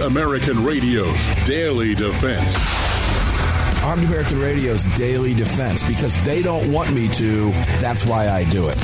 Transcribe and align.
American 0.00 0.64
Radio's 0.64 1.28
Daily 1.46 1.94
Defense. 1.94 2.56
Armed 3.82 4.04
American 4.04 4.38
Radio's 4.38 4.86
Daily 4.96 5.34
Defense 5.34 5.82
because 5.82 6.24
they 6.24 6.42
don't 6.42 6.72
want 6.72 6.92
me 6.92 7.08
to. 7.08 7.50
That's 7.80 8.06
why 8.06 8.28
I 8.28 8.44
do 8.44 8.68
it. 8.68 8.78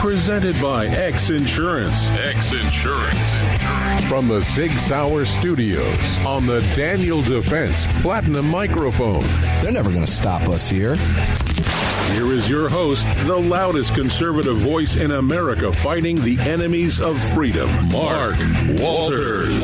Presented 0.00 0.60
by 0.60 0.86
X 0.86 1.30
Insurance. 1.30 2.08
X 2.10 2.52
Insurance. 2.52 3.63
From 4.02 4.28
the 4.28 4.42
Sig 4.42 4.70
Sauer 4.72 5.24
Studios 5.24 6.26
on 6.26 6.46
the 6.46 6.60
Daniel 6.76 7.22
Defense 7.22 7.86
Platinum 8.02 8.48
Microphone. 8.48 9.22
They're 9.62 9.72
never 9.72 9.90
going 9.90 10.04
to 10.04 10.10
stop 10.10 10.42
us 10.48 10.68
here. 10.68 10.94
Here 12.12 12.32
is 12.32 12.48
your 12.48 12.68
host, 12.68 13.06
the 13.26 13.36
loudest 13.36 13.94
conservative 13.94 14.56
voice 14.56 14.96
in 14.96 15.12
America 15.12 15.72
fighting 15.72 16.16
the 16.16 16.38
enemies 16.40 17.00
of 17.00 17.20
freedom, 17.32 17.68
Mark 17.88 18.36
Walters. 18.78 19.62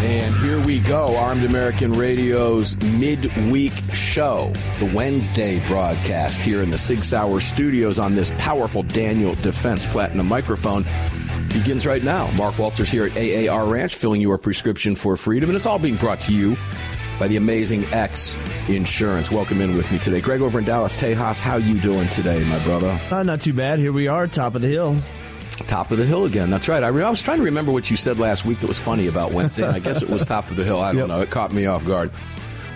And 0.00 0.34
here 0.36 0.60
we 0.60 0.78
go, 0.80 1.16
Armed 1.16 1.44
American 1.44 1.92
Radio's 1.92 2.80
midweek 2.92 3.72
show, 3.92 4.52
the 4.78 4.90
Wednesday 4.94 5.60
broadcast 5.66 6.42
here 6.42 6.62
in 6.62 6.70
the 6.70 6.78
Sig 6.78 7.02
Sauer 7.02 7.40
studios 7.40 7.98
on 7.98 8.14
this 8.14 8.32
powerful 8.38 8.84
Daniel 8.84 9.34
Defense 9.34 9.84
Platinum 9.86 10.28
microphone 10.28 10.84
begins 11.58 11.86
right 11.86 12.02
now. 12.02 12.30
Mark 12.36 12.58
Walters 12.58 12.90
here 12.90 13.06
at 13.06 13.16
AAR 13.16 13.64
Ranch, 13.66 13.94
filling 13.94 14.20
your 14.20 14.36
prescription 14.38 14.94
for 14.94 15.16
freedom, 15.16 15.48
and 15.48 15.56
it's 15.56 15.66
all 15.66 15.78
being 15.78 15.96
brought 15.96 16.20
to 16.20 16.32
you 16.34 16.56
by 17.18 17.28
the 17.28 17.36
amazing 17.36 17.84
X 17.86 18.36
Insurance. 18.68 19.30
Welcome 19.30 19.60
in 19.62 19.74
with 19.74 19.90
me 19.90 19.98
today, 19.98 20.20
Greg 20.20 20.42
over 20.42 20.58
in 20.58 20.64
Dallas, 20.66 21.00
Tejas. 21.00 21.40
How 21.40 21.56
you 21.56 21.78
doing 21.80 22.06
today, 22.08 22.44
my 22.50 22.62
brother? 22.64 22.98
Uh, 23.10 23.22
not 23.22 23.40
too 23.40 23.54
bad. 23.54 23.78
Here 23.78 23.92
we 23.92 24.06
are, 24.08 24.26
top 24.26 24.54
of 24.54 24.60
the 24.62 24.68
hill. 24.68 24.96
Top 25.66 25.90
of 25.90 25.96
the 25.96 26.04
hill 26.04 26.26
again. 26.26 26.50
That's 26.50 26.68
right. 26.68 26.82
I, 26.82 26.88
re- 26.88 27.02
I 27.04 27.08
was 27.08 27.22
trying 27.22 27.38
to 27.38 27.44
remember 27.44 27.72
what 27.72 27.90
you 27.90 27.96
said 27.96 28.18
last 28.18 28.44
week 28.44 28.58
that 28.60 28.66
was 28.66 28.78
funny 28.78 29.06
about 29.06 29.32
Wednesday. 29.32 29.66
I 29.66 29.78
guess 29.78 30.02
it 30.02 30.10
was 30.10 30.24
top 30.28 30.50
of 30.50 30.56
the 30.56 30.64
hill. 30.64 30.80
I 30.80 30.88
don't 30.92 30.98
Yep. 30.98 31.08
know. 31.08 31.20
It 31.22 31.30
caught 31.30 31.52
me 31.54 31.64
off 31.64 31.86
guard. 31.86 32.10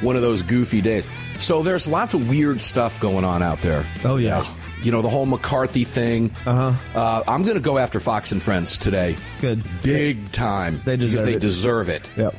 One 0.00 0.16
of 0.16 0.22
those 0.22 0.40
goofy 0.40 0.80
days. 0.80 1.06
So 1.38 1.62
there's 1.62 1.86
lots 1.86 2.14
of 2.14 2.30
weird 2.30 2.58
stuff 2.62 2.98
going 2.98 3.24
on 3.26 3.42
out 3.42 3.58
there. 3.60 3.84
Oh, 4.06 4.16
yeah. 4.16 4.42
You 4.82 4.92
know, 4.92 5.02
the 5.02 5.08
whole 5.10 5.26
McCarthy 5.26 5.84
thing. 5.84 6.30
Uh-huh. 6.46 6.72
Uh, 6.98 7.22
I'm 7.28 7.42
going 7.42 7.56
to 7.56 7.60
go 7.62 7.78
after 7.78 8.00
Fox 8.00 8.32
and 8.32 8.42
Friends 8.42 8.78
today. 8.78 9.16
Good. 9.40 9.62
Big 9.82 10.32
time. 10.32 10.80
They 10.84 10.96
deserve 10.96 11.10
because 11.12 11.24
they 11.24 11.34
it. 11.34 11.40
deserve 11.40 11.88
it. 11.88 12.10
Yep. 12.16 12.34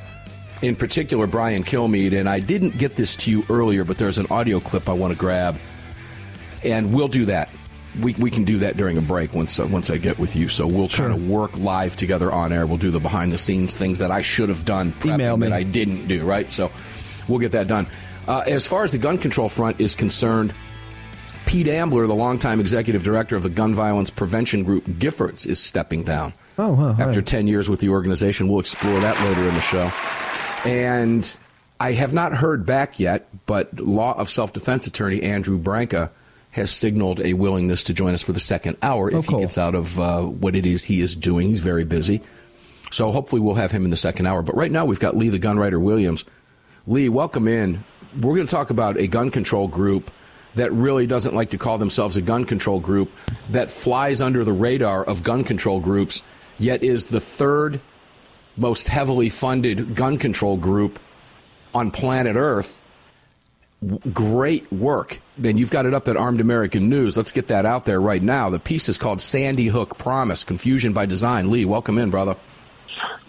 In 0.61 0.75
particular, 0.75 1.27
Brian 1.27 1.63
Kilmeade. 1.63 2.19
And 2.19 2.27
I 2.29 2.39
didn't 2.39 2.77
get 2.77 2.95
this 2.95 3.15
to 3.17 3.31
you 3.31 3.43
earlier, 3.49 3.83
but 3.83 3.97
there's 3.97 4.17
an 4.17 4.27
audio 4.29 4.59
clip 4.59 4.89
I 4.89 4.93
want 4.93 5.13
to 5.13 5.19
grab. 5.19 5.55
And 6.63 6.93
we'll 6.93 7.07
do 7.07 7.25
that. 7.25 7.49
We, 7.99 8.13
we 8.13 8.31
can 8.31 8.45
do 8.45 8.59
that 8.59 8.77
during 8.77 8.97
a 8.97 9.01
break 9.01 9.33
once 9.33 9.59
uh, 9.59 9.65
once 9.67 9.89
I 9.89 9.97
get 9.97 10.17
with 10.17 10.35
you. 10.35 10.47
So 10.47 10.65
we'll 10.65 10.87
Sure. 10.87 11.09
kind 11.09 11.19
of 11.19 11.27
work 11.29 11.57
live 11.57 11.95
together 11.95 12.31
on 12.31 12.53
air. 12.53 12.65
We'll 12.65 12.77
do 12.77 12.89
the 12.91 12.99
behind 13.01 13.31
the 13.33 13.37
scenes 13.37 13.75
things 13.75 13.97
that 13.99 14.11
I 14.11 14.21
should 14.21 14.47
have 14.49 14.63
done, 14.63 14.93
Email 15.03 15.35
me. 15.35 15.47
that 15.49 15.53
I 15.53 15.63
didn't 15.63 16.07
do. 16.07 16.23
Right. 16.23 16.49
So 16.53 16.71
we'll 17.27 17.39
get 17.39 17.51
that 17.51 17.67
done. 17.67 17.87
Uh, 18.27 18.43
as 18.47 18.65
far 18.65 18.83
as 18.83 18.93
the 18.93 18.97
gun 18.97 19.17
control 19.17 19.49
front 19.49 19.81
is 19.81 19.93
concerned, 19.95 20.53
Pete 21.51 21.67
Ambler, 21.67 22.07
the 22.07 22.15
longtime 22.15 22.61
executive 22.61 23.03
director 23.03 23.35
of 23.35 23.43
the 23.43 23.49
gun 23.49 23.75
violence 23.75 24.09
prevention 24.09 24.63
group 24.63 24.85
Giffords, 24.85 25.45
is 25.45 25.59
stepping 25.59 26.01
down. 26.05 26.31
Oh, 26.57 26.69
wow. 26.71 26.91
After 26.91 27.19
right. 27.19 27.25
10 27.25 27.45
years 27.47 27.69
with 27.69 27.81
the 27.81 27.89
organization. 27.89 28.47
We'll 28.47 28.61
explore 28.61 28.97
that 29.01 29.19
later 29.19 29.45
in 29.45 29.53
the 29.53 29.59
show. 29.59 29.91
And 30.63 31.29
I 31.77 31.91
have 31.91 32.13
not 32.13 32.33
heard 32.33 32.65
back 32.65 33.01
yet, 33.01 33.27
but 33.47 33.77
law 33.81 34.17
of 34.17 34.29
self 34.29 34.53
defense 34.53 34.87
attorney 34.87 35.23
Andrew 35.23 35.57
Branca 35.57 36.09
has 36.51 36.71
signaled 36.71 37.19
a 37.19 37.33
willingness 37.33 37.83
to 37.83 37.93
join 37.93 38.13
us 38.13 38.21
for 38.21 38.31
the 38.31 38.39
second 38.39 38.77
hour 38.81 39.09
if 39.09 39.15
Oh, 39.17 39.21
cool. 39.23 39.39
he 39.39 39.43
gets 39.43 39.57
out 39.57 39.75
of 39.75 39.99
uh, 39.99 40.21
what 40.21 40.55
it 40.55 40.65
is 40.65 40.85
he 40.85 41.01
is 41.01 41.17
doing. 41.17 41.49
He's 41.49 41.59
very 41.59 41.83
busy. 41.83 42.21
So 42.91 43.11
hopefully 43.11 43.41
we'll 43.41 43.55
have 43.55 43.71
him 43.73 43.83
in 43.83 43.89
the 43.91 43.97
second 43.97 44.25
hour. 44.25 44.41
But 44.41 44.55
right 44.55 44.71
now 44.71 44.85
we've 44.85 45.01
got 45.01 45.17
Lee 45.17 45.27
the 45.27 45.37
gun 45.37 45.59
writer 45.59 45.81
Williams. 45.81 46.23
Lee, 46.87 47.09
welcome 47.09 47.49
in. 47.49 47.83
We're 48.15 48.35
going 48.35 48.47
to 48.47 48.51
talk 48.51 48.69
about 48.69 48.95
a 48.97 49.07
gun 49.07 49.31
control 49.31 49.67
group 49.67 50.11
that 50.55 50.71
really 50.71 51.07
doesn't 51.07 51.33
like 51.33 51.51
to 51.51 51.57
call 51.57 51.77
themselves 51.77 52.17
a 52.17 52.21
gun 52.21 52.45
control 52.45 52.79
group, 52.79 53.11
that 53.49 53.71
flies 53.71 54.21
under 54.21 54.43
the 54.43 54.53
radar 54.53 55.03
of 55.03 55.23
gun 55.23 55.43
control 55.43 55.79
groups, 55.79 56.23
yet 56.59 56.83
is 56.83 57.07
the 57.07 57.19
third 57.19 57.79
most 58.57 58.87
heavily 58.87 59.29
funded 59.29 59.95
gun 59.95 60.17
control 60.17 60.57
group 60.57 60.99
on 61.73 61.91
planet 61.91 62.35
Earth. 62.35 62.81
Great 64.13 64.71
work. 64.71 65.19
And 65.43 65.59
you've 65.59 65.71
got 65.71 65.85
it 65.85 65.93
up 65.93 66.07
at 66.07 66.17
Armed 66.17 66.39
American 66.39 66.89
News. 66.89 67.17
Let's 67.17 67.31
get 67.31 67.47
that 67.47 67.65
out 67.65 67.85
there 67.85 67.99
right 67.99 68.21
now. 68.21 68.49
The 68.49 68.59
piece 68.59 68.89
is 68.89 68.97
called 68.97 69.21
Sandy 69.21 69.67
Hook 69.67 69.97
Promise 69.97 70.43
Confusion 70.43 70.93
by 70.93 71.07
Design. 71.07 71.49
Lee, 71.49 71.65
welcome 71.65 71.97
in, 71.97 72.11
brother. 72.11 72.35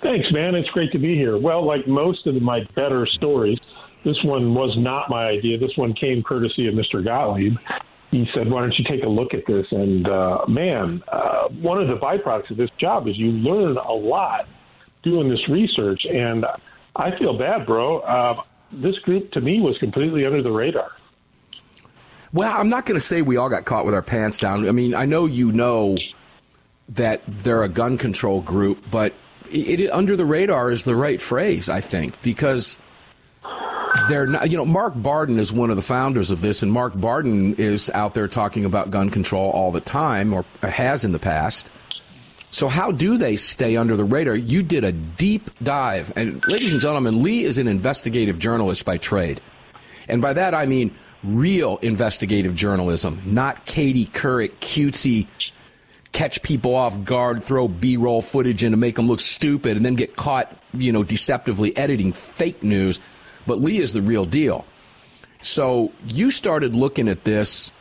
Thanks, 0.03 0.31
man. 0.32 0.55
It's 0.55 0.69
great 0.71 0.93
to 0.93 0.99
be 0.99 1.15
here. 1.15 1.38
Well, 1.38 1.65
like 1.65 1.87
most 1.87 2.27
of 2.27 2.34
my 2.43 2.65
better 2.75 3.06
stories, 3.06 3.59
this 4.05 4.23
one 4.25 4.55
was 4.55 4.77
not 4.77 5.09
my 5.09 5.27
idea. 5.27 5.59
This 5.59 5.77
one 5.77 5.95
came 5.95 6.23
courtesy 6.23 6.67
of 6.67 6.75
Mr. 6.75 7.05
Gottlieb. 7.05 7.57
He 8.11 8.29
said, 8.35 8.51
"Why 8.51 8.61
don't 8.61 8.79
you 8.79 8.85
take 8.85 9.05
a 9.05 9.09
look 9.09 9.33
at 9.33 9.47
this?" 9.47 9.71
And 9.73 10.09
uh, 10.09 10.45
man, 10.47 11.03
uh, 11.09 11.49
one 11.49 11.81
of 11.81 11.89
the 11.89 11.97
byproducts 11.97 12.51
of 12.51 12.57
this 12.57 12.71
job 12.79 13.09
is 13.09 13.17
you 13.17 13.31
learn 13.31 13.77
a 13.77 13.93
lot 13.93 14.49
doing 15.03 15.29
this 15.29 15.49
research. 15.49 16.05
And 16.05 16.45
I 16.97 17.17
feel 17.19 17.37
bad, 17.37 17.67
bro. 17.67 18.01
Uh, 18.01 18.43
this 18.71 18.99
group 19.01 19.31
to 19.33 19.41
me 19.41 19.61
was 19.61 19.79
completely 19.79 20.27
under 20.27 20.43
the 20.43 20.51
radar. 20.51 20.93
Well, 22.33 22.59
I'm 22.59 22.71
not 22.71 22.87
going 22.87 22.99
to 22.99 23.05
say 23.05 23.21
we 23.21 23.37
all 23.37 23.51
got 23.51 23.67
caught 23.67 23.85
with 23.85 23.95
our 23.95 24.03
pants 24.03 24.39
down. 24.39 24.67
I 24.67 24.73
mean, 24.73 24.95
I 24.95 25.05
know 25.05 25.27
you 25.27 25.53
know 25.53 25.99
that 26.91 27.23
they're 27.27 27.62
a 27.62 27.69
gun 27.69 27.99
control 27.99 28.41
group, 28.41 28.91
but 28.91 29.12
it, 29.51 29.81
it 29.81 29.91
under 29.91 30.17
the 30.17 30.25
radar 30.25 30.71
is 30.71 30.85
the 30.85 30.97
right 30.97 31.21
phrase, 31.21 31.69
I 31.69 31.81
think, 31.81 32.21
because 32.23 32.79
they're 34.09 34.27
not. 34.27 34.51
You 34.51 34.57
know, 34.57 34.65
Mark 34.65 34.95
Barden 34.97 35.39
is 35.39 35.53
one 35.53 35.71
of 35.71 35.77
the 35.77 35.83
founders 35.83 36.31
of 36.31 36.41
this, 36.41 36.63
and 36.63 36.73
Mark 36.73 36.99
Barden 36.99 37.55
is 37.57 37.91
out 37.91 38.15
there 38.15 38.29
talking 38.29 38.65
about 38.65 38.91
gun 38.91 39.11
control 39.11 39.51
all 39.51 39.71
the 39.73 39.81
time, 39.81 40.33
or 40.33 40.45
has 40.63 41.05
in 41.05 41.13
the 41.13 41.19
past. 41.19 41.71
So, 42.51 42.69
how 42.69 42.93
do 42.93 43.17
they 43.17 43.37
stay 43.37 43.77
under 43.77 43.97
the 43.97 44.05
radar? 44.05 44.35
You 44.35 44.63
did 44.63 44.85
a 44.85 44.93
deep 44.93 45.51
dive, 45.63 46.13
and 46.17 46.47
ladies 46.47 46.73
and 46.73 46.81
gentlemen, 46.81 47.23
Lee 47.23 47.45
is 47.45 47.59
an 47.59 47.69
investigative 47.69 48.39
journalist 48.39 48.85
by 48.85 48.99
trade. 48.99 49.41
And 50.09 50.21
by 50.21 50.33
that 50.35 50.53
I 50.55 50.67
mean 50.67 50.95
real 51.25 51.79
investigative 51.79 52.55
journalism, 52.55 53.23
not 53.25 53.65
Katie 53.65 54.07
Couric 54.07 54.51
cutesy 54.61 55.29
catch 56.13 56.43
people 56.43 56.75
off 56.75 57.05
guard, 57.05 57.43
throw 57.43 57.69
B-roll 57.69 58.21
footage 58.21 58.63
in 58.63 58.73
to 58.73 58.77
make 58.77 58.97
them 58.97 59.09
look 59.09 59.21
stupid, 59.21 59.77
and 59.77 59.87
then 59.87 59.95
get 59.95 60.15
caught, 60.17 60.55
you 60.75 60.93
know, 60.93 61.03
deceptively 61.03 61.75
editing 61.77 62.13
fake 62.13 62.63
news. 62.63 63.01
But 63.47 63.61
Lee 63.61 63.79
is 63.79 63.93
the 63.93 64.03
real 64.03 64.25
deal. 64.25 64.65
So 65.41 65.93
you 66.07 66.31
started 66.31 66.75
looking 66.75 67.09
at 67.09 67.25
this, 67.25 67.73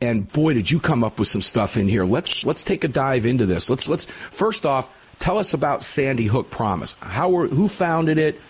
and 0.00 0.30
boy, 0.30 0.54
did 0.54 0.70
you 0.70 0.80
come 0.80 1.04
up 1.04 1.18
with 1.18 1.28
some 1.28 1.42
stuff 1.42 1.76
in 1.76 1.88
here. 1.88 2.04
Let's 2.04 2.44
let's 2.44 2.64
take 2.64 2.84
a 2.84 2.88
dive 2.88 3.24
into 3.24 3.46
this. 3.46 3.70
Let's 3.70 3.88
let's 3.88 4.04
first 4.04 4.66
off 4.66 4.90
tell 5.18 5.38
us 5.38 5.54
about 5.54 5.84
Sandy 5.84 6.26
Hook 6.26 6.50
Promise. 6.50 6.94
How 7.00 7.30
were 7.30 7.46
who 7.48 7.68
founded 7.68 8.18
it? 8.18 8.40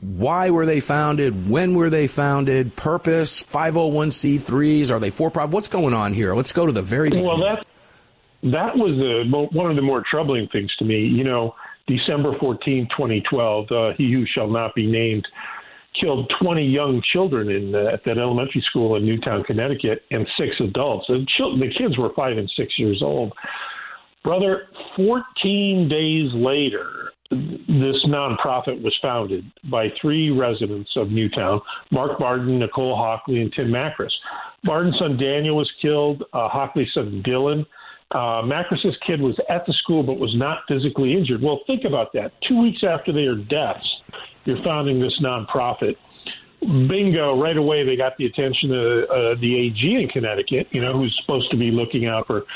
Why 0.00 0.50
were 0.50 0.66
they 0.66 0.80
founded? 0.80 1.48
When 1.48 1.74
were 1.74 1.88
they 1.88 2.08
founded? 2.08 2.74
Purpose? 2.74 3.44
501c3s? 3.44 4.90
Are 4.90 4.98
they 4.98 5.10
for 5.10 5.30
profit? 5.30 5.52
What's 5.52 5.68
going 5.68 5.94
on 5.94 6.12
here? 6.12 6.34
Let's 6.34 6.52
go 6.52 6.66
to 6.66 6.72
the 6.72 6.82
very 6.82 7.10
beginning. 7.10 7.28
Well, 7.28 7.38
that 7.38 7.64
that 8.42 8.76
was 8.76 9.26
mo- 9.28 9.48
one 9.52 9.70
of 9.70 9.76
the 9.76 9.82
more 9.82 10.02
troubling 10.10 10.48
things 10.48 10.74
to 10.78 10.84
me. 10.84 10.98
You 10.98 11.24
know, 11.24 11.54
December 11.86 12.36
14, 12.38 12.88
2012, 12.90 13.70
uh, 13.70 13.92
he 13.96 14.12
who 14.12 14.26
shall 14.26 14.48
not 14.48 14.74
be 14.74 14.90
named 14.90 15.26
killed 16.00 16.30
20 16.42 16.64
young 16.64 17.02
children 17.12 17.50
in 17.50 17.74
uh, 17.74 17.92
at 17.92 18.04
that 18.04 18.18
elementary 18.18 18.62
school 18.68 18.96
in 18.96 19.04
Newtown, 19.04 19.44
Connecticut, 19.44 20.02
and 20.10 20.26
six 20.38 20.50
adults. 20.60 21.06
The, 21.08 21.24
the 21.38 21.72
kids 21.76 21.98
were 21.98 22.10
five 22.14 22.36
and 22.38 22.50
six 22.56 22.78
years 22.78 23.00
old. 23.02 23.32
Brother, 24.22 24.68
14 24.96 25.88
days 25.88 26.30
later, 26.34 27.12
this 27.30 27.96
nonprofit 28.06 28.82
was 28.82 28.94
founded 29.02 29.44
by 29.70 29.88
three 30.00 30.30
residents 30.30 30.90
of 30.96 31.10
Newtown 31.10 31.60
Mark 31.90 32.18
Barden, 32.18 32.58
Nicole 32.58 32.96
Hockley, 32.96 33.40
and 33.40 33.52
Tim 33.52 33.68
Makris. 33.68 34.12
Barden's 34.62 34.98
son 34.98 35.16
Daniel 35.18 35.56
was 35.56 35.70
killed, 35.82 36.22
uh, 36.32 36.48
Hockley's 36.48 36.92
son 36.94 37.22
Dylan 37.26 37.66
Uh, 38.10 38.42
Makris's 38.42 38.96
kid 39.04 39.20
was 39.20 39.38
at 39.48 39.66
the 39.66 39.72
school 39.72 40.02
but 40.02 40.18
was 40.18 40.34
not 40.34 40.62
physically 40.68 41.14
injured. 41.14 41.42
Well, 41.42 41.60
think 41.66 41.84
about 41.84 42.12
that. 42.12 42.32
Two 42.42 42.60
weeks 42.60 42.84
after 42.84 43.12
their 43.12 43.34
deaths, 43.34 44.02
you're 44.44 44.62
founding 44.62 45.00
this 45.00 45.18
nonprofit. 45.20 45.96
Bingo! 46.60 47.40
Right 47.40 47.56
away, 47.56 47.84
they 47.84 47.96
got 47.96 48.16
the 48.16 48.26
attention 48.26 48.72
of 48.72 49.10
uh, 49.10 49.34
the 49.40 49.56
AG 49.56 49.94
in 49.94 50.08
Connecticut. 50.08 50.68
You 50.70 50.80
know, 50.80 50.94
who's 50.94 51.14
supposed 51.20 51.50
to 51.50 51.56
be 51.56 51.70
looking 51.70 52.06
out 52.06 52.26
for 52.26 52.46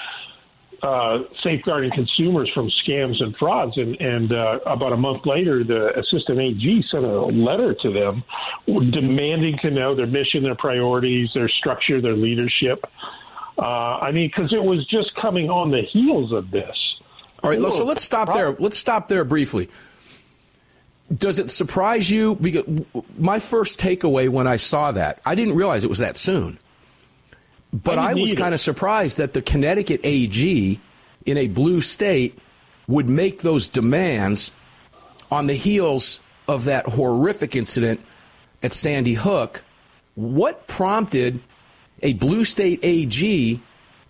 uh, 0.82 1.24
safeguarding 1.42 1.90
consumers 1.90 2.50
from 2.54 2.70
scams 2.70 3.22
and 3.22 3.36
frauds. 3.36 3.76
And, 3.76 4.00
and 4.00 4.32
uh, 4.32 4.60
about 4.64 4.92
a 4.92 4.96
month 4.96 5.26
later, 5.26 5.64
the 5.64 5.98
assistant 5.98 6.38
AG 6.38 6.84
sent 6.90 7.04
a 7.04 7.20
letter 7.22 7.74
to 7.74 7.92
them 7.92 8.22
demanding 8.66 9.58
to 9.58 9.70
know 9.70 9.94
their 9.94 10.06
mission, 10.06 10.42
their 10.42 10.54
priorities, 10.54 11.30
their 11.34 11.48
structure, 11.48 12.00
their 12.00 12.16
leadership. 12.16 12.84
Uh, 13.58 13.62
I 13.62 14.12
mean, 14.12 14.28
because 14.28 14.52
it 14.52 14.62
was 14.62 14.86
just 14.86 15.14
coming 15.16 15.50
on 15.50 15.70
the 15.70 15.82
heels 15.82 16.32
of 16.32 16.50
this. 16.50 16.76
All 17.42 17.50
right, 17.50 17.60
so 17.72 17.84
let's 17.84 18.04
stop 18.04 18.32
there. 18.32 18.52
Let's 18.52 18.78
stop 18.78 19.08
there 19.08 19.24
briefly. 19.24 19.68
Does 21.16 21.38
it 21.38 21.50
surprise 21.50 22.10
you? 22.10 22.36
Because 22.36 22.84
my 23.18 23.38
first 23.38 23.80
takeaway 23.80 24.28
when 24.28 24.46
I 24.46 24.56
saw 24.56 24.92
that, 24.92 25.20
I 25.24 25.34
didn't 25.34 25.54
realize 25.54 25.82
it 25.82 25.88
was 25.88 25.98
that 25.98 26.16
soon. 26.16 26.58
But 27.72 27.98
I, 27.98 28.10
I 28.10 28.14
was 28.14 28.34
kind 28.34 28.54
of 28.54 28.60
surprised 28.60 29.18
that 29.18 29.32
the 29.32 29.42
Connecticut 29.42 30.00
AG 30.04 30.80
in 31.26 31.36
a 31.36 31.48
blue 31.48 31.80
state 31.80 32.38
would 32.86 33.08
make 33.08 33.42
those 33.42 33.68
demands 33.68 34.50
on 35.30 35.46
the 35.46 35.54
heels 35.54 36.20
of 36.46 36.64
that 36.64 36.86
horrific 36.86 37.54
incident 37.54 38.00
at 38.62 38.72
Sandy 38.72 39.14
Hook. 39.14 39.62
What 40.14 40.66
prompted 40.66 41.40
a 42.02 42.14
blue 42.14 42.44
state 42.44 42.80
AG 42.82 43.60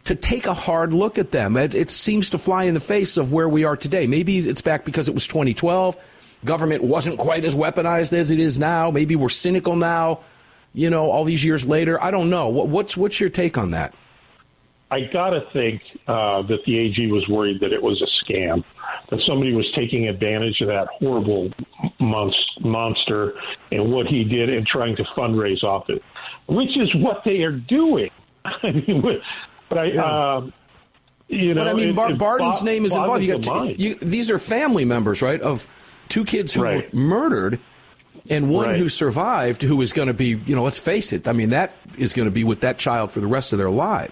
to 0.04 0.14
take 0.14 0.46
a 0.46 0.54
hard 0.54 0.92
look 0.92 1.18
at 1.18 1.30
them? 1.30 1.56
It, 1.56 1.74
it, 1.74 1.90
seems 1.90 2.30
to 2.30 2.38
fly 2.38 2.64
in 2.64 2.74
the 2.74 2.80
face 2.80 3.16
of 3.16 3.32
where 3.32 3.48
we 3.48 3.64
are 3.64 3.76
today. 3.76 4.06
Maybe 4.06 4.38
it's 4.38 4.62
back 4.62 4.84
because 4.84 5.08
it 5.08 5.14
was 5.14 5.26
2012. 5.26 5.96
Government 6.44 6.84
wasn't 6.84 7.18
quite 7.18 7.44
as 7.44 7.54
weaponized 7.54 8.12
as 8.12 8.30
it 8.30 8.38
is 8.38 8.58
now. 8.58 8.90
Maybe 8.90 9.16
we're 9.16 9.28
cynical 9.28 9.76
now 9.76 10.20
you 10.74 10.90
know, 10.90 11.10
all 11.10 11.24
these 11.24 11.44
years 11.44 11.66
later? 11.66 12.02
I 12.02 12.10
don't 12.10 12.30
know. 12.30 12.48
what's 12.48 12.96
what's 12.96 13.20
your 13.20 13.28
take 13.28 13.58
on 13.58 13.72
that? 13.72 13.94
I 14.90 15.00
gotta 15.00 15.42
think 15.52 15.82
uh, 16.06 16.42
that 16.42 16.64
the 16.64 16.78
AG 16.78 17.06
was 17.08 17.28
worried 17.28 17.60
that 17.60 17.72
it 17.72 17.82
was 17.82 18.00
a 18.00 18.24
scam, 18.24 18.64
that 19.10 19.20
somebody 19.20 19.52
was 19.52 19.70
taking 19.72 20.08
advantage 20.08 20.60
of 20.60 20.68
that 20.68 20.86
horrible 20.86 21.50
monster 21.98 23.34
and 23.70 23.92
what 23.92 24.06
he 24.06 24.24
did 24.24 24.48
and 24.48 24.66
trying 24.66 24.96
to 24.96 25.04
fundraise 25.16 25.62
off 25.62 25.90
it, 25.90 26.02
which 26.48 26.76
is 26.76 26.94
what 26.96 27.22
they 27.24 27.42
are 27.42 27.52
doing. 27.52 28.10
I 28.44 28.72
mean, 28.72 29.02
but 29.68 29.78
I. 29.78 29.84
Yeah. 29.84 30.34
Um, 30.36 30.52
you 31.28 31.52
know, 31.52 31.60
but 31.60 31.68
I 31.68 31.74
mean, 31.74 31.94
Bar- 31.94 32.14
Barden's 32.14 32.62
name 32.62 32.86
is 32.86 32.94
involved. 32.94 33.22
You 33.22 33.38
got 33.38 33.78
you, 33.78 33.96
these 33.96 34.30
are 34.30 34.38
family 34.38 34.86
members, 34.86 35.20
right? 35.20 35.38
Of 35.38 35.68
two 36.08 36.24
kids 36.24 36.54
who 36.54 36.62
right. 36.62 36.90
were 36.92 36.98
murdered, 36.98 37.60
and 38.30 38.50
one 38.50 38.68
right. 38.68 38.78
who 38.78 38.88
survived 38.88 39.60
who 39.60 39.80
is 39.82 39.92
going 39.92 40.08
to 40.08 40.14
be, 40.14 40.40
you 40.46 40.56
know, 40.56 40.62
let's 40.62 40.78
face 40.78 41.12
it, 41.12 41.28
I 41.28 41.32
mean, 41.32 41.50
that 41.50 41.74
is 41.98 42.14
going 42.14 42.24
to 42.26 42.32
be 42.32 42.44
with 42.44 42.60
that 42.60 42.78
child 42.78 43.12
for 43.12 43.20
the 43.20 43.26
rest 43.26 43.52
of 43.52 43.58
their 43.58 43.68
life. 43.68 44.10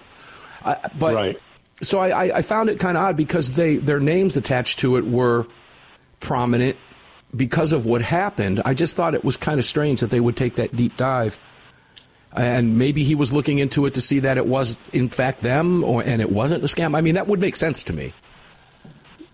But 0.63 1.15
right. 1.15 1.41
so 1.81 1.99
I, 1.99 2.37
I 2.37 2.41
found 2.43 2.69
it 2.69 2.79
kind 2.79 2.97
of 2.97 3.03
odd 3.03 3.17
because 3.17 3.55
they 3.55 3.77
their 3.77 3.99
names 3.99 4.37
attached 4.37 4.79
to 4.79 4.97
it 4.97 5.05
were 5.05 5.47
prominent 6.19 6.77
because 7.35 7.73
of 7.73 7.85
what 7.85 8.01
happened. 8.01 8.61
I 8.65 8.73
just 8.73 8.95
thought 8.95 9.15
it 9.15 9.23
was 9.23 9.37
kind 9.37 9.59
of 9.59 9.65
strange 9.65 10.01
that 10.01 10.09
they 10.09 10.19
would 10.19 10.35
take 10.35 10.55
that 10.55 10.75
deep 10.75 10.97
dive. 10.97 11.39
And 12.37 12.77
maybe 12.77 13.03
he 13.03 13.15
was 13.15 13.33
looking 13.33 13.57
into 13.57 13.85
it 13.85 13.93
to 13.95 14.01
see 14.01 14.19
that 14.19 14.37
it 14.37 14.45
was 14.45 14.77
in 14.89 15.09
fact 15.09 15.41
them, 15.41 15.83
or 15.83 16.01
and 16.01 16.21
it 16.21 16.31
wasn't 16.31 16.63
a 16.63 16.67
scam. 16.67 16.95
I 16.95 17.01
mean, 17.01 17.15
that 17.15 17.27
would 17.27 17.39
make 17.39 17.55
sense 17.55 17.83
to 17.85 17.93
me. 17.93 18.13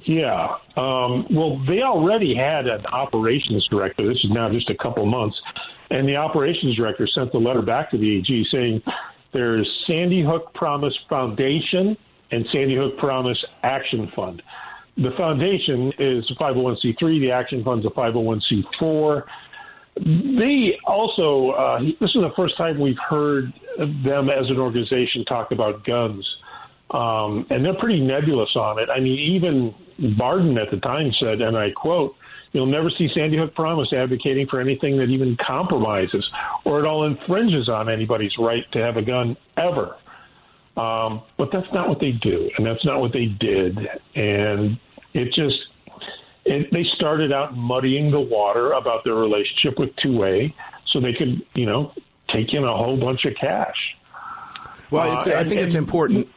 Yeah. 0.06 0.58
Um, 0.76 1.28
well, 1.30 1.64
they 1.66 1.82
already 1.82 2.36
had 2.36 2.68
an 2.68 2.86
operations 2.88 3.68
director. 3.70 4.08
This 4.08 4.24
is 4.24 4.32
now 4.32 4.50
just 4.50 4.70
a 4.70 4.76
couple 4.76 5.06
months. 5.06 5.40
And 5.90 6.08
the 6.08 6.18
operations 6.18 6.76
director 6.76 7.08
sent 7.08 7.32
the 7.32 7.38
letter 7.38 7.62
back 7.62 7.92
to 7.92 7.98
the 7.98 8.18
AG 8.18 8.46
saying 8.52 8.82
there's 9.32 9.70
Sandy 9.88 10.22
Hook 10.22 10.54
Promise 10.54 10.98
Foundation 11.10 11.98
and 12.32 12.46
Sandy 12.52 12.76
Hook 12.76 12.98
Promise 12.98 13.44
Action 13.62 14.12
Fund. 14.16 14.42
The 14.98 15.12
foundation 15.12 15.92
is 15.98 16.30
a 16.30 16.36
501c3, 16.36 17.20
the 17.20 17.32
Action 17.32 17.64
Fund's 17.64 17.86
a 17.86 17.90
501c4. 17.90 19.24
They 19.96 20.80
also, 20.86 21.52
uh, 21.52 21.80
this 21.80 22.16
is 22.16 22.22
the 22.22 22.34
first 22.36 22.58
time 22.58 22.80
we've 22.80 22.98
heard 22.98 23.54
them 23.78 24.30
as 24.30 24.50
an 24.50 24.58
organization 24.58 25.26
talk 25.26 25.52
about 25.52 25.84
guns. 25.84 26.38
Um, 26.92 27.46
and 27.50 27.66
they're 27.66 27.74
pretty 27.74 28.02
nebulous 28.02 28.56
on 28.56 28.80
it. 28.80 28.90
I 28.90 29.00
mean, 29.00 29.18
even 29.18 29.74
Barden 30.18 30.58
at 30.58 30.72
the 30.72 30.78
time 30.78 31.12
said, 31.14 31.42
and 31.42 31.58
I 31.58 31.72
quote, 31.72 32.16
You'll 32.54 32.68
never 32.68 32.92
see 32.92 33.10
Sandy 33.14 33.38
Hook 33.38 33.56
Promise 33.56 33.92
advocating 33.94 34.46
for 34.46 34.62
anything 34.62 34.98
that 34.98 35.10
even 35.10 35.36
compromises 35.38 36.30
or 36.64 36.80
at 36.80 36.86
all 36.86 37.04
infringes 37.04 37.68
on 37.68 37.90
anybody's 37.90 38.38
right 38.38 38.64
to 38.74 38.80
have 38.80 38.96
a 38.96 39.02
gun 39.02 39.36
ever. 39.58 39.98
Um, 40.78 41.24
but 41.38 41.52
that's 41.52 41.72
not 41.74 41.90
what 41.90 42.00
they 42.00 42.12
do, 42.12 42.52
and 42.58 42.66
that's 42.66 42.86
not 42.86 43.00
what 43.02 43.12
they 43.12 43.26
did. 43.26 43.78
And 44.16 44.78
it 45.14 45.34
just, 45.34 45.58
it, 46.46 46.72
they 46.72 46.84
started 46.96 47.32
out 47.32 47.56
muddying 47.56 48.12
the 48.12 48.20
water 48.20 48.74
about 48.74 49.04
their 49.04 49.16
relationship 49.16 49.80
with 49.80 49.96
2A 49.98 50.54
so 50.92 51.00
they 51.00 51.14
could, 51.14 51.46
you 51.54 51.66
know, 51.66 51.94
take 52.32 52.54
in 52.54 52.64
a 52.64 52.76
whole 52.76 52.98
bunch 52.98 53.26
of 53.26 53.36
cash. 53.36 53.96
Well, 54.92 55.12
uh, 55.12 55.16
I 55.16 55.44
think 55.44 55.52
and, 55.52 55.60
it's 55.62 55.76
important. 55.76 56.30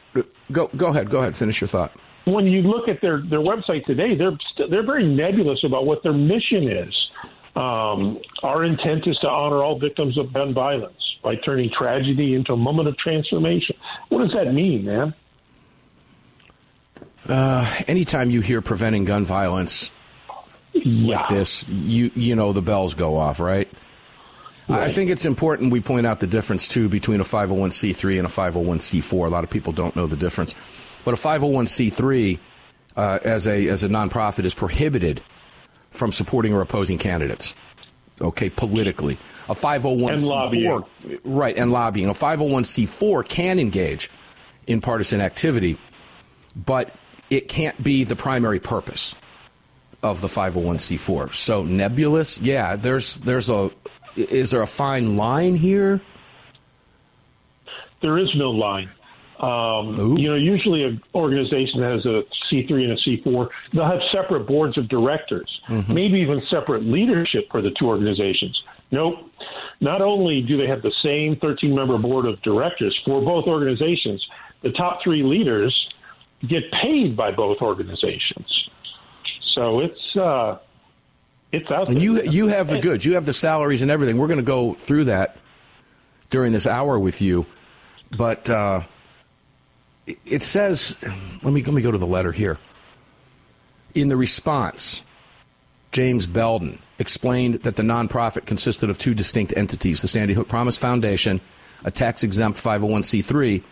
Go, 0.51 0.69
go 0.75 0.87
ahead. 0.87 1.09
Go 1.09 1.19
ahead. 1.19 1.35
Finish 1.35 1.61
your 1.61 1.67
thought 1.67 1.91
when 2.27 2.45
you 2.45 2.61
look 2.61 2.89
at 2.89 2.99
their 3.01 3.19
their 3.19 3.39
website 3.39 3.85
today, 3.85 4.15
they're 4.15 4.37
they 4.57 4.67
they're 4.69 4.85
very 4.85 5.05
nebulous 5.05 5.63
about 5.63 5.85
what 5.85 6.03
their 6.03 6.13
mission 6.13 6.69
is. 6.69 7.09
Um, 7.55 8.19
our 8.43 8.63
intent 8.63 9.07
is 9.07 9.17
to 9.19 9.29
honor 9.29 9.63
all 9.63 9.79
victims 9.79 10.17
of 10.17 10.31
gun 10.33 10.53
violence 10.53 11.01
by 11.23 11.35
turning 11.35 11.71
tragedy 11.71 12.35
into 12.35 12.53
a 12.53 12.57
moment 12.57 12.87
of 12.87 12.97
transformation. 12.97 13.75
What 14.09 14.19
does 14.19 14.33
that 14.33 14.53
mean, 14.53 14.85
man? 14.85 15.13
Uh, 17.27 17.73
anytime 17.87 18.29
you 18.29 18.41
hear 18.41 18.61
preventing 18.61 19.05
gun 19.05 19.25
violence 19.25 19.89
yeah. 20.85 21.17
like 21.17 21.29
this, 21.29 21.67
you 21.69 22.11
you 22.15 22.35
know 22.35 22.53
the 22.53 22.61
bells 22.61 22.93
go 22.93 23.17
off, 23.17 23.39
right? 23.39 23.69
right? 24.67 24.81
I 24.81 24.91
think 24.91 25.09
it's 25.09 25.25
important 25.25 25.71
we 25.71 25.81
point 25.81 26.05
out 26.05 26.19
the 26.19 26.27
difference 26.27 26.67
too 26.67 26.89
between 26.89 27.19
a 27.19 27.23
501c3 27.23 28.17
and 28.17 28.27
a 28.27 28.29
501c4. 28.29 29.25
A 29.25 29.29
lot 29.29 29.43
of 29.43 29.49
people 29.49 29.73
don't 29.73 29.95
know 29.95 30.07
the 30.07 30.17
difference. 30.17 30.55
But 31.05 31.13
a 31.13 31.17
501c3 31.17 32.39
uh, 32.95 33.19
as 33.23 33.47
a 33.47 33.67
as 33.67 33.83
a 33.83 33.89
nonprofit 33.89 34.43
is 34.43 34.53
prohibited 34.53 35.21
from 35.91 36.11
supporting 36.11 36.53
or 36.53 36.61
opposing 36.61 36.97
candidates. 36.97 37.53
Okay, 38.19 38.49
politically, 38.49 39.17
a 39.47 39.53
501c4 39.53 41.21
right 41.23 41.55
and 41.55 41.71
lobbying. 41.71 42.09
A 42.09 42.13
501c4 42.13 43.27
can 43.27 43.59
engage 43.59 44.09
in 44.65 44.81
partisan 44.81 45.21
activity, 45.21 45.77
but 46.55 46.93
it 47.29 47.47
can't 47.47 47.81
be 47.83 48.03
the 48.03 48.15
primary 48.15 48.59
purpose 48.59 49.15
of 50.03 50.21
the 50.21 50.27
501c4. 50.27 51.33
So 51.33 51.63
nebulous, 51.63 52.39
yeah. 52.39 52.75
There's 52.75 53.15
there's 53.17 53.49
a 53.49 53.71
is 54.15 54.51
there 54.51 54.61
a 54.61 54.67
fine 54.67 55.15
line 55.15 55.55
here? 55.55 56.01
There 58.01 58.17
is 58.17 58.29
no 58.35 58.51
line. 58.51 58.89
Um, 59.39 60.17
you 60.17 60.29
know, 60.29 60.35
usually 60.35 60.83
an 60.83 61.01
organization 61.13 61.81
has 61.83 62.05
a 62.05 62.23
C3 62.51 62.71
and 62.71 62.91
a 62.91 62.95
C4. 62.95 63.49
They'll 63.71 63.85
have 63.85 64.01
separate 64.11 64.47
boards 64.47 64.77
of 64.79 64.87
directors, 64.87 65.61
mm-hmm. 65.67 65.93
maybe 65.93 66.19
even 66.19 66.41
separate 66.49 66.83
leadership 66.83 67.47
for 67.51 67.61
the 67.61 67.69
two 67.79 67.85
organizations. 67.85 68.59
Nope. 68.89 69.29
Not 69.79 70.01
only 70.01 70.41
do 70.41 70.57
they 70.57 70.67
have 70.67 70.81
the 70.81 70.93
same 71.03 71.35
13 71.35 71.75
member 71.75 71.97
board 71.99 72.25
of 72.25 72.41
directors 72.41 72.99
for 73.05 73.21
both 73.21 73.45
organizations, 73.45 74.25
the 74.61 74.71
top 74.71 75.03
three 75.03 75.21
leaders 75.21 75.87
get 76.47 76.71
paid 76.71 77.15
by 77.15 77.31
both 77.31 77.61
organizations. 77.61 78.69
So 79.57 79.79
it's 79.79 80.15
uh, 80.15 80.59
it's 81.51 81.71
out. 81.71 81.89
And 81.89 81.99
you 81.99 82.21
you 82.21 82.47
have 82.47 82.67
the 82.67 82.79
goods. 82.79 83.03
You 83.03 83.15
have 83.15 83.25
the 83.25 83.33
salaries 83.33 83.81
and 83.81 83.89
everything. 83.89 84.19
We're 84.19 84.27
going 84.27 84.39
to 84.39 84.45
go 84.45 84.75
through 84.75 85.05
that 85.05 85.37
during 86.29 86.53
this 86.53 86.67
hour 86.67 86.97
with 86.97 87.21
you, 87.21 87.45
but. 88.15 88.49
Uh, 88.49 88.81
it 90.25 90.41
says, 90.41 90.95
let 91.43 91.51
me, 91.51 91.61
let 91.61 91.73
me 91.73 91.81
go 91.81 91.91
to 91.91 91.97
the 91.97 92.07
letter 92.07 92.31
here. 92.31 92.57
In 93.93 94.07
the 94.07 94.15
response, 94.15 95.03
James 95.91 96.27
Belden 96.27 96.79
explained 96.99 97.55
that 97.63 97.75
the 97.75 97.83
nonprofit 97.83 98.45
consisted 98.45 98.89
of 98.89 98.97
two 98.97 99.13
distinct 99.13 99.53
entities 99.57 100.01
the 100.01 100.07
Sandy 100.07 100.33
Hook 100.33 100.47
Promise 100.47 100.77
Foundation, 100.77 101.41
a 101.83 101.91
tax 101.91 102.23
exempt 102.23 102.57
501c3, 102.57 103.63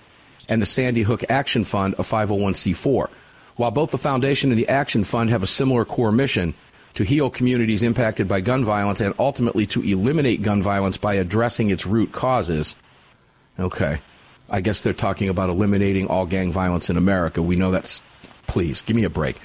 and 0.50 0.62
the 0.62 0.66
Sandy 0.66 1.04
Hook 1.04 1.24
Action 1.30 1.64
Fund, 1.64 1.94
a 1.94 2.04
501c4. 2.04 3.08
While 3.56 3.72
both 3.72 3.92
the 3.92 3.98
foundation 3.98 4.52
and 4.52 4.60
the 4.60 4.68
Action 4.68 5.04
Fund 5.04 5.30
have 5.30 5.44
a 5.44 5.48
similar 5.48 5.86
core 5.86 6.12
mission 6.12 6.54
to 6.96 7.04
heal 7.04 7.30
communities 7.30 7.84
impacted 7.84 8.28
by 8.28 8.42
gun 8.42 8.66
violence 8.66 9.02
and 9.02 9.14
ultimately 9.20 9.66
to 9.68 9.82
eliminate 9.82 10.42
gun 10.42 10.62
violence 10.62 10.98
by 10.98 11.16
addressing 11.16 11.70
its 11.70 11.86
root 11.86 12.12
causes. 12.12 12.76
Okay. 13.60 14.00
I 14.50 14.62
guess 14.62 14.82
they're 14.82 14.94
talking 14.94 15.30
about 15.30 15.50
eliminating 15.50 16.08
all 16.08 16.26
gang 16.26 16.52
violence 16.52 16.90
in 16.90 16.98
America. 16.98 17.42
We 17.42 17.56
know 17.56 17.72
that's, 17.72 18.02
please, 18.48 18.82
give 18.82 18.96
me 18.96 19.04
a 19.04 19.10
break. 19.10 19.40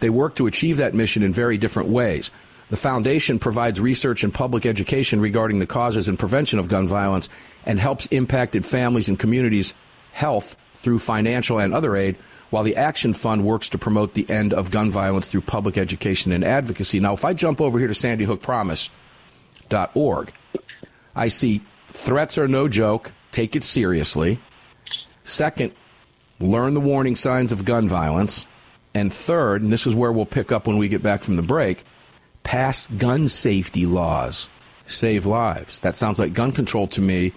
They 0.00 0.10
work 0.10 0.36
to 0.36 0.46
achieve 0.46 0.76
that 0.78 0.94
mission 0.94 1.22
in 1.22 1.32
very 1.32 1.58
different 1.58 1.88
ways. 1.88 2.30
The 2.70 2.76
foundation 2.76 3.38
provides 3.38 3.80
research 3.80 4.24
and 4.24 4.32
public 4.32 4.64
education 4.64 5.20
regarding 5.20 5.58
the 5.58 5.66
causes 5.66 6.08
and 6.08 6.18
prevention 6.18 6.58
of 6.58 6.68
gun 6.68 6.88
violence 6.88 7.28
and 7.66 7.78
helps 7.78 8.06
impacted 8.06 8.64
families 8.64 9.08
and 9.08 9.18
communities' 9.18 9.74
health 10.12 10.56
through 10.74 10.98
financial 10.98 11.58
and 11.58 11.74
other 11.74 11.96
aid, 11.96 12.16
while 12.50 12.62
the 12.62 12.76
Action 12.76 13.14
Fund 13.14 13.44
works 13.44 13.68
to 13.70 13.78
promote 13.78 14.14
the 14.14 14.30
end 14.30 14.52
of 14.52 14.70
gun 14.70 14.90
violence 14.90 15.28
through 15.28 15.40
public 15.42 15.78
education 15.78 16.32
and 16.32 16.44
advocacy. 16.44 17.00
Now, 17.00 17.14
if 17.14 17.24
I 17.24 17.32
jump 17.34 17.60
over 17.60 17.78
here 17.78 17.88
to 17.88 17.94
sandyhookpromise.org, 17.94 20.32
I 21.16 21.28
see 21.28 21.62
threats 21.88 22.38
are 22.38 22.48
no 22.48 22.68
joke, 22.68 23.12
take 23.30 23.56
it 23.56 23.64
seriously. 23.64 24.38
Second, 25.24 25.72
learn 26.40 26.74
the 26.74 26.80
warning 26.80 27.16
signs 27.16 27.52
of 27.52 27.64
gun 27.64 27.88
violence. 27.88 28.46
And 28.94 29.12
third, 29.12 29.62
and 29.62 29.72
this 29.72 29.86
is 29.86 29.94
where 29.94 30.12
we'll 30.12 30.26
pick 30.26 30.52
up 30.52 30.68
when 30.68 30.78
we 30.78 30.88
get 30.88 31.02
back 31.02 31.22
from 31.22 31.36
the 31.36 31.42
break, 31.42 31.84
pass 32.44 32.86
gun 32.86 33.28
safety 33.28 33.86
laws, 33.86 34.48
save 34.86 35.26
lives. 35.26 35.80
That 35.80 35.96
sounds 35.96 36.20
like 36.20 36.32
gun 36.32 36.52
control 36.52 36.86
to 36.88 37.00
me. 37.00 37.32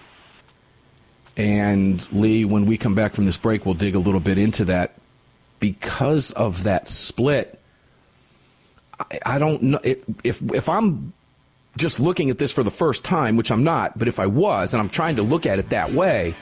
And 1.36 2.06
Lee, 2.12 2.44
when 2.44 2.66
we 2.66 2.76
come 2.76 2.94
back 2.94 3.14
from 3.14 3.24
this 3.24 3.38
break, 3.38 3.64
we'll 3.64 3.74
dig 3.74 3.94
a 3.94 4.00
little 4.00 4.20
bit 4.20 4.38
into 4.38 4.64
that. 4.66 4.94
Because 5.60 6.32
of 6.32 6.64
that 6.64 6.88
split, 6.88 7.58
I, 8.98 9.18
I 9.24 9.38
don't 9.38 9.62
know 9.62 9.80
if 9.82 10.42
if 10.52 10.68
I'm 10.68 11.12
just 11.76 12.00
looking 12.00 12.30
at 12.30 12.38
this 12.38 12.52
for 12.52 12.62
the 12.62 12.70
first 12.70 13.04
time, 13.04 13.36
which 13.36 13.50
I'm 13.50 13.64
not, 13.64 13.98
but 13.98 14.08
if 14.08 14.18
I 14.18 14.26
was, 14.26 14.74
and 14.74 14.82
I'm 14.82 14.88
trying 14.88 15.16
to 15.16 15.22
look 15.22 15.46
at 15.46 15.58
it 15.58 15.70
that 15.70 15.92
way, 15.92 16.34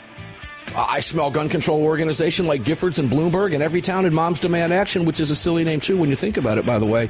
I 0.75 1.01
smell 1.01 1.31
gun 1.31 1.49
control 1.49 1.83
organization 1.85 2.47
like 2.47 2.63
Giffords 2.63 2.99
and 2.99 3.09
Bloomberg 3.09 3.55
and 3.55 3.63
Everytown 3.63 4.07
in 4.07 4.15
Moms 4.15 4.41
Demand 4.41 4.73
Action, 4.73 5.05
which 5.05 5.21
is 5.21 5.31
a 5.31 5.37
silly 5.37 5.65
name 5.65 5.81
too 5.81 5.97
when 5.97 6.11
you 6.11 6.17
think 6.17 6.37
about 6.37 6.59
it, 6.59 6.67
by 6.67 6.79
the 6.79 6.87
way. 6.87 7.09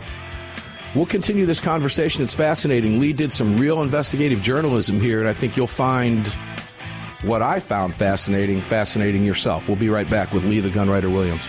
We'll 0.95 1.07
continue 1.07 1.47
this 1.47 1.61
conversation. 1.61 2.25
It's 2.25 2.35
fascinating. 2.35 3.01
Lee 3.01 3.13
did 3.13 3.33
some 3.33 3.59
real 3.59 3.83
investigative 3.83 4.43
journalism 4.43 5.01
here, 5.01 5.21
and 5.21 5.29
I 5.29 5.33
think 5.33 5.57
you'll 5.57 5.67
find 5.67 6.27
what 7.23 7.43
I 7.43 7.61
found 7.61 7.95
fascinating, 7.95 8.61
fascinating 8.61 9.25
yourself. 9.25 9.69
We'll 9.69 9.77
be 9.77 9.91
right 9.91 10.09
back 10.09 10.33
with 10.33 10.45
Lee 10.45 10.61
the 10.61 10.71
Gunwriter 10.71 11.13
Williams. 11.13 11.49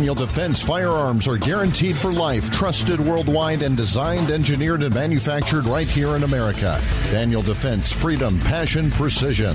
Daniel 0.00 0.14
Defense 0.14 0.62
firearms 0.62 1.28
are 1.28 1.36
guaranteed 1.36 1.94
for 1.94 2.10
life, 2.10 2.50
trusted 2.52 2.98
worldwide, 2.98 3.60
and 3.60 3.76
designed, 3.76 4.30
engineered, 4.30 4.82
and 4.82 4.94
manufactured 4.94 5.66
right 5.66 5.86
here 5.86 6.16
in 6.16 6.22
America. 6.22 6.80
Daniel 7.10 7.42
Defense, 7.42 7.92
freedom, 7.92 8.40
passion, 8.40 8.90
precision. 8.92 9.54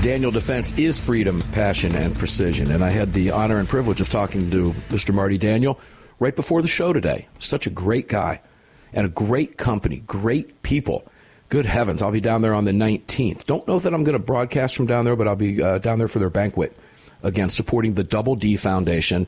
Daniel 0.00 0.30
Defense 0.30 0.72
is 0.78 1.00
freedom, 1.00 1.42
passion, 1.50 1.92
and 1.96 2.14
precision. 2.14 2.70
And 2.70 2.84
I 2.84 2.90
had 2.90 3.12
the 3.12 3.32
honor 3.32 3.58
and 3.58 3.68
privilege 3.68 4.00
of 4.00 4.08
talking 4.08 4.48
to 4.52 4.70
Mr. 4.90 5.12
Marty 5.12 5.38
Daniel 5.38 5.80
right 6.20 6.36
before 6.36 6.62
the 6.62 6.68
show 6.68 6.92
today. 6.92 7.26
Such 7.40 7.66
a 7.66 7.70
great 7.70 8.06
guy 8.06 8.42
and 8.92 9.04
a 9.04 9.10
great 9.10 9.56
company, 9.56 10.04
great 10.06 10.62
people. 10.62 11.04
Good 11.48 11.66
heavens, 11.66 12.00
I'll 12.00 12.12
be 12.12 12.20
down 12.20 12.42
there 12.42 12.54
on 12.54 12.64
the 12.64 12.70
19th. 12.70 13.44
Don't 13.46 13.66
know 13.66 13.80
that 13.80 13.92
I'm 13.92 14.04
going 14.04 14.12
to 14.12 14.24
broadcast 14.24 14.76
from 14.76 14.86
down 14.86 15.04
there, 15.04 15.16
but 15.16 15.26
I'll 15.26 15.34
be 15.34 15.60
uh, 15.60 15.78
down 15.78 15.98
there 15.98 16.06
for 16.06 16.20
their 16.20 16.30
banquet. 16.30 16.78
Again, 17.24 17.48
supporting 17.48 17.94
the 17.94 18.04
Double 18.04 18.36
D 18.36 18.56
Foundation 18.56 19.26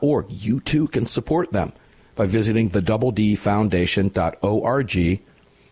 org. 0.00 0.26
You 0.28 0.60
too 0.60 0.88
can 0.88 1.06
support 1.06 1.52
them 1.52 1.72
by 2.14 2.26
visiting 2.26 2.70
the 2.70 2.82
Double 2.82 3.12
D 3.12 3.36
Foundation.org 3.36 5.20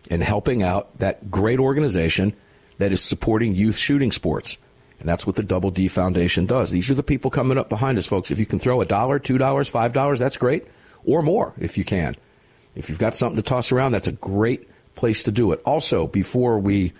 and 0.09 0.23
helping 0.23 0.63
out 0.63 0.97
that 0.99 1.29
great 1.29 1.59
organization 1.59 2.33
that 2.77 2.91
is 2.91 3.03
supporting 3.03 3.53
youth 3.53 3.77
shooting 3.77 4.11
sports. 4.11 4.57
And 4.99 5.07
that's 5.07 5.27
what 5.27 5.35
the 5.35 5.43
Double 5.43 5.71
D 5.71 5.87
Foundation 5.87 6.45
does. 6.45 6.71
These 6.71 6.89
are 6.89 6.95
the 6.95 7.03
people 7.03 7.29
coming 7.29 7.57
up 7.57 7.69
behind 7.69 7.97
us, 7.97 8.07
folks. 8.07 8.31
If 8.31 8.39
you 8.39 8.45
can 8.45 8.59
throw 8.59 8.81
a 8.81 8.85
dollar, 8.85 9.19
two 9.19 9.37
dollars, 9.37 9.69
five 9.69 9.93
dollars, 9.93 10.19
that's 10.19 10.37
great, 10.37 10.65
or 11.05 11.21
more 11.21 11.53
if 11.59 11.77
you 11.77 11.83
can. 11.83 12.15
If 12.75 12.89
you've 12.89 12.99
got 12.99 13.15
something 13.15 13.37
to 13.37 13.43
toss 13.43 13.71
around, 13.71 13.91
that's 13.91 14.07
a 14.07 14.13
great 14.13 14.69
place 14.95 15.23
to 15.23 15.31
do 15.31 15.51
it. 15.51 15.61
Also, 15.65 16.07
before 16.07 16.59
we 16.59 16.93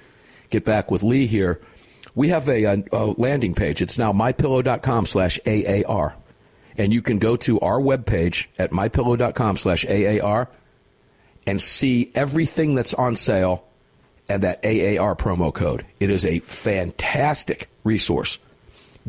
get 0.50 0.66
back 0.66 0.92
with 0.92 1.04
Lee 1.04 1.28
here, 1.28 1.60
we 2.16 2.30
have 2.30 2.50
a, 2.50 2.84
a, 2.92 3.06
landing 3.18 3.54
page. 3.54 3.82
It's 3.82 4.00
now 4.00 4.12
mypillow.com 4.12 5.06
slash 5.06 5.40
AAR 5.46 6.16
and 6.78 6.94
you 6.94 7.02
can 7.02 7.18
go 7.18 7.36
to 7.36 7.60
our 7.60 7.80
webpage 7.80 8.48
at 8.58 8.72
mypillow.com 8.72 9.58
slash 9.58 9.86
AAR 9.86 10.48
and 11.46 11.62
see 11.62 12.12
everything 12.14 12.76
that's 12.76 12.94
on 12.94 13.16
sale 13.16 13.64
and 14.30 14.44
that 14.44 14.64
AAR 14.64 15.16
promo 15.16 15.54
code. 15.54 15.86
It 16.00 16.10
is 16.10 16.26
a 16.26 16.40
fantastic 16.40 17.70
resource. 17.84 18.38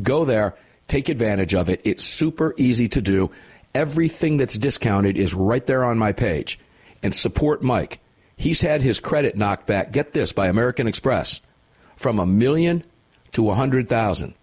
Go 0.01 0.25
there, 0.25 0.55
take 0.87 1.09
advantage 1.09 1.53
of 1.53 1.69
it. 1.69 1.81
It's 1.83 2.03
super 2.03 2.53
easy 2.57 2.87
to 2.89 3.01
do. 3.01 3.31
Everything 3.75 4.37
that's 4.37 4.57
discounted 4.57 5.17
is 5.17 5.33
right 5.33 5.65
there 5.65 5.83
on 5.83 5.97
my 5.97 6.13
page. 6.13 6.57
And 7.03 7.13
support 7.13 7.61
Mike. 7.61 7.99
He's 8.35 8.61
had 8.61 8.81
his 8.81 8.99
credit 8.99 9.37
knocked 9.37 9.67
back, 9.67 9.91
get 9.91 10.13
this, 10.13 10.33
by 10.33 10.47
American 10.47 10.87
Express 10.87 11.41
from 11.95 12.19
a 12.19 12.25
million 12.25 12.83
to 13.33 13.49
a 13.49 13.53
hundred 13.53 13.89
thousand. 13.89 14.33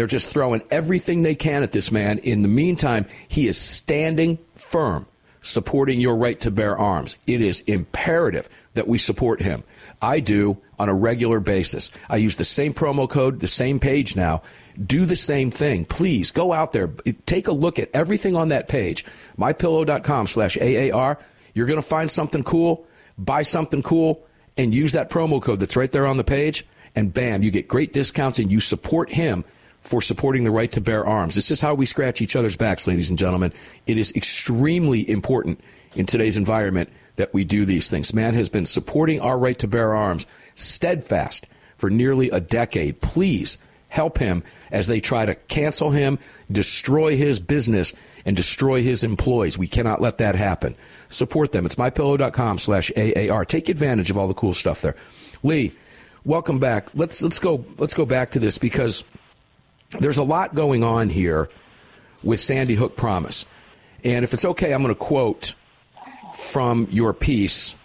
They're 0.00 0.06
just 0.06 0.30
throwing 0.30 0.62
everything 0.70 1.20
they 1.20 1.34
can 1.34 1.62
at 1.62 1.72
this 1.72 1.92
man. 1.92 2.20
In 2.20 2.40
the 2.40 2.48
meantime, 2.48 3.04
he 3.28 3.46
is 3.46 3.58
standing 3.58 4.38
firm, 4.54 5.04
supporting 5.42 6.00
your 6.00 6.16
right 6.16 6.40
to 6.40 6.50
bear 6.50 6.74
arms. 6.74 7.18
It 7.26 7.42
is 7.42 7.60
imperative 7.60 8.48
that 8.72 8.88
we 8.88 8.96
support 8.96 9.42
him. 9.42 9.62
I 10.00 10.20
do 10.20 10.56
on 10.78 10.88
a 10.88 10.94
regular 10.94 11.38
basis. 11.38 11.90
I 12.08 12.16
use 12.16 12.36
the 12.36 12.46
same 12.46 12.72
promo 12.72 13.10
code, 13.10 13.40
the 13.40 13.46
same 13.46 13.78
page 13.78 14.16
now. 14.16 14.40
Do 14.82 15.04
the 15.04 15.16
same 15.16 15.50
thing. 15.50 15.84
Please 15.84 16.30
go 16.30 16.54
out 16.54 16.72
there. 16.72 16.88
Take 17.26 17.48
a 17.48 17.52
look 17.52 17.78
at 17.78 17.90
everything 17.92 18.36
on 18.36 18.48
that 18.48 18.68
page. 18.68 19.04
MyPillow.com 19.36 20.28
slash 20.28 20.56
AAR. 20.56 21.18
You're 21.52 21.66
going 21.66 21.76
to 21.76 21.82
find 21.86 22.10
something 22.10 22.42
cool. 22.42 22.86
Buy 23.18 23.42
something 23.42 23.82
cool 23.82 24.26
and 24.56 24.72
use 24.72 24.92
that 24.92 25.10
promo 25.10 25.42
code 25.42 25.60
that's 25.60 25.76
right 25.76 25.92
there 25.92 26.06
on 26.06 26.16
the 26.16 26.24
page. 26.24 26.64
And 26.96 27.12
bam, 27.12 27.42
you 27.42 27.50
get 27.50 27.68
great 27.68 27.92
discounts 27.92 28.38
and 28.38 28.50
you 28.50 28.60
support 28.60 29.10
him 29.10 29.44
for 29.80 30.02
supporting 30.02 30.44
the 30.44 30.50
right 30.50 30.70
to 30.72 30.80
bear 30.80 31.06
arms. 31.06 31.34
This 31.34 31.50
is 31.50 31.60
how 31.60 31.74
we 31.74 31.86
scratch 31.86 32.20
each 32.20 32.36
other's 32.36 32.56
backs, 32.56 32.86
ladies 32.86 33.10
and 33.10 33.18
gentlemen. 33.18 33.52
It 33.86 33.98
is 33.98 34.14
extremely 34.14 35.08
important 35.08 35.60
in 35.94 36.06
today's 36.06 36.36
environment 36.36 36.90
that 37.16 37.34
we 37.34 37.44
do 37.44 37.64
these 37.64 37.90
things. 37.90 38.14
Man 38.14 38.34
has 38.34 38.48
been 38.48 38.66
supporting 38.66 39.20
our 39.20 39.38
right 39.38 39.58
to 39.58 39.68
bear 39.68 39.94
arms 39.94 40.26
steadfast 40.54 41.46
for 41.76 41.90
nearly 41.90 42.30
a 42.30 42.40
decade. 42.40 43.00
Please 43.00 43.58
help 43.88 44.18
him 44.18 44.42
as 44.70 44.86
they 44.86 45.00
try 45.00 45.26
to 45.26 45.34
cancel 45.34 45.90
him, 45.90 46.18
destroy 46.50 47.16
his 47.16 47.40
business, 47.40 47.92
and 48.24 48.36
destroy 48.36 48.82
his 48.82 49.02
employees. 49.02 49.58
We 49.58 49.66
cannot 49.66 50.00
let 50.00 50.18
that 50.18 50.34
happen. 50.34 50.76
Support 51.08 51.52
them. 51.52 51.66
It's 51.66 51.74
mypillow.com 51.74 52.58
slash 52.58 52.92
AAR. 52.96 53.44
Take 53.44 53.68
advantage 53.68 54.10
of 54.10 54.16
all 54.16 54.28
the 54.28 54.34
cool 54.34 54.54
stuff 54.54 54.80
there. 54.82 54.96
Lee, 55.42 55.72
welcome 56.24 56.58
back. 56.58 56.88
Let's 56.94 57.22
let's 57.22 57.38
go 57.38 57.64
let's 57.78 57.94
go 57.94 58.06
back 58.06 58.30
to 58.30 58.38
this 58.38 58.58
because 58.58 59.04
there's 59.98 60.18
a 60.18 60.22
lot 60.22 60.54
going 60.54 60.84
on 60.84 61.08
here 61.08 61.48
with 62.22 62.40
Sandy 62.40 62.74
Hook 62.74 62.96
Promise. 62.96 63.46
And 64.04 64.24
if 64.24 64.32
it's 64.32 64.44
okay, 64.44 64.72
I'm 64.72 64.82
going 64.82 64.94
to 64.94 64.98
quote 64.98 65.54
from 66.34 66.86
your 66.90 67.12
piece 67.12 67.76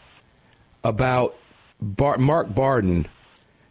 about 0.84 1.36
Bar- 1.82 2.20
Mark 2.20 2.54
Barden 2.54 3.08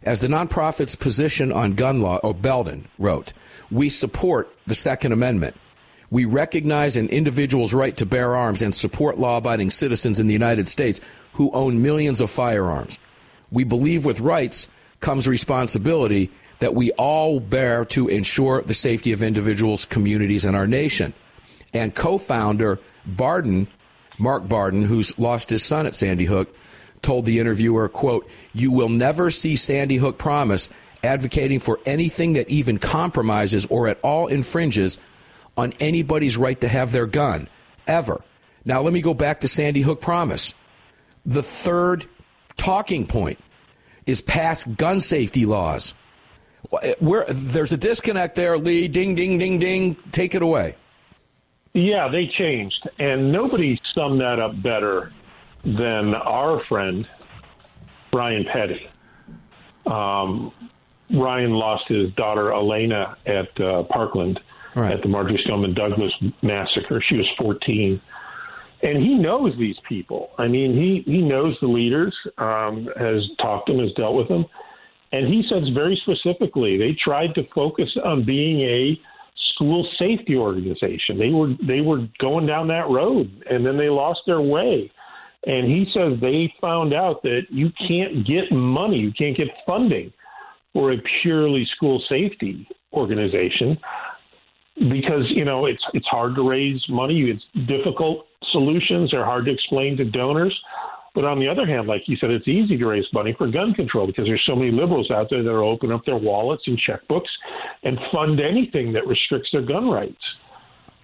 as 0.03 0.21
the 0.21 0.27
nonprofit's 0.27 0.95
position 0.95 1.51
on 1.51 1.73
gun 1.73 1.99
law, 2.01 2.17
or 2.17 2.33
Belden 2.33 2.87
wrote, 2.99 3.33
We 3.71 3.89
support 3.89 4.55
the 4.67 4.75
Second 4.75 5.13
Amendment. 5.13 5.55
We 6.11 6.25
recognize 6.25 6.95
an 6.95 7.09
individual's 7.09 7.73
right 7.73 7.97
to 7.97 8.05
bear 8.05 8.35
arms 8.35 8.61
and 8.61 8.75
support 8.75 9.17
law 9.17 9.37
abiding 9.37 9.71
citizens 9.71 10.19
in 10.19 10.27
the 10.27 10.33
United 10.33 10.67
States 10.67 11.01
who 11.33 11.51
own 11.51 11.81
millions 11.81 12.21
of 12.21 12.29
firearms. 12.29 12.99
We 13.49 13.63
believe 13.63 14.05
with 14.05 14.19
rights 14.19 14.67
comes 14.99 15.27
responsibility 15.27 16.29
that 16.59 16.75
we 16.75 16.91
all 16.93 17.39
bear 17.39 17.85
to 17.85 18.07
ensure 18.07 18.61
the 18.61 18.73
safety 18.73 19.11
of 19.11 19.23
individuals, 19.23 19.85
communities, 19.85 20.45
and 20.45 20.55
our 20.55 20.67
nation. 20.67 21.13
And 21.73 21.93
co 21.93 22.17
founder 22.17 22.79
Barden, 23.05 23.67
Mark 24.17 24.47
Barden, 24.47 24.83
who's 24.83 25.17
lost 25.19 25.49
his 25.49 25.63
son 25.63 25.85
at 25.85 25.95
Sandy 25.95 26.25
Hook, 26.25 26.55
told 27.01 27.25
the 27.25 27.39
interviewer, 27.39 27.87
quote, 27.89 28.29
You 28.53 28.71
will 28.71 28.89
never 28.89 29.29
see 29.29 29.55
Sandy 29.55 29.97
Hook 29.97 30.17
Promise 30.17 30.69
advocating 31.03 31.59
for 31.59 31.79
anything 31.85 32.33
that 32.33 32.49
even 32.49 32.79
compromises 32.79 33.65
or 33.67 33.87
at 33.87 33.99
all 34.01 34.27
infringes 34.27 34.97
on 35.55 35.73
anybody's 35.79 36.37
right 36.37 36.59
to 36.61 36.67
have 36.67 36.91
their 36.91 37.05
gun, 37.05 37.47
ever. 37.87 38.21
Now, 38.65 38.81
let 38.81 38.93
me 38.93 39.01
go 39.01 39.13
back 39.13 39.41
to 39.41 39.47
Sandy 39.47 39.81
Hook 39.81 40.01
Promise. 40.01 40.53
The 41.25 41.43
third 41.43 42.07
talking 42.57 43.05
point 43.05 43.39
is 44.05 44.21
pass 44.21 44.63
gun 44.63 44.99
safety 44.99 45.45
laws. 45.45 45.93
Where 46.99 47.25
there's 47.27 47.73
a 47.73 47.77
disconnect 47.77 48.35
there, 48.35 48.57
Lee. 48.57 48.87
Ding, 48.87 49.15
ding, 49.15 49.37
ding, 49.37 49.59
ding. 49.59 49.95
Take 50.11 50.35
it 50.35 50.41
away. 50.41 50.75
Yeah, 51.73 52.07
they 52.07 52.27
changed, 52.27 52.87
and 52.99 53.33
nobody 53.33 53.79
summed 53.93 54.21
that 54.21 54.39
up 54.39 54.61
better 54.61 55.11
than 55.63 56.15
our 56.15 56.63
friend 56.65 57.05
Ryan 58.13 58.45
Petty. 58.45 58.87
Um, 59.85 60.53
Ryan 61.11 61.51
lost 61.51 61.89
his 61.89 62.13
daughter 62.13 62.51
Alaina 62.51 63.17
at 63.25 63.59
uh, 63.59 63.83
Parkland 63.83 64.39
right. 64.73 64.93
at 64.93 65.01
the 65.01 65.09
Marjory 65.09 65.37
Stoneman 65.43 65.73
Douglas 65.73 66.13
massacre. 66.41 67.01
She 67.01 67.17
was 67.17 67.27
14, 67.37 67.99
and 68.81 68.97
he 68.97 69.15
knows 69.15 69.57
these 69.57 69.77
people. 69.87 70.31
I 70.37 70.47
mean, 70.47 70.75
he 70.75 71.01
he 71.01 71.21
knows 71.21 71.57
the 71.59 71.67
leaders, 71.67 72.15
um, 72.37 72.89
has 72.97 73.29
talked 73.37 73.67
to 73.67 73.73
them, 73.73 73.83
has 73.83 73.93
dealt 73.95 74.15
with 74.15 74.29
them 74.29 74.45
and 75.15 75.33
he 75.33 75.43
says 75.49 75.69
very 75.73 75.99
specifically 76.03 76.77
they 76.77 76.95
tried 77.01 77.33
to 77.35 77.43
focus 77.53 77.89
on 78.03 78.25
being 78.25 78.61
a 78.61 78.99
school 79.53 79.87
safety 79.97 80.35
organization. 80.35 81.17
They 81.17 81.29
were 81.29 81.53
they 81.65 81.79
were 81.79 82.05
going 82.19 82.45
down 82.45 82.67
that 82.67 82.89
road 82.89 83.31
and 83.49 83.65
then 83.65 83.77
they 83.77 83.89
lost 83.89 84.21
their 84.27 84.41
way. 84.41 84.91
And 85.45 85.67
he 85.67 85.85
says 85.93 86.19
they 86.19 86.53
found 86.59 86.93
out 86.93 87.21
that 87.23 87.43
you 87.49 87.69
can't 87.87 88.27
get 88.27 88.51
money, 88.51 88.97
you 88.97 89.13
can't 89.13 89.37
get 89.37 89.47
funding 89.65 90.11
for 90.73 90.91
a 90.91 90.97
purely 91.21 91.65
school 91.75 92.03
safety 92.09 92.67
organization 92.91 93.77
because 94.75 95.23
you 95.29 95.45
know 95.45 95.65
it's 95.65 95.83
it's 95.93 96.07
hard 96.07 96.35
to 96.35 96.49
raise 96.49 96.83
money. 96.89 97.31
It's 97.31 97.67
difficult 97.67 98.25
solutions. 98.51 99.11
They're 99.11 99.23
hard 99.23 99.45
to 99.45 99.53
explain 99.53 99.95
to 99.97 100.03
donors. 100.03 100.53
But 101.15 101.23
on 101.23 101.39
the 101.39 101.47
other 101.47 101.65
hand, 101.65 101.87
like 101.87 102.09
you 102.09 102.17
said, 102.17 102.29
it's 102.29 102.47
easy 102.47 102.77
to 102.77 102.85
raise 102.85 103.11
money 103.13 103.31
for 103.31 103.47
gun 103.47 103.73
control 103.73 104.05
because 104.05 104.25
there's 104.27 104.43
so 104.45 104.53
many 104.53 104.69
liberals 104.69 105.09
out 105.11 105.29
there 105.29 105.41
that 105.41 105.49
are 105.49 105.63
open 105.63 105.89
up 105.93 106.03
their 106.03 106.17
wallets 106.17 106.67
and 106.67 106.77
checkbooks 106.77 107.29
and 107.83 107.97
fund 108.11 108.41
anything 108.41 108.91
that 108.93 109.07
restricts 109.07 109.49
their 109.53 109.61
gun 109.61 109.89
rights. 109.89 110.21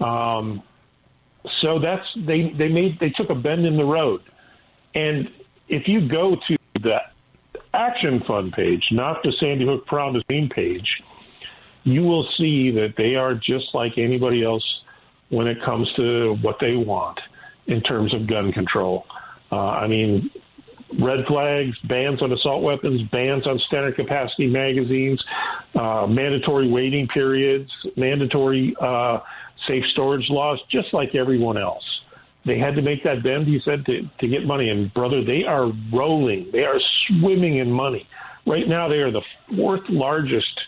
Um, 0.01 0.61
so 1.61 1.79
that's 1.79 2.05
they 2.15 2.49
they 2.49 2.67
made 2.67 2.99
they 2.99 3.09
took 3.09 3.29
a 3.29 3.35
bend 3.35 3.65
in 3.65 3.77
the 3.77 3.85
road, 3.85 4.21
and 4.93 5.31
if 5.69 5.87
you 5.87 6.07
go 6.07 6.35
to 6.35 6.57
the 6.73 7.01
Action 7.73 8.19
Fund 8.19 8.51
page, 8.51 8.89
not 8.91 9.23
the 9.23 9.31
Sandy 9.31 9.65
Hook 9.65 9.85
Promise 9.85 10.23
page, 10.49 11.01
you 11.85 12.03
will 12.03 12.27
see 12.37 12.71
that 12.71 12.97
they 12.97 13.15
are 13.15 13.33
just 13.33 13.73
like 13.73 13.97
anybody 13.97 14.43
else 14.43 14.83
when 15.29 15.47
it 15.47 15.61
comes 15.61 15.91
to 15.93 16.35
what 16.41 16.59
they 16.59 16.75
want 16.75 17.21
in 17.65 17.81
terms 17.81 18.13
of 18.13 18.27
gun 18.27 18.51
control. 18.51 19.07
Uh, 19.51 19.57
I 19.57 19.87
mean, 19.87 20.29
red 20.99 21.25
flags, 21.25 21.77
bans 21.79 22.21
on 22.21 22.31
assault 22.31 22.63
weapons, 22.63 23.01
bans 23.09 23.45
on 23.47 23.59
standard 23.59 23.95
capacity 23.95 24.47
magazines, 24.47 25.23
uh, 25.75 26.07
mandatory 26.07 26.69
waiting 26.69 27.07
periods, 27.07 27.71
mandatory 27.95 28.75
uh, 28.79 29.19
safe 29.67 29.85
storage 29.91 30.29
laws, 30.29 30.59
just 30.69 30.93
like 30.93 31.15
everyone 31.15 31.57
else. 31.57 32.01
They 32.43 32.57
had 32.57 32.75
to 32.75 32.81
make 32.81 33.03
that 33.03 33.21
bend, 33.21 33.47
he 33.47 33.59
said, 33.59 33.85
to, 33.85 34.07
to 34.19 34.27
get 34.27 34.45
money. 34.45 34.69
And, 34.69 34.91
brother, 34.93 35.23
they 35.23 35.43
are 35.43 35.71
rolling. 35.91 36.49
They 36.51 36.63
are 36.63 36.79
swimming 37.07 37.57
in 37.57 37.71
money. 37.71 38.07
Right 38.47 38.67
now, 38.67 38.87
they 38.87 38.97
are 38.97 39.11
the 39.11 39.21
fourth 39.55 39.87
largest 39.89 40.59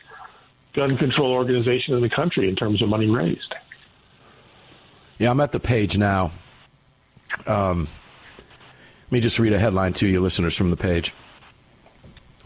gun 0.74 0.98
control 0.98 1.32
organization 1.32 1.96
in 1.96 2.02
the 2.02 2.10
country 2.10 2.48
in 2.48 2.56
terms 2.56 2.82
of 2.82 2.90
money 2.90 3.10
raised. 3.10 3.56
Yeah, 5.18 5.32
I'm 5.32 5.40
at 5.40 5.52
the 5.52 5.60
page 5.60 5.98
now. 5.98 6.32
Um, 7.48 7.88
let 9.06 9.12
me 9.12 9.20
just 9.20 9.40
read 9.40 9.54
a 9.54 9.60
headline 9.60 9.94
to 9.94 10.08
you, 10.08 10.22
listeners, 10.22 10.56
from 10.56 10.70
the 10.70 10.78
page. 10.78 11.14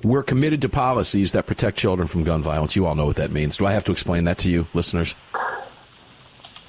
We're 0.04 0.24
committed 0.24 0.62
to 0.62 0.70
policies 0.70 1.32
that 1.32 1.48
protect 1.48 1.78
children 1.78 2.08
from 2.08 2.24
gun 2.24 2.44
violence. 2.44 2.76
You 2.76 2.86
all 2.86 2.96
know 2.96 3.06
what 3.06 3.16
that 3.16 3.32
means. 3.32 3.58
Do 3.58 3.66
I 3.66 3.72
have 3.72 3.84
to 3.86 3.92
explain 3.92 4.26
that 4.26 4.38
to 4.40 4.52
you, 4.52 4.68
listeners? 4.74 5.16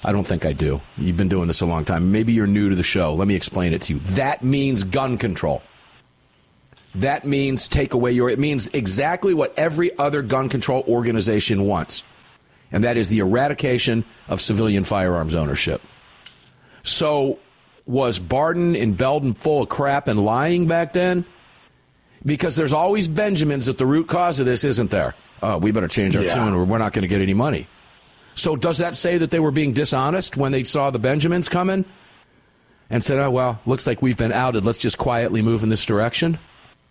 I 0.05 0.13
don't 0.13 0.27
think 0.27 0.47
I 0.47 0.53
do. 0.53 0.81
You've 0.97 1.17
been 1.17 1.29
doing 1.29 1.49
this 1.49 1.61
a 1.61 1.67
long 1.67 1.85
time. 1.85 2.13
Maybe 2.13 2.33
you're 2.33 2.47
new 2.47 2.71
to 2.71 2.77
the 2.77 2.83
show. 2.83 3.15
Let 3.15 3.29
me 3.29 3.35
explain 3.35 3.73
it 3.73 3.83
to 3.83 3.95
you. 3.95 3.99
That 4.01 4.43
means 4.43 4.85
gun 4.85 5.19
control. 5.19 5.63
That 6.95 7.27
means 7.27 7.69
take 7.69 7.93
away 7.93 8.13
your. 8.13 8.31
It 8.31 8.39
means 8.39 8.69
exactly 8.69 9.35
what 9.35 9.53
every 9.59 9.97
other 9.99 10.23
gun 10.23 10.49
control 10.49 10.85
organization 10.89 11.65
wants, 11.67 12.03
and 12.73 12.85
that 12.85 12.97
is 12.97 13.09
the 13.09 13.19
eradication 13.19 14.05
of 14.29 14.41
civilian 14.41 14.85
firearms 14.85 15.35
ownership. 15.35 15.83
So, 16.85 17.39
was 17.89 18.19
Barden 18.19 18.77
and 18.77 18.97
Belden 18.97 19.35
full 19.35 19.63
of 19.63 19.69
crap 19.69 20.07
and 20.07 20.23
lying 20.23 20.67
back 20.69 20.93
then? 20.93 21.25
Because 22.25 22.55
there's 22.55 22.75
always 22.75 23.09
Benjamins 23.09 23.69
at 23.69 23.79
the 23.79 23.87
root 23.87 24.07
cause 24.07 24.39
of 24.39 24.47
this, 24.47 24.63
isn't 24.63 24.91
there? 24.91 25.15
Uh, 25.41 25.59
we 25.61 25.71
better 25.71 25.89
change 25.89 26.15
our 26.17 26.25
yeah. 26.25 26.35
tune 26.35 26.53
or 26.53 26.65
we're 26.65 26.79
not 26.79 26.93
going 26.93 27.03
to 27.03 27.09
get 27.09 27.23
any 27.23 27.35
money. 27.35 27.67
So, 28.35 28.55
does 28.55 28.79
that 28.79 28.95
say 28.95 29.19
that 29.19 29.31
they 29.31 29.41
were 29.41 29.51
being 29.51 29.73
dishonest 29.73 30.37
when 30.37 30.53
they 30.53 30.63
saw 30.63 30.91
the 30.91 30.99
Benjamins 30.99 31.49
coming 31.49 31.85
and 32.91 33.03
said, 33.03 33.19
oh, 33.19 33.31
well, 33.31 33.61
looks 33.67 33.87
like 33.87 34.03
we've 34.03 34.17
been 34.17 34.33
outed. 34.33 34.65
Let's 34.65 34.79
just 34.79 34.99
quietly 34.99 35.43
move 35.43 35.63
in 35.63 35.71
this 35.71 35.85
direction? 35.85 36.39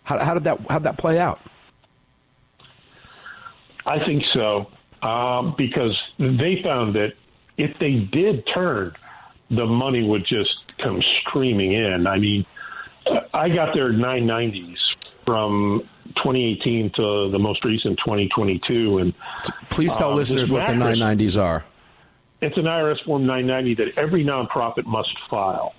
How, 0.02 0.18
how 0.18 0.34
did 0.34 0.44
that 0.44 0.60
how 0.68 0.78
did 0.78 0.84
that 0.84 0.98
play 0.98 1.18
out? 1.18 1.40
I 3.86 4.04
think 4.04 4.24
so 4.34 4.70
um, 5.02 5.54
because 5.56 5.96
they 6.18 6.60
found 6.62 6.94
that 6.96 7.14
if 7.56 7.78
they 7.78 7.94
did 7.94 8.46
turn, 8.52 8.94
the 9.50 9.66
money 9.66 10.02
would 10.02 10.26
just 10.26 10.67
come 10.78 11.02
streaming 11.20 11.72
in. 11.72 12.06
I 12.06 12.18
mean, 12.18 12.46
I 13.34 13.48
got 13.48 13.74
their 13.74 13.92
990s 13.92 14.76
from 15.24 15.86
2018 16.16 16.90
to 16.96 17.30
the 17.30 17.38
most 17.38 17.64
recent 17.64 17.98
2022, 17.98 18.98
and 18.98 19.14
please 19.70 19.94
tell 19.96 20.12
uh, 20.12 20.16
listeners 20.16 20.50
what 20.50 20.66
the 20.66 20.72
990s 20.72 21.40
are. 21.40 21.64
It's 22.40 22.56
an 22.56 22.64
IRS 22.64 23.04
Form 23.04 23.26
990 23.26 23.84
that 23.84 23.98
every 23.98 24.24
nonprofit 24.24 24.86
must 24.86 25.10
file. 25.28 25.74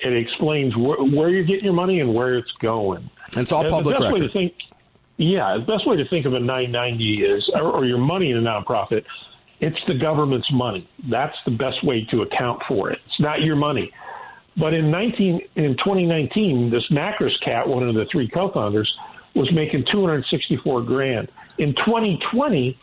It 0.00 0.12
explains 0.12 0.74
wh- 0.74 1.12
where 1.14 1.28
you're 1.28 1.44
getting 1.44 1.64
your 1.64 1.72
money 1.72 2.00
and 2.00 2.14
where 2.14 2.36
it's 2.36 2.50
going. 2.52 3.08
It's 3.36 3.52
all 3.52 3.62
and 3.62 3.70
public 3.70 3.96
the 3.96 4.04
record. 4.04 4.32
Think, 4.32 4.54
yeah, 5.16 5.56
the 5.56 5.64
best 5.64 5.86
way 5.86 5.96
to 5.96 6.06
think 6.08 6.26
of 6.26 6.34
a 6.34 6.40
990 6.40 7.24
is, 7.24 7.48
or, 7.54 7.70
or 7.70 7.84
your 7.84 7.98
money 7.98 8.32
in 8.32 8.36
a 8.36 8.40
nonprofit, 8.40 9.04
it's 9.60 9.78
the 9.86 9.94
government's 9.94 10.50
money. 10.52 10.88
That's 11.08 11.36
the 11.44 11.52
best 11.52 11.84
way 11.84 12.04
to 12.10 12.22
account 12.22 12.62
for 12.66 12.90
it. 12.90 13.00
It's 13.06 13.20
not 13.20 13.42
your 13.42 13.56
money. 13.56 13.92
But 14.56 14.72
in 14.72 14.90
19 14.90 15.40
in 15.56 15.76
2019, 15.76 16.70
this 16.70 16.86
Makris 16.88 17.40
cat, 17.40 17.68
one 17.68 17.88
of 17.88 17.94
the 17.94 18.06
three 18.06 18.28
co-founders, 18.28 18.96
was 19.34 19.52
making 19.52 19.84
264 19.90 20.82
grand. 20.82 21.30
In 21.58 21.74
2020, 21.74 22.78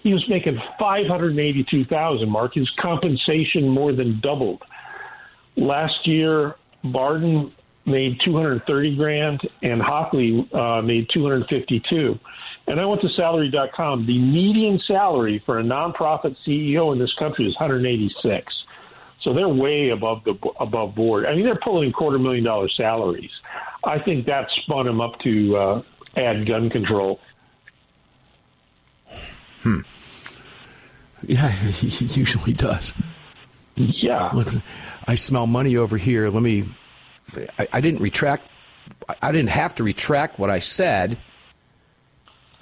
he 0.00 0.12
was 0.12 0.28
making 0.28 0.60
582,000. 0.78 2.28
Mark, 2.28 2.54
his 2.54 2.70
compensation 2.78 3.68
more 3.68 3.92
than 3.92 4.20
doubled. 4.20 4.62
Last 5.56 6.06
year, 6.06 6.56
Barden 6.84 7.52
made 7.84 8.20
230 8.20 8.96
grand 8.96 9.40
and 9.62 9.80
Hockley 9.80 10.48
uh, 10.52 10.82
made 10.82 11.08
252. 11.12 12.18
And 12.66 12.78
I 12.78 12.84
went 12.84 13.00
to 13.00 13.08
salary.com. 13.08 14.06
The 14.06 14.18
median 14.18 14.78
salary 14.86 15.42
for 15.44 15.58
a 15.58 15.62
nonprofit 15.62 16.36
CEO 16.46 16.92
in 16.92 16.98
this 16.98 17.14
country 17.14 17.46
is 17.46 17.54
186. 17.54 18.64
So 19.20 19.34
they're 19.34 19.48
way 19.48 19.90
above 19.90 20.22
the 20.24 20.34
above 20.60 20.94
board. 20.94 21.26
I 21.26 21.34
mean, 21.34 21.44
they're 21.44 21.56
pulling 21.56 21.92
quarter 21.92 22.18
million 22.18 22.44
dollar 22.44 22.68
salaries. 22.68 23.30
I 23.84 23.98
think 23.98 24.26
that 24.26 24.48
spun 24.62 24.86
them 24.86 25.00
up 25.00 25.18
to 25.20 25.56
uh, 25.56 25.82
add 26.16 26.46
gun 26.46 26.70
control. 26.70 27.20
Hmm. 29.62 29.80
Yeah, 31.26 31.48
he 31.50 32.20
usually 32.20 32.52
does. 32.52 32.94
Yeah. 33.74 34.30
Let's, 34.32 34.58
I 35.06 35.14
smell 35.14 35.46
money 35.46 35.76
over 35.76 35.96
here. 35.96 36.28
Let 36.28 36.42
me. 36.42 36.68
I, 37.58 37.68
I 37.74 37.80
didn't 37.80 38.00
retract. 38.00 38.48
I 39.20 39.32
didn't 39.32 39.50
have 39.50 39.74
to 39.76 39.84
retract 39.84 40.38
what 40.38 40.50
I 40.50 40.60
said. 40.60 41.18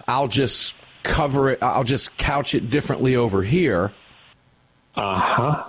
I'll 0.09 0.29
just 0.29 0.75
cover 1.03 1.51
it. 1.51 1.63
I'll 1.63 1.85
just 1.85 2.17
couch 2.17 2.55
it 2.55 2.71
differently 2.71 3.17
over 3.17 3.43
here. 3.43 3.93
Uh 4.95 5.21
huh. 5.21 5.65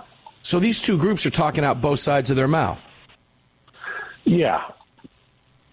So 0.48 0.58
these 0.58 0.80
two 0.80 0.96
groups 0.96 1.26
are 1.26 1.30
talking 1.30 1.62
out 1.62 1.82
both 1.82 1.98
sides 1.98 2.30
of 2.30 2.36
their 2.38 2.48
mouth. 2.48 2.82
Yeah. 4.24 4.62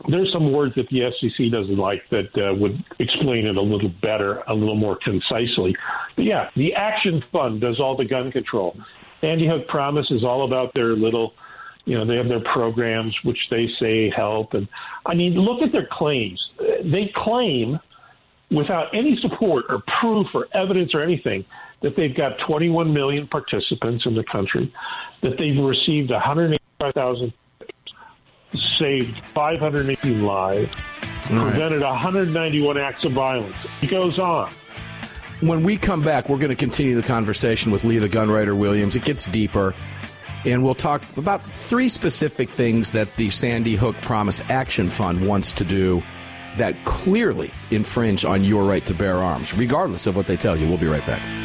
There's 0.09 0.29
some 0.33 0.51
words 0.51 0.75
that 0.75 0.89
the 0.89 0.99
FCC 0.99 1.49
doesn't 1.49 1.77
like 1.77 2.03
that 2.09 2.37
uh, 2.37 2.53
would 2.55 2.83
explain 2.99 3.47
it 3.47 3.55
a 3.55 3.61
little 3.61 3.87
better, 3.87 4.43
a 4.47 4.53
little 4.53 4.75
more 4.75 4.97
concisely. 4.97 5.77
But 6.17 6.25
yeah, 6.25 6.49
the 6.57 6.73
Action 6.73 7.23
Fund 7.31 7.61
does 7.61 7.79
all 7.79 7.95
the 7.95 8.03
gun 8.03 8.33
control. 8.33 8.77
Sandy 9.21 9.47
Hook 9.47 9.65
Promise 9.69 10.11
is 10.11 10.25
all 10.25 10.43
about 10.43 10.73
their 10.73 10.93
little, 10.93 11.33
you 11.85 11.97
know, 11.97 12.03
they 12.03 12.17
have 12.17 12.27
their 12.27 12.41
programs 12.41 13.15
which 13.23 13.47
they 13.49 13.69
say 13.79 14.09
help. 14.09 14.55
And 14.55 14.67
I 15.05 15.13
mean, 15.15 15.35
look 15.35 15.61
at 15.61 15.71
their 15.71 15.87
claims. 15.89 16.49
They 16.83 17.13
claim, 17.15 17.79
without 18.51 18.93
any 18.93 19.15
support 19.21 19.67
or 19.69 19.81
proof 20.01 20.27
or 20.33 20.49
evidence 20.51 20.93
or 20.93 21.01
anything, 21.01 21.45
that 21.85 21.95
they've 21.95 22.15
got 22.15 22.39
21 22.39 22.91
million 22.91 23.27
participants 23.27 24.07
in 24.07 24.15
the 24.15 24.23
country, 24.23 24.73
that 25.21 25.37
they've 25.37 25.63
received 25.63 26.09
185,000, 26.09 27.31
saved 28.53 29.19
518 29.19 30.25
lives, 30.25 30.67
right. 31.29 31.51
prevented 31.51 31.83
191 31.83 32.79
acts 32.79 33.05
of 33.05 33.11
violence. 33.11 33.83
It 33.83 33.91
goes 33.91 34.17
on. 34.17 34.49
When 35.41 35.61
we 35.61 35.77
come 35.77 36.01
back, 36.01 36.27
we're 36.27 36.39
going 36.39 36.49
to 36.49 36.55
continue 36.55 36.99
the 36.99 37.07
conversation 37.07 37.71
with 37.71 37.83
Lee 37.83 37.99
the 37.99 38.09
Gunwriter 38.09 38.57
Williams. 38.57 38.95
It 38.95 39.03
gets 39.03 39.27
deeper, 39.27 39.75
and 40.43 40.63
we'll 40.63 40.73
talk 40.73 41.03
about 41.17 41.43
three 41.43 41.87
specific 41.87 42.49
things 42.49 42.93
that 42.93 43.15
the 43.15 43.29
Sandy 43.29 43.75
Hook 43.75 43.95
Promise 44.01 44.41
Action 44.49 44.89
Fund 44.89 45.27
wants 45.27 45.53
to 45.53 45.63
do 45.63 46.01
that 46.57 46.75
clearly 46.83 47.51
infringe 47.69 48.25
on 48.25 48.43
your 48.43 48.63
right 48.63 48.83
to 48.87 48.95
bear 48.95 49.17
arms, 49.17 49.55
regardless 49.55 50.07
of 50.07 50.15
what 50.15 50.25
they 50.25 50.35
tell 50.35 50.57
you. 50.57 50.67
We'll 50.67 50.79
be 50.79 50.87
right 50.87 51.05
back. 51.05 51.44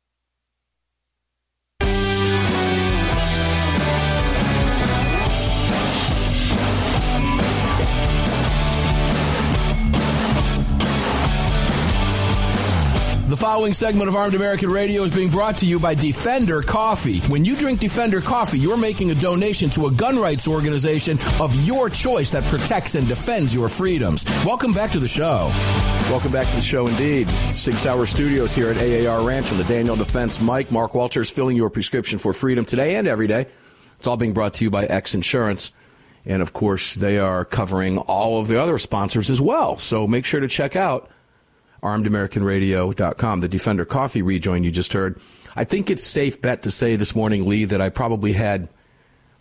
The 13.31 13.37
following 13.37 13.71
segment 13.71 14.09
of 14.09 14.15
Armed 14.15 14.35
American 14.35 14.69
Radio 14.69 15.03
is 15.03 15.11
being 15.11 15.29
brought 15.29 15.55
to 15.59 15.65
you 15.65 15.79
by 15.79 15.93
Defender 15.93 16.61
Coffee. 16.61 17.21
When 17.29 17.45
you 17.45 17.55
drink 17.55 17.79
Defender 17.79 18.19
Coffee, 18.19 18.59
you're 18.59 18.75
making 18.75 19.09
a 19.11 19.15
donation 19.15 19.69
to 19.69 19.85
a 19.87 19.91
gun 19.91 20.19
rights 20.19 20.49
organization 20.49 21.17
of 21.39 21.55
your 21.65 21.89
choice 21.89 22.31
that 22.31 22.43
protects 22.49 22.95
and 22.95 23.07
defends 23.07 23.55
your 23.55 23.69
freedoms. 23.69 24.25
Welcome 24.45 24.73
back 24.73 24.91
to 24.91 24.99
the 24.99 25.07
show. 25.07 25.49
Welcome 26.11 26.33
back 26.33 26.45
to 26.47 26.57
the 26.57 26.61
show 26.61 26.87
indeed. 26.87 27.29
Sig 27.53 27.75
Sauer 27.75 28.05
Studios 28.05 28.53
here 28.53 28.69
at 28.69 28.75
AAR 28.75 29.25
Ranch 29.25 29.49
on 29.49 29.57
the 29.57 29.63
Daniel 29.63 29.95
Defense 29.95 30.41
Mike. 30.41 30.69
Mark 30.69 30.93
Walters 30.93 31.29
filling 31.29 31.55
your 31.55 31.69
prescription 31.69 32.19
for 32.19 32.33
freedom 32.33 32.65
today 32.65 32.95
and 32.95 33.07
every 33.07 33.27
day. 33.27 33.45
It's 33.97 34.07
all 34.07 34.17
being 34.17 34.33
brought 34.33 34.55
to 34.55 34.65
you 34.65 34.69
by 34.69 34.83
X 34.87 35.15
Insurance. 35.15 35.71
And 36.25 36.41
of 36.41 36.51
course, 36.51 36.95
they 36.95 37.17
are 37.17 37.45
covering 37.45 37.97
all 37.97 38.41
of 38.41 38.49
the 38.49 38.61
other 38.61 38.77
sponsors 38.77 39.29
as 39.29 39.39
well. 39.39 39.77
So 39.77 40.05
make 40.05 40.25
sure 40.25 40.41
to 40.41 40.49
check 40.49 40.75
out 40.75 41.09
armedamericanradio.com. 41.83 43.39
The 43.39 43.47
Defender 43.47 43.85
Coffee 43.85 44.21
rejoin 44.21 44.63
you 44.63 44.71
just 44.71 44.93
heard. 44.93 45.19
I 45.55 45.63
think 45.63 45.89
it's 45.89 46.03
safe 46.03 46.41
bet 46.41 46.63
to 46.63 46.71
say 46.71 46.95
this 46.95 47.15
morning, 47.15 47.47
Lee, 47.47 47.65
that 47.65 47.81
I 47.81 47.89
probably 47.89 48.33
had, 48.33 48.69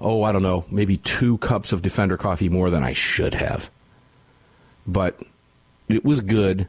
oh, 0.00 0.22
I 0.22 0.32
don't 0.32 0.42
know, 0.42 0.64
maybe 0.70 0.96
two 0.96 1.38
cups 1.38 1.72
of 1.72 1.82
Defender 1.82 2.16
Coffee 2.16 2.48
more 2.48 2.70
than 2.70 2.82
I 2.82 2.92
should 2.92 3.34
have. 3.34 3.70
But 4.86 5.20
it 5.88 6.04
was 6.04 6.20
good 6.20 6.66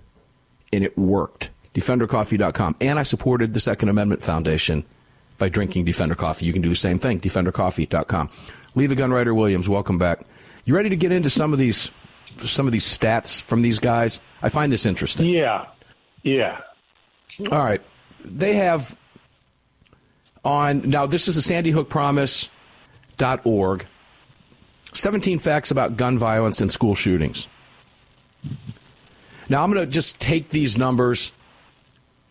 and 0.71 0.83
it 0.83 0.97
worked. 0.97 1.49
DefenderCoffee.com. 1.73 2.75
And 2.81 2.99
I 2.99 3.03
supported 3.03 3.53
the 3.53 3.59
Second 3.59 3.89
Amendment 3.89 4.21
Foundation 4.21 4.83
by 5.37 5.49
drinking 5.49 5.85
Defender 5.85 6.15
coffee. 6.15 6.45
You 6.45 6.53
can 6.53 6.61
do 6.61 6.69
the 6.69 6.75
same 6.75 6.99
thing, 6.99 7.19
defendercoffee.com. 7.19 8.29
Lee 8.75 8.85
the 8.85 8.95
Gunwriter 8.95 9.35
Williams, 9.35 9.67
welcome 9.67 9.97
back. 9.97 10.21
You 10.65 10.75
ready 10.75 10.89
to 10.89 10.95
get 10.95 11.11
into 11.11 11.29
some 11.29 11.53
of 11.53 11.59
these 11.59 11.89
some 12.37 12.65
of 12.65 12.71
these 12.71 12.85
stats 12.85 13.41
from 13.41 13.61
these 13.61 13.79
guys? 13.79 14.21
I 14.41 14.49
find 14.49 14.71
this 14.71 14.85
interesting. 14.85 15.27
Yeah. 15.27 15.65
Yeah. 16.23 16.61
All 17.51 17.59
right. 17.59 17.81
They 18.23 18.53
have 18.53 18.95
on 20.43 20.89
now 20.89 21.05
this 21.05 21.27
is 21.27 21.35
the 21.35 21.41
Sandy 21.41 21.71
Hook 21.71 21.89
Promise.org. 21.89 23.85
17 24.93 25.39
facts 25.39 25.71
about 25.71 25.95
gun 25.95 26.17
violence 26.17 26.59
and 26.59 26.69
school 26.71 26.95
shootings. 26.95 27.47
Now 29.47 29.63
I'm 29.63 29.71
going 29.71 29.85
to 29.85 29.91
just 29.91 30.19
take 30.19 30.49
these 30.49 30.77
numbers 30.77 31.31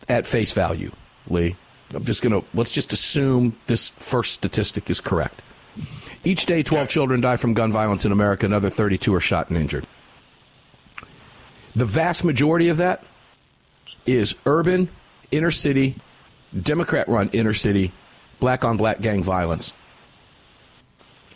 at 0.07 0.27
face 0.27 0.51
value, 0.51 0.91
Lee. 1.27 1.55
I'm 1.93 2.05
just 2.05 2.21
going 2.21 2.39
to 2.39 2.47
let's 2.53 2.71
just 2.71 2.93
assume 2.93 3.57
this 3.65 3.89
first 3.89 4.33
statistic 4.33 4.89
is 4.89 5.01
correct. 5.01 5.41
Each 6.23 6.45
day 6.45 6.61
12 6.61 6.87
children 6.87 7.19
die 7.21 7.35
from 7.35 7.53
gun 7.53 7.71
violence 7.71 8.05
in 8.05 8.11
America, 8.11 8.45
another 8.45 8.69
32 8.69 9.13
are 9.13 9.19
shot 9.19 9.49
and 9.49 9.57
injured. 9.57 9.87
The 11.75 11.85
vast 11.85 12.23
majority 12.23 12.69
of 12.69 12.77
that 12.77 13.03
is 14.05 14.35
urban, 14.45 14.89
inner 15.31 15.51
city, 15.51 15.95
Democrat 16.59 17.07
run 17.07 17.29
inner 17.33 17.53
city, 17.53 17.93
black 18.39 18.65
on 18.65 18.77
black 18.77 19.01
gang 19.01 19.23
violence. 19.23 19.73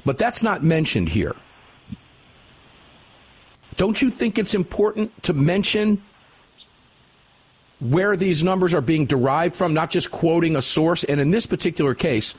But 0.03 0.17
that's 0.17 0.43
not 0.43 0.63
mentioned 0.63 1.09
here. 1.09 1.35
Don't 3.77 4.01
you 4.01 4.09
think 4.09 4.37
it's 4.37 4.53
important 4.53 5.23
to 5.23 5.33
mention 5.33 6.01
where 7.79 8.15
these 8.15 8.43
numbers 8.43 8.73
are 8.73 8.81
being 8.81 9.05
derived 9.05 9.55
from, 9.55 9.73
not 9.73 9.89
just 9.89 10.11
quoting 10.11 10.55
a 10.55 10.61
source? 10.61 11.03
And 11.03 11.19
in 11.19 11.31
this 11.31 11.45
particular 11.45 11.93
case, 11.93 12.35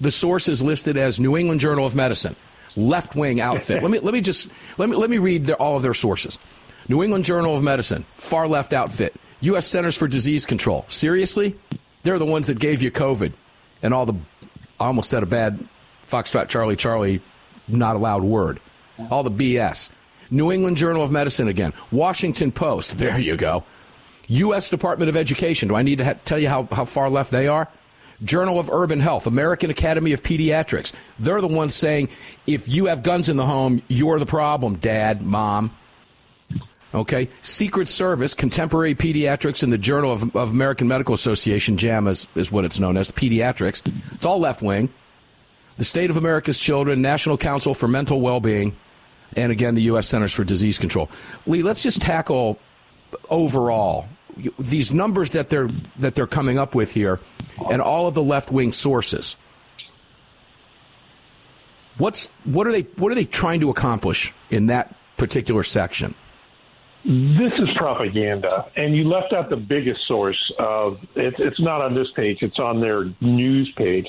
the 0.00 0.10
source 0.10 0.48
is 0.48 0.62
listed 0.62 0.96
as 0.96 1.18
New 1.18 1.36
England 1.36 1.60
Journal 1.60 1.86
of 1.86 1.94
Medicine, 1.94 2.36
left 2.76 3.16
wing 3.16 3.40
outfit. 3.40 3.82
let 3.82 3.90
me 3.90 3.98
let 4.00 4.12
me 4.12 4.20
just 4.20 4.50
let 4.78 4.88
me 4.88 4.96
let 4.96 5.08
me 5.08 5.18
read 5.18 5.44
their, 5.44 5.56
all 5.56 5.76
of 5.76 5.82
their 5.82 5.94
sources. 5.94 6.38
New 6.88 7.02
England 7.02 7.24
Journal 7.24 7.56
of 7.56 7.62
Medicine, 7.62 8.04
far 8.16 8.46
left 8.46 8.72
outfit. 8.72 9.14
U.S. 9.40 9.66
Centers 9.66 9.96
for 9.96 10.08
Disease 10.08 10.46
Control. 10.46 10.84
Seriously? 10.88 11.56
They're 12.02 12.18
the 12.18 12.26
ones 12.26 12.46
that 12.48 12.58
gave 12.58 12.82
you 12.82 12.90
COVID 12.90 13.32
and 13.82 13.92
all 13.92 14.06
the, 14.06 14.14
I 14.80 14.86
almost 14.86 15.10
said 15.10 15.22
a 15.22 15.26
bad 15.26 15.68
Foxtrot 16.02 16.48
Charlie 16.48 16.76
Charlie, 16.76 17.20
not 17.68 17.96
allowed 17.96 18.22
word. 18.24 18.60
All 19.10 19.22
the 19.22 19.30
BS. 19.30 19.90
New 20.30 20.50
England 20.50 20.76
Journal 20.76 21.02
of 21.02 21.10
Medicine 21.10 21.48
again. 21.48 21.72
Washington 21.90 22.50
Post. 22.50 22.98
There 22.98 23.18
you 23.18 23.36
go. 23.36 23.64
U.S. 24.28 24.70
Department 24.70 25.10
of 25.10 25.16
Education. 25.16 25.68
Do 25.68 25.74
I 25.74 25.82
need 25.82 25.98
to 25.98 26.04
ha- 26.04 26.14
tell 26.24 26.38
you 26.38 26.48
how, 26.48 26.66
how 26.72 26.84
far 26.84 27.10
left 27.10 27.30
they 27.30 27.46
are? 27.46 27.68
Journal 28.22 28.58
of 28.58 28.70
Urban 28.70 29.00
Health, 29.00 29.26
American 29.26 29.70
Academy 29.70 30.12
of 30.12 30.22
Pediatrics. 30.22 30.92
They're 31.18 31.40
the 31.40 31.48
ones 31.48 31.74
saying 31.74 32.08
if 32.46 32.68
you 32.68 32.86
have 32.86 33.02
guns 33.02 33.28
in 33.28 33.36
the 33.36 33.44
home, 33.44 33.82
you're 33.88 34.18
the 34.18 34.26
problem, 34.26 34.76
dad, 34.76 35.20
mom. 35.20 35.76
Okay. 36.94 37.28
Secret 37.42 37.88
Service, 37.88 38.34
Contemporary 38.34 38.94
Pediatrics, 38.94 39.64
and 39.64 39.72
the 39.72 39.78
Journal 39.78 40.12
of, 40.12 40.36
of 40.36 40.52
American 40.52 40.86
Medical 40.86 41.14
Association, 41.14 41.76
JAMA 41.76 42.10
is, 42.10 42.28
is 42.36 42.52
what 42.52 42.64
it's 42.64 42.78
known 42.78 42.96
as, 42.96 43.10
pediatrics. 43.10 43.82
It's 44.12 44.24
all 44.24 44.38
left 44.38 44.62
wing. 44.62 44.88
The 45.76 45.84
State 45.84 46.10
of 46.10 46.16
America's 46.16 46.60
Children, 46.60 47.02
National 47.02 47.36
Council 47.36 47.74
for 47.74 47.88
Mental 47.88 48.20
Well-Being, 48.20 48.76
and 49.34 49.50
again, 49.50 49.74
the 49.74 49.82
U.S. 49.82 50.06
Centers 50.06 50.32
for 50.32 50.44
Disease 50.44 50.78
Control. 50.78 51.10
Lee, 51.46 51.64
let's 51.64 51.82
just 51.82 52.00
tackle 52.00 52.60
overall 53.28 54.06
these 54.58 54.92
numbers 54.92 55.32
that 55.32 55.48
they're 55.48 55.70
that 55.98 56.14
they're 56.14 56.26
coming 56.26 56.58
up 56.58 56.74
with 56.74 56.92
here, 56.92 57.20
and 57.70 57.80
all 57.82 58.06
of 58.06 58.14
the 58.14 58.22
left 58.22 58.52
wing 58.52 58.70
sources. 58.72 59.36
What's 61.98 62.28
what 62.44 62.66
are 62.66 62.72
they 62.72 62.82
what 62.96 63.10
are 63.10 63.14
they 63.16 63.24
trying 63.24 63.60
to 63.60 63.70
accomplish 63.70 64.32
in 64.50 64.66
that 64.66 64.94
particular 65.16 65.62
section? 65.62 66.14
This 67.04 67.52
is 67.58 67.68
propaganda, 67.76 68.70
and 68.76 68.96
you 68.96 69.04
left 69.04 69.34
out 69.34 69.50
the 69.50 69.56
biggest 69.56 70.06
source 70.08 70.52
of 70.58 70.98
it, 71.14 71.34
it's 71.38 71.60
not 71.60 71.82
on 71.82 71.94
this 71.94 72.10
page; 72.16 72.38
it's 72.40 72.58
on 72.58 72.80
their 72.80 73.04
news 73.20 73.70
page. 73.76 74.06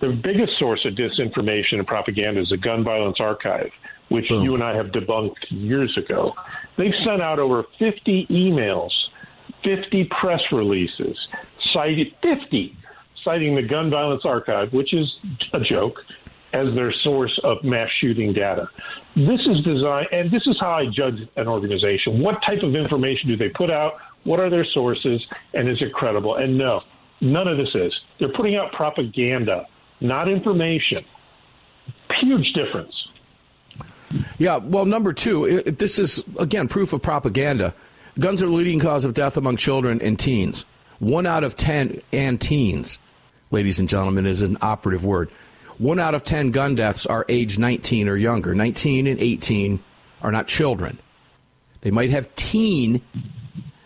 The 0.00 0.08
biggest 0.08 0.58
source 0.58 0.84
of 0.84 0.94
disinformation 0.94 1.74
and 1.74 1.86
propaganda 1.86 2.40
is 2.40 2.48
the 2.48 2.56
Gun 2.56 2.82
Violence 2.82 3.20
Archive, 3.20 3.70
which 4.08 4.28
Boom. 4.28 4.42
you 4.42 4.54
and 4.54 4.64
I 4.64 4.74
have 4.74 4.86
debunked 4.88 5.44
years 5.48 5.96
ago. 5.96 6.34
They've 6.76 6.94
sent 7.04 7.22
out 7.22 7.38
over 7.38 7.64
50 7.78 8.26
emails, 8.26 8.90
50 9.62 10.06
press 10.06 10.42
releases, 10.50 11.16
cited 11.72 12.14
50 12.20 12.76
citing 13.24 13.54
the 13.54 13.62
Gun 13.62 13.90
Violence 13.90 14.24
Archive, 14.24 14.72
which 14.72 14.92
is 14.92 15.18
a 15.52 15.60
joke, 15.60 16.04
as 16.54 16.74
their 16.74 16.92
source 16.92 17.38
of 17.42 17.62
mass 17.64 17.90
shooting 18.00 18.32
data. 18.32 18.70
This 19.16 19.40
is 19.46 19.62
designed, 19.62 20.08
and 20.12 20.30
this 20.30 20.46
is 20.46 20.56
how 20.58 20.70
I 20.70 20.86
judge 20.86 21.28
an 21.36 21.48
organization. 21.48 22.20
What 22.20 22.40
type 22.46 22.62
of 22.62 22.74
information 22.74 23.28
do 23.28 23.36
they 23.36 23.48
put 23.48 23.70
out? 23.70 23.98
What 24.22 24.40
are 24.40 24.48
their 24.48 24.64
sources? 24.64 25.26
And 25.52 25.68
is 25.68 25.82
it 25.82 25.92
credible? 25.92 26.36
And 26.36 26.56
no, 26.56 26.82
none 27.20 27.48
of 27.48 27.58
this 27.58 27.74
is. 27.74 28.00
They're 28.18 28.28
putting 28.28 28.56
out 28.56 28.72
propaganda, 28.72 29.66
not 30.00 30.28
information. 30.28 31.04
Huge 32.20 32.52
difference. 32.52 33.08
Yeah, 34.38 34.58
well, 34.58 34.86
number 34.86 35.12
two, 35.12 35.62
this 35.62 35.98
is, 35.98 36.24
again, 36.38 36.68
proof 36.68 36.92
of 36.92 37.02
propaganda. 37.02 37.74
Guns 38.18 38.42
are 38.44 38.46
the 38.46 38.52
leading 38.52 38.78
cause 38.78 39.04
of 39.04 39.12
death 39.12 39.36
among 39.36 39.56
children 39.56 40.00
and 40.00 40.16
teens. 40.16 40.64
One 41.00 41.26
out 41.26 41.42
of 41.42 41.56
ten, 41.56 42.00
and 42.12 42.40
teens, 42.40 43.00
ladies 43.50 43.80
and 43.80 43.88
gentlemen, 43.88 44.24
is 44.24 44.42
an 44.42 44.56
operative 44.62 45.04
word. 45.04 45.30
One 45.78 45.98
out 45.98 46.14
of 46.14 46.24
10 46.24 46.50
gun 46.50 46.74
deaths 46.74 47.06
are 47.06 47.24
age 47.28 47.58
19 47.58 48.08
or 48.08 48.16
younger. 48.16 48.54
19 48.54 49.06
and 49.06 49.20
18 49.20 49.82
are 50.22 50.32
not 50.32 50.46
children. 50.46 50.98
They 51.80 51.90
might 51.90 52.10
have 52.10 52.34
teen, 52.34 53.02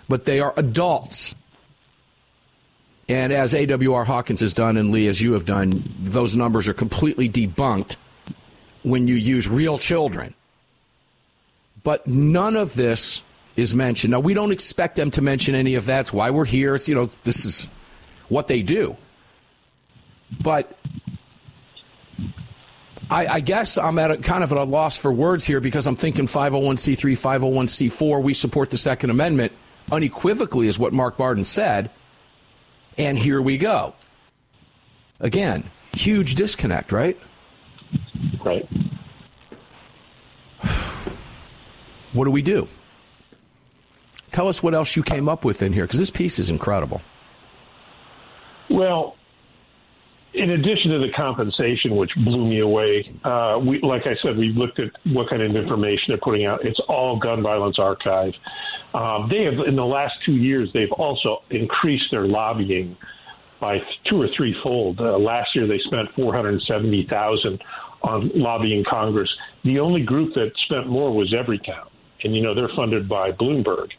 but 0.09 0.25
they 0.25 0.41
are 0.41 0.55
adults. 0.57 1.35
And 3.09 3.33
as 3.33 3.55
AWR 3.55 4.05
Hawkins 4.05 4.41
has 4.41 4.53
done 4.53 4.77
and 4.77 4.91
Lee, 4.91 5.07
as 5.07 5.21
you 5.21 5.33
have 5.33 5.47
done, 5.47 5.93
those 5.99 6.37
numbers 6.37 6.69
are 6.69 6.75
completely 6.75 7.29
debunked 7.29 7.97
when 8.83 9.09
you 9.09 9.15
use 9.15 9.49
real 9.49 9.79
children. 9.79 10.35
But 11.83 12.07
none 12.07 12.55
of 12.55 12.75
this 12.75 13.23
is 13.57 13.75
mentioned. 13.75 14.13
Now, 14.13 14.21
we 14.21 14.35
don't 14.35 14.53
expect 14.53 14.95
them 14.95 15.11
to 15.13 15.23
mention 15.23 15.55
any 15.55 15.75
of 15.75 15.87
that. 15.87 15.97
That's 15.97 16.13
why 16.13 16.31
we're 16.31 16.45
here. 16.45 16.75
It's, 16.75 16.89
you 16.89 16.95
know, 16.95 17.07
this 17.25 17.45
is 17.45 17.69
what 18.29 18.47
they 18.47 18.63
do. 18.63 18.97
But 20.41 20.78
I, 23.11 23.27
I, 23.27 23.41
guess 23.41 23.79
I'm 23.79 23.99
at 23.99 24.11
a, 24.11 24.17
kind 24.19 24.45
of 24.45 24.53
at 24.53 24.59
a 24.59 24.65
loss 24.65 24.99
for 24.99 25.13
words 25.13 25.47
here 25.47 25.61
because 25.61 25.87
I'm 25.87 25.97
thinking 25.97 26.27
501c3, 26.27 27.13
501c4. 27.13 28.23
We 28.23 28.35
support 28.35 28.71
the 28.71 28.77
Second 28.77 29.11
Amendment 29.11 29.53
unequivocally, 29.91 30.69
is 30.69 30.79
what 30.79 30.93
Mark 30.93 31.17
Barden 31.17 31.45
said. 31.45 31.91
And 32.99 33.19
here 33.19 33.41
we 33.41 33.57
go. 33.57 33.95
Again, 35.21 35.71
huge 35.93 36.35
disconnect, 36.35 36.93
right? 36.93 37.19
Right. 38.45 38.69
What 42.15 42.25
do 42.25 42.31
we 42.31 42.41
do? 42.41 42.67
Tell 44.33 44.49
us 44.49 44.63
what 44.63 44.73
else 44.73 44.97
you 44.97 45.03
came 45.03 45.29
up 45.29 45.45
with 45.45 45.63
in 45.63 45.75
here 45.75 45.85
because 45.85 45.99
this 45.99 46.11
piece 46.11 46.39
is 46.39 46.49
incredible. 46.49 47.03
Well, 48.71 49.18
in 50.35 50.51
addition 50.51 50.91
to 50.91 50.99
the 50.99 51.11
compensation, 51.17 51.97
which 51.97 52.15
blew 52.17 52.47
me 52.47 52.61
away, 52.61 53.11
uh, 53.25 53.59
we, 53.63 53.81
like 53.81 54.07
I 54.07 54.15
said, 54.23 54.37
we 54.37 54.51
looked 54.51 54.79
at 54.79 54.91
what 55.05 55.31
kind 55.31 55.43
of 55.43 55.57
information 55.57 56.05
they're 56.09 56.19
putting 56.19 56.45
out. 56.45 56.65
It's 56.65 56.81
all 56.81 57.19
gun 57.19 57.43
violence 57.43 57.79
archive. 57.79 58.37
Um, 58.95 59.29
they 59.31 59.45
have, 59.45 59.59
in 59.61 59.77
the 59.77 59.87
last 59.87 60.23
two 60.25 60.37
years, 60.37 60.73
they've 60.73 60.93
also 60.93 61.43
increased 61.51 62.11
their 62.11 62.27
lobbying 62.27 62.97
by 63.61 63.83
two 64.05 64.23
or 64.23 64.29
threefold. 64.37 65.01
Uh, 65.01 65.19
last 65.19 65.55
year, 65.55 65.67
they 65.67 65.79
spent 65.81 66.13
four 66.15 66.35
hundred 66.35 66.61
seventy 66.63 67.05
thousand 67.05 67.63
on 68.03 68.31
lobbying 68.35 68.85
Congress. 68.85 69.29
The 69.65 69.81
only 69.81 70.03
group 70.03 70.35
that 70.35 70.53
spent 70.67 70.87
more 70.89 71.11
was 71.13 71.33
Everytown, 71.33 71.89
and 72.23 72.37
you 72.37 72.43
know 72.43 72.55
they're 72.55 72.71
funded 72.77 73.09
by 73.09 73.33
Bloomberg. 73.33 73.91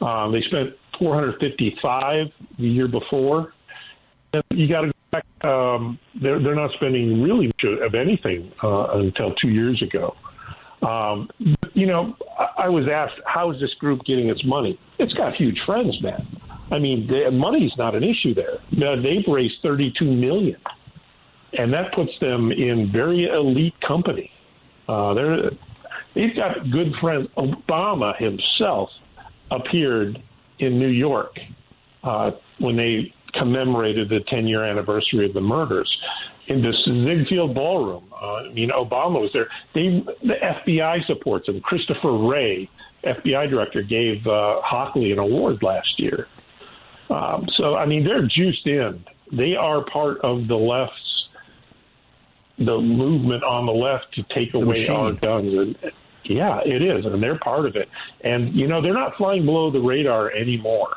Um, 0.00 0.32
they 0.32 0.40
spent 0.42 0.74
four 0.98 1.14
hundred 1.14 1.38
fifty-five 1.38 2.32
the 2.58 2.68
year 2.68 2.88
before. 2.88 3.52
And 4.32 4.42
you 4.50 4.68
got 4.68 4.80
to 4.82 4.92
um, 5.42 5.98
they're 6.20 6.40
they're 6.40 6.54
not 6.54 6.72
spending 6.72 7.22
really 7.22 7.46
much 7.46 7.64
of 7.64 7.94
anything 7.94 8.52
uh, 8.62 8.98
until 8.98 9.34
two 9.34 9.48
years 9.48 9.82
ago. 9.82 10.16
Um, 10.82 11.28
you 11.74 11.86
know, 11.86 12.16
I, 12.38 12.64
I 12.64 12.68
was 12.68 12.86
asked, 12.88 13.20
how 13.26 13.50
is 13.50 13.60
this 13.60 13.74
group 13.74 14.04
getting 14.04 14.28
its 14.28 14.44
money? 14.44 14.78
It's 14.98 15.14
got 15.14 15.34
huge 15.34 15.60
friends, 15.64 16.00
man. 16.02 16.26
I 16.70 16.78
mean, 16.78 17.06
the, 17.06 17.30
money's 17.30 17.76
not 17.76 17.94
an 17.94 18.02
issue 18.02 18.34
there. 18.34 18.58
Now, 18.72 18.96
they've 18.96 19.24
raised 19.26 19.54
32 19.62 20.04
million, 20.04 20.60
and 21.52 21.72
that 21.72 21.92
puts 21.92 22.12
them 22.20 22.50
in 22.50 22.90
very 22.90 23.26
elite 23.26 23.80
company. 23.80 24.30
Uh, 24.88 25.14
they're 25.14 25.50
they've 26.14 26.36
got 26.36 26.70
good 26.70 26.94
friends. 27.00 27.28
Obama 27.36 28.16
himself 28.16 28.90
appeared 29.50 30.22
in 30.58 30.78
New 30.78 30.88
York 30.88 31.38
uh, 32.02 32.32
when 32.58 32.76
they 32.76 33.12
commemorated 33.38 34.08
the 34.08 34.20
10 34.20 34.46
year 34.46 34.64
anniversary 34.64 35.26
of 35.26 35.34
the 35.34 35.40
murders 35.40 35.94
in 36.48 36.62
this 36.62 36.76
Ziegfeld 36.84 37.54
Ballroom. 37.54 38.04
Uh, 38.12 38.34
I 38.36 38.52
mean, 38.52 38.70
Obama 38.70 39.20
was 39.20 39.30
there. 39.32 39.48
They, 39.74 40.04
the 40.22 40.34
FBI 40.34 41.04
supports 41.06 41.48
him. 41.48 41.60
Christopher 41.60 42.12
Wray, 42.12 42.68
FBI 43.04 43.50
director, 43.50 43.82
gave 43.82 44.26
uh, 44.26 44.60
Hockley 44.62 45.12
an 45.12 45.18
award 45.18 45.62
last 45.62 45.98
year. 45.98 46.28
Um, 47.10 47.48
so, 47.56 47.74
I 47.76 47.86
mean, 47.86 48.04
they're 48.04 48.26
juiced 48.26 48.66
in. 48.66 49.04
They 49.32 49.54
are 49.56 49.84
part 49.84 50.20
of 50.20 50.46
the 50.48 50.56
left's, 50.56 51.28
the 52.58 52.78
movement 52.78 53.44
on 53.44 53.66
the 53.66 53.72
left 53.72 54.12
to 54.14 54.22
take 54.34 54.52
The 54.52 54.58
away 54.58 54.66
machine. 54.68 54.96
our 54.96 55.12
guns. 55.12 55.52
And, 55.82 55.92
yeah, 56.24 56.60
it 56.64 56.82
is, 56.82 57.04
and 57.04 57.22
they're 57.22 57.38
part 57.38 57.66
of 57.66 57.76
it. 57.76 57.88
And 58.22 58.54
you 58.54 58.66
know, 58.66 58.80
they're 58.82 58.94
not 58.94 59.16
flying 59.16 59.44
below 59.44 59.70
the 59.70 59.80
radar 59.80 60.30
anymore. 60.32 60.96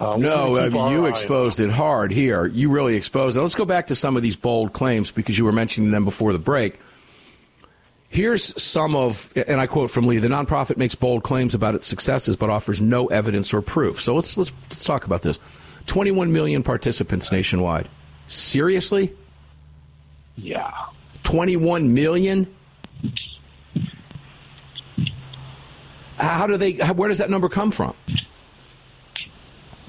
Uh, 0.00 0.16
No, 0.16 0.56
I 0.56 0.70
mean, 0.70 0.92
you 0.92 1.04
exposed 1.06 1.60
it 1.60 1.70
hard 1.70 2.10
here. 2.10 2.46
You 2.46 2.70
really 2.70 2.96
exposed 2.96 3.36
it. 3.36 3.42
Let's 3.42 3.54
go 3.54 3.66
back 3.66 3.88
to 3.88 3.94
some 3.94 4.16
of 4.16 4.22
these 4.22 4.36
bold 4.36 4.72
claims 4.72 5.10
because 5.10 5.38
you 5.38 5.44
were 5.44 5.52
mentioning 5.52 5.90
them 5.90 6.06
before 6.06 6.32
the 6.32 6.38
break. 6.38 6.80
Here's 8.08 8.60
some 8.60 8.96
of, 8.96 9.32
and 9.36 9.60
I 9.60 9.66
quote 9.66 9.90
from 9.90 10.06
Lee: 10.06 10.18
"The 10.18 10.28
nonprofit 10.28 10.76
makes 10.78 10.94
bold 10.96 11.22
claims 11.22 11.54
about 11.54 11.74
its 11.76 11.86
successes, 11.86 12.36
but 12.36 12.50
offers 12.50 12.80
no 12.80 13.06
evidence 13.06 13.54
or 13.54 13.60
proof." 13.62 14.00
So 14.00 14.16
let's 14.16 14.36
let's, 14.36 14.52
let's 14.64 14.84
talk 14.84 15.04
about 15.04 15.22
this. 15.22 15.38
21 15.86 16.32
million 16.32 16.62
participants 16.62 17.30
nationwide. 17.30 17.88
Seriously? 18.26 19.12
Yeah. 20.36 20.72
21 21.22 21.94
million? 21.94 22.52
How 26.18 26.46
do 26.46 26.56
they? 26.56 26.72
Where 26.72 27.08
does 27.08 27.18
that 27.18 27.30
number 27.30 27.48
come 27.48 27.70
from? 27.70 27.94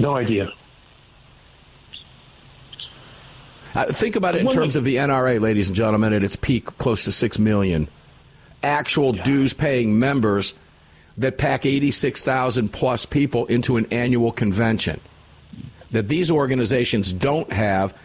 No 0.02 0.16
idea. 0.16 0.52
Uh, 3.74 3.86
think 3.86 4.16
about 4.16 4.36
it 4.36 4.42
in 4.42 4.50
terms 4.50 4.76
of 4.76 4.84
the 4.84 4.98
NRA, 4.98 5.40
ladies 5.40 5.68
and 5.68 5.76
gentlemen, 5.76 6.12
at 6.14 6.24
its 6.24 6.36
peak, 6.36 6.66
close 6.78 7.06
to 7.06 7.12
6 7.12 7.40
million 7.40 7.88
actual 8.64 9.14
dues 9.14 9.54
paying 9.54 9.98
members 9.98 10.54
that 11.18 11.38
pack 11.38 11.66
86,000 11.66 12.70
plus 12.70 13.06
people 13.06 13.46
into 13.48 13.78
an 13.78 13.88
annual 13.92 14.32
convention. 14.32 15.00
That 15.92 16.08
these 16.08 16.32
organizations 16.32 17.12
don't 17.12 17.52
have. 17.52 17.98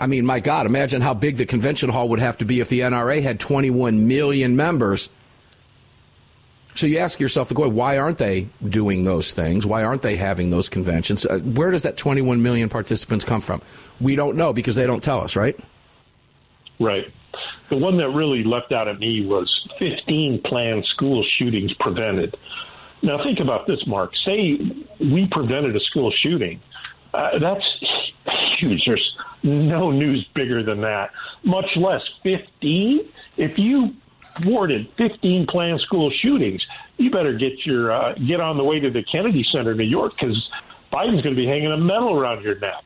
I 0.00 0.06
mean, 0.06 0.24
my 0.24 0.40
God, 0.40 0.66
imagine 0.66 1.02
how 1.02 1.14
big 1.14 1.36
the 1.36 1.46
convention 1.46 1.90
hall 1.90 2.08
would 2.10 2.20
have 2.20 2.38
to 2.38 2.44
be 2.44 2.60
if 2.60 2.68
the 2.68 2.80
NRA 2.80 3.22
had 3.22 3.38
21 3.38 4.08
million 4.08 4.56
members. 4.56 5.10
So 6.78 6.86
you 6.86 6.98
ask 6.98 7.18
yourself, 7.18 7.50
why 7.50 7.98
aren't 7.98 8.18
they 8.18 8.46
doing 8.64 9.02
those 9.02 9.34
things? 9.34 9.66
Why 9.66 9.82
aren't 9.82 10.02
they 10.02 10.14
having 10.14 10.50
those 10.50 10.68
conventions? 10.68 11.26
Uh, 11.26 11.40
where 11.40 11.72
does 11.72 11.82
that 11.82 11.96
21 11.96 12.40
million 12.40 12.68
participants 12.68 13.24
come 13.24 13.40
from? 13.40 13.62
We 14.00 14.14
don't 14.14 14.36
know 14.36 14.52
because 14.52 14.76
they 14.76 14.86
don't 14.86 15.02
tell 15.02 15.20
us, 15.20 15.34
right? 15.34 15.58
Right. 16.78 17.12
The 17.68 17.76
one 17.76 17.96
that 17.96 18.10
really 18.10 18.44
leapt 18.44 18.70
out 18.70 18.86
at 18.86 19.00
me 19.00 19.26
was 19.26 19.68
15 19.80 20.42
planned 20.42 20.84
school 20.84 21.24
shootings 21.36 21.72
prevented. 21.80 22.36
Now, 23.02 23.24
think 23.24 23.40
about 23.40 23.66
this, 23.66 23.84
Mark. 23.88 24.12
Say 24.24 24.86
we 25.00 25.26
prevented 25.32 25.74
a 25.74 25.80
school 25.80 26.12
shooting. 26.12 26.60
Uh, 27.12 27.40
that's 27.40 27.64
huge. 28.60 28.84
There's 28.86 29.16
no 29.42 29.90
news 29.90 30.24
bigger 30.32 30.62
than 30.62 30.82
that, 30.82 31.10
much 31.42 31.76
less 31.76 32.02
15. 32.22 33.00
If 33.36 33.58
you 33.58 33.96
thwarted 34.42 34.88
15 34.96 35.46
planned 35.46 35.80
school 35.80 36.10
shootings, 36.10 36.64
you 36.96 37.10
better 37.10 37.32
get 37.32 37.64
your 37.64 37.92
uh, 37.92 38.14
get 38.14 38.40
on 38.40 38.56
the 38.56 38.64
way 38.64 38.80
to 38.80 38.90
the 38.90 39.02
Kennedy 39.02 39.44
Center 39.52 39.72
in 39.72 39.78
New 39.78 39.84
York 39.84 40.14
because 40.18 40.48
Biden's 40.92 41.22
going 41.22 41.34
to 41.34 41.40
be 41.40 41.46
hanging 41.46 41.72
a 41.72 41.76
medal 41.76 42.18
around 42.18 42.42
your 42.42 42.58
neck. 42.58 42.84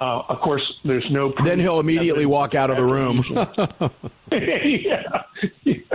Uh, 0.00 0.22
of 0.28 0.40
course, 0.40 0.62
there's 0.84 1.08
no. 1.10 1.30
Then 1.30 1.60
he'll 1.60 1.78
immediately 1.78 2.26
walk 2.26 2.54
out 2.54 2.70
of 2.70 2.76
the 2.76 2.84
room. 2.84 3.24
yeah. 4.32 5.22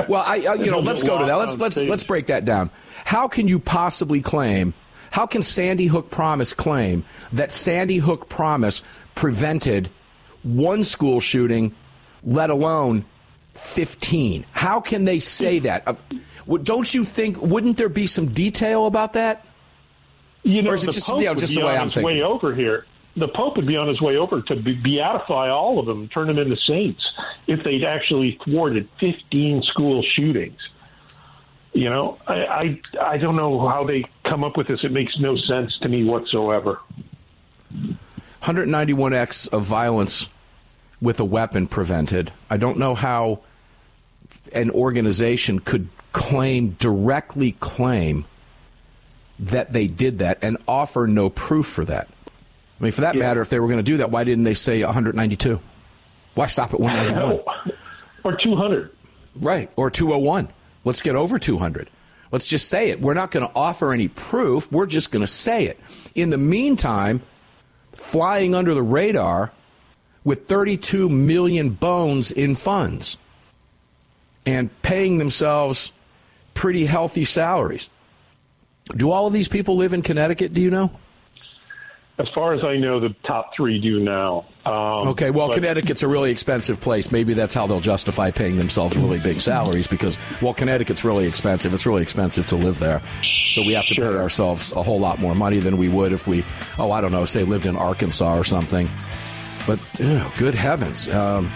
Well, 0.07 0.23
I, 0.25 0.45
I 0.47 0.53
you 0.53 0.71
know, 0.71 0.79
let's 0.79 1.03
go 1.03 1.17
to 1.17 1.25
that. 1.25 1.35
Let's 1.35 1.59
let's 1.59 1.77
let's 1.77 2.05
break 2.05 2.27
that 2.27 2.45
down. 2.45 2.69
How 3.05 3.27
can 3.27 3.47
you 3.47 3.59
possibly 3.59 4.21
claim? 4.21 4.73
How 5.11 5.25
can 5.25 5.41
Sandy 5.43 5.87
Hook 5.87 6.09
Promise 6.09 6.53
claim 6.53 7.03
that 7.33 7.51
Sandy 7.51 7.97
Hook 7.97 8.29
Promise 8.29 8.81
prevented 9.15 9.89
one 10.43 10.83
school 10.83 11.19
shooting, 11.19 11.75
let 12.23 12.49
alone 12.49 13.03
fifteen? 13.57 14.45
How 14.51 14.79
can 14.79 15.05
they 15.05 15.19
say 15.19 15.59
that? 15.59 15.97
Don't 16.63 16.93
you 16.93 17.03
think? 17.03 17.41
Wouldn't 17.41 17.77
there 17.77 17.89
be 17.89 18.07
some 18.07 18.27
detail 18.27 18.85
about 18.87 19.13
that? 19.13 19.45
You 20.43 20.61
know, 20.61 20.71
Or 20.71 20.73
is 20.75 20.83
it 20.83 20.87
the 20.87 20.91
just- 20.93 21.07
Pope 21.09 21.19
you 21.19 21.25
know, 21.25 21.31
would 21.31 21.39
just 21.39 21.55
be 21.55 21.61
the 21.61 21.65
way 21.67 21.75
on 21.75 21.81
I'm 21.81 21.87
his 21.87 21.95
thinking? 21.95 22.17
way 22.17 22.23
over 22.23 22.53
here. 22.55 22.85
The 23.17 23.27
Pope 23.27 23.57
would 23.57 23.65
be 23.67 23.75
on 23.75 23.87
his 23.87 23.99
way 23.99 24.15
over 24.15 24.41
to 24.43 24.55
be- 24.55 24.77
beatify 24.77 25.51
all 25.51 25.79
of 25.79 25.87
them, 25.87 26.07
turn 26.07 26.27
them 26.27 26.37
into 26.37 26.55
saints, 26.55 27.01
if 27.47 27.63
they'd 27.63 27.83
actually 27.83 28.37
thwarted 28.45 28.87
15 28.99 29.63
school 29.63 30.03
shootings. 30.15 30.59
You 31.73 31.89
know, 31.89 32.17
I, 32.27 32.33
I 32.33 32.81
I 33.01 33.17
don't 33.17 33.35
know 33.35 33.67
how 33.67 33.83
they 33.83 34.05
come 34.23 34.43
up 34.43 34.55
with 34.55 34.67
this. 34.67 34.79
It 34.83 34.91
makes 34.91 35.17
no 35.19 35.35
sense 35.35 35.77
to 35.81 35.89
me 35.89 36.03
whatsoever. 36.03 36.79
191 38.39 39.13
acts 39.13 39.47
of 39.47 39.63
violence 39.65 40.29
with 41.01 41.19
a 41.19 41.25
weapon 41.25 41.67
prevented. 41.67 42.31
I 42.49 42.57
don't 42.57 42.77
know 42.77 42.95
how 42.95 43.41
an 44.51 44.71
organization 44.71 45.59
could 45.59 45.89
claim, 46.11 46.69
directly 46.79 47.53
claim, 47.53 48.25
that 49.39 49.71
they 49.71 49.87
did 49.87 50.19
that 50.19 50.39
and 50.41 50.57
offer 50.67 51.05
no 51.07 51.29
proof 51.29 51.67
for 51.67 51.85
that. 51.85 52.07
I 52.79 52.83
mean, 52.83 52.91
for 52.91 53.01
that 53.01 53.15
matter, 53.15 53.41
if 53.41 53.49
they 53.49 53.59
were 53.59 53.67
going 53.67 53.77
to 53.77 53.83
do 53.83 53.97
that, 53.97 54.11
why 54.11 54.23
didn't 54.23 54.43
they 54.43 54.53
say 54.53 54.83
192? 54.83 55.59
Why 56.35 56.47
stop 56.47 56.73
at 56.73 56.79
191? 56.79 57.39
or 58.23 58.35
200. 58.35 58.91
Right, 59.35 59.69
or 59.75 59.89
201. 59.89 60.49
Let's 60.83 61.01
get 61.01 61.15
over 61.15 61.39
200. 61.39 61.89
Let's 62.31 62.47
just 62.47 62.67
say 62.67 62.89
it. 62.89 63.01
We're 63.01 63.13
not 63.13 63.31
going 63.31 63.47
to 63.47 63.51
offer 63.55 63.93
any 63.93 64.07
proof. 64.07 64.71
We're 64.71 64.85
just 64.85 65.11
going 65.11 65.21
to 65.21 65.27
say 65.27 65.65
it. 65.65 65.79
In 66.13 66.29
the 66.29 66.37
meantime, 66.37 67.21
flying 67.93 68.53
under 68.53 68.73
the 68.73 68.83
radar 68.83 69.51
with 70.27 70.45
32 70.45 71.07
million 71.07 71.69
bones 71.69 72.33
in 72.33 72.53
funds 72.53 73.15
and 74.45 74.69
paying 74.81 75.19
themselves 75.19 75.93
pretty 76.53 76.85
healthy 76.85 77.23
salaries. 77.23 77.87
Do 78.93 79.09
all 79.09 79.25
of 79.25 79.31
these 79.31 79.47
people 79.47 79.77
live 79.77 79.93
in 79.93 80.01
Connecticut? 80.01 80.53
Do 80.53 80.59
you 80.59 80.69
know? 80.69 80.91
As 82.19 82.27
far 82.35 82.53
as 82.53 82.61
I 82.61 82.75
know, 82.75 82.99
the 82.99 83.15
top 83.25 83.55
three 83.55 83.79
do 83.79 84.01
now. 84.01 84.43
Um, 84.65 85.07
Okay, 85.07 85.29
well, 85.31 85.47
but- 85.47 85.53
Connecticut's 85.55 86.03
a 86.03 86.09
really 86.09 86.29
expensive 86.31 86.81
place. 86.81 87.09
Maybe 87.09 87.33
that's 87.33 87.53
how 87.53 87.65
they'll 87.65 87.79
justify 87.79 88.29
paying 88.29 88.57
themselves 88.57 88.97
really 88.97 89.19
big 89.19 89.39
salaries 89.39 89.87
because, 89.87 90.17
well, 90.41 90.53
Connecticut's 90.53 91.05
really 91.05 91.25
expensive. 91.25 91.73
It's 91.73 91.85
really 91.85 92.01
expensive 92.01 92.47
to 92.47 92.57
live 92.57 92.79
there. 92.79 93.01
So 93.51 93.61
we 93.65 93.71
have 93.75 93.85
to 93.87 93.95
pay 93.95 94.03
ourselves 94.07 94.73
a 94.73 94.83
whole 94.83 94.99
lot 94.99 95.19
more 95.19 95.35
money 95.35 95.59
than 95.59 95.77
we 95.77 95.87
would 95.87 96.11
if 96.11 96.27
we, 96.27 96.43
oh, 96.77 96.91
I 96.91 96.99
don't 96.99 97.13
know, 97.13 97.23
say 97.23 97.45
lived 97.45 97.65
in 97.65 97.77
Arkansas 97.77 98.35
or 98.37 98.43
something. 98.43 98.89
But, 99.67 99.79
ew, 99.99 100.23
good 100.39 100.55
heavens. 100.55 101.09
Um, 101.09 101.51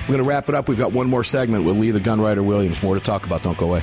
we're 0.00 0.14
going 0.16 0.24
to 0.24 0.28
wrap 0.28 0.48
it 0.48 0.54
up. 0.54 0.68
We've 0.68 0.78
got 0.78 0.92
one 0.92 1.08
more 1.08 1.22
segment 1.24 1.64
with 1.64 1.78
Lee 1.78 1.92
the 1.92 2.00
Gunwriter 2.00 2.44
Williams. 2.44 2.82
More 2.82 2.96
to 2.96 3.00
talk 3.00 3.24
about. 3.24 3.42
Don't 3.44 3.56
go 3.56 3.68
away. 3.68 3.82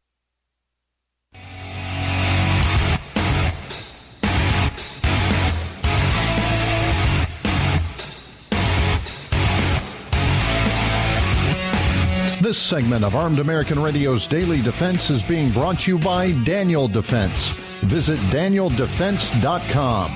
This 12.51 12.59
segment 12.59 13.05
of 13.05 13.15
Armed 13.15 13.39
American 13.39 13.81
Radio's 13.81 14.27
Daily 14.27 14.61
Defense 14.61 15.09
is 15.09 15.23
being 15.23 15.49
brought 15.51 15.79
to 15.79 15.91
you 15.91 15.97
by 15.97 16.33
Daniel 16.43 16.89
Defense. 16.89 17.51
Visit 17.79 18.19
danieldefense.com. 18.29 20.11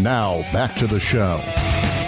Now, 0.00 0.42
back 0.52 0.76
to 0.76 0.86
the 0.86 1.00
show. 1.00 1.40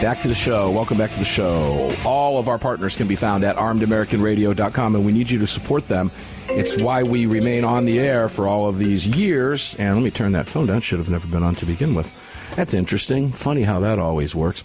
Back 0.01 0.21
to 0.21 0.29
the 0.29 0.37
show. 0.37 0.71
Welcome 0.71 0.99
back 0.99 1.11
to 1.11 1.19
the 1.19 1.25
show. 1.25 1.93
All 2.05 2.39
of 2.39 2.47
our 2.47 2.61
partners 2.61 2.97
can 2.97 3.09
be 3.09 3.17
found 3.17 3.43
at 3.43 3.57
armedamericanradio.com, 3.57 4.95
and 4.95 5.05
we 5.05 5.11
need 5.11 5.29
you 5.29 5.41
to 5.41 5.49
support 5.49 5.89
them. 5.89 6.13
It's 6.47 6.81
why 6.81 7.03
we 7.03 7.27
remain 7.27 7.65
on 7.65 7.85
the 7.85 7.99
air 7.99 8.29
for 8.29 8.47
all 8.47 8.69
of 8.69 8.79
these 8.79 9.09
years. 9.09 9.75
And 9.81 9.97
let 9.97 10.05
me 10.05 10.13
turn 10.13 10.31
that 10.31 10.49
phone 10.49 10.67
down. 10.67 10.81
Should 10.83 11.01
have 11.01 11.11
never 11.11 11.27
been 11.27 11.43
on 11.43 11.57
to 11.57 11.67
begin 11.67 11.97
with. 11.97 12.09
That's 12.55 12.73
interesting. 12.73 13.33
Funny 13.33 13.63
how 13.63 13.81
that 13.81 13.99
always 13.99 14.33
works. 14.33 14.63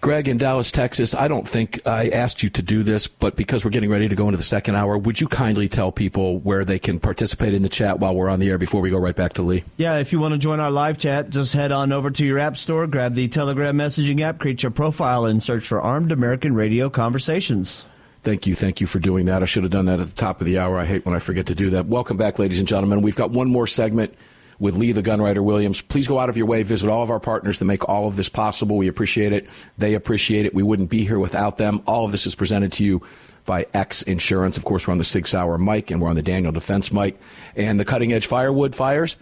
Greg 0.00 0.28
in 0.28 0.38
Dallas, 0.38 0.72
Texas, 0.72 1.14
I 1.14 1.28
don't 1.28 1.46
think 1.46 1.86
I 1.86 2.08
asked 2.08 2.42
you 2.42 2.48
to 2.50 2.62
do 2.62 2.82
this, 2.82 3.06
but 3.06 3.36
because 3.36 3.66
we're 3.66 3.70
getting 3.70 3.90
ready 3.90 4.08
to 4.08 4.14
go 4.14 4.26
into 4.28 4.38
the 4.38 4.42
second 4.42 4.74
hour, 4.74 4.96
would 4.96 5.20
you 5.20 5.28
kindly 5.28 5.68
tell 5.68 5.92
people 5.92 6.38
where 6.38 6.64
they 6.64 6.78
can 6.78 6.98
participate 6.98 7.52
in 7.52 7.60
the 7.60 7.68
chat 7.68 7.98
while 7.98 8.14
we're 8.14 8.30
on 8.30 8.40
the 8.40 8.48
air 8.48 8.56
before 8.56 8.80
we 8.80 8.88
go 8.88 8.96
right 8.96 9.14
back 9.14 9.34
to 9.34 9.42
Lee? 9.42 9.62
Yeah, 9.76 9.98
if 9.98 10.10
you 10.10 10.18
want 10.18 10.32
to 10.32 10.38
join 10.38 10.58
our 10.58 10.70
live 10.70 10.96
chat, 10.96 11.28
just 11.28 11.52
head 11.52 11.70
on 11.70 11.92
over 11.92 12.10
to 12.10 12.24
your 12.24 12.38
app 12.38 12.56
store, 12.56 12.86
grab 12.86 13.14
the 13.14 13.28
Telegram 13.28 13.76
messaging 13.76 14.20
app, 14.20 14.38
create 14.38 14.62
your 14.62 14.72
profile, 14.72 15.26
and 15.26 15.42
search 15.42 15.66
for 15.66 15.78
Armed 15.78 16.12
American 16.12 16.54
Radio 16.54 16.88
Conversations. 16.88 17.84
Thank 18.22 18.46
you. 18.46 18.54
Thank 18.54 18.80
you 18.80 18.86
for 18.86 19.00
doing 19.00 19.26
that. 19.26 19.42
I 19.42 19.46
should 19.46 19.64
have 19.64 19.72
done 19.72 19.84
that 19.86 20.00
at 20.00 20.06
the 20.06 20.16
top 20.16 20.40
of 20.40 20.46
the 20.46 20.58
hour. 20.58 20.78
I 20.78 20.86
hate 20.86 21.04
when 21.04 21.14
I 21.14 21.18
forget 21.18 21.46
to 21.46 21.54
do 21.54 21.70
that. 21.70 21.86
Welcome 21.86 22.16
back, 22.16 22.38
ladies 22.38 22.58
and 22.58 22.68
gentlemen. 22.68 23.02
We've 23.02 23.16
got 23.16 23.30
one 23.30 23.48
more 23.48 23.66
segment 23.66 24.14
with 24.60 24.76
Lee 24.76 24.92
the 24.92 25.02
Gunwriter 25.02 25.42
Williams. 25.42 25.80
Please 25.80 26.06
go 26.06 26.18
out 26.18 26.28
of 26.28 26.36
your 26.36 26.46
way, 26.46 26.62
visit 26.62 26.88
all 26.88 27.02
of 27.02 27.10
our 27.10 27.18
partners 27.18 27.58
that 27.58 27.64
make 27.64 27.88
all 27.88 28.06
of 28.06 28.14
this 28.14 28.28
possible. 28.28 28.76
We 28.76 28.86
appreciate 28.86 29.32
it. 29.32 29.48
They 29.78 29.94
appreciate 29.94 30.46
it. 30.46 30.54
We 30.54 30.62
wouldn't 30.62 30.90
be 30.90 31.04
here 31.04 31.18
without 31.18 31.56
them. 31.56 31.82
All 31.86 32.04
of 32.04 32.12
this 32.12 32.26
is 32.26 32.36
presented 32.36 32.70
to 32.74 32.84
you 32.84 33.02
by 33.46 33.66
X 33.74 34.02
Insurance. 34.02 34.56
Of 34.56 34.64
course, 34.64 34.86
we're 34.86 34.92
on 34.92 34.98
the 34.98 35.04
Sig 35.04 35.26
Sauer 35.26 35.58
mic 35.58 35.90
and 35.90 36.00
we're 36.00 36.10
on 36.10 36.14
the 36.14 36.22
Daniel 36.22 36.52
Defense 36.52 36.92
mic. 36.92 37.18
And 37.56 37.80
the 37.80 37.86
cutting 37.86 38.12
edge 38.12 38.26
firewood 38.26 38.74
fires, 38.74 39.16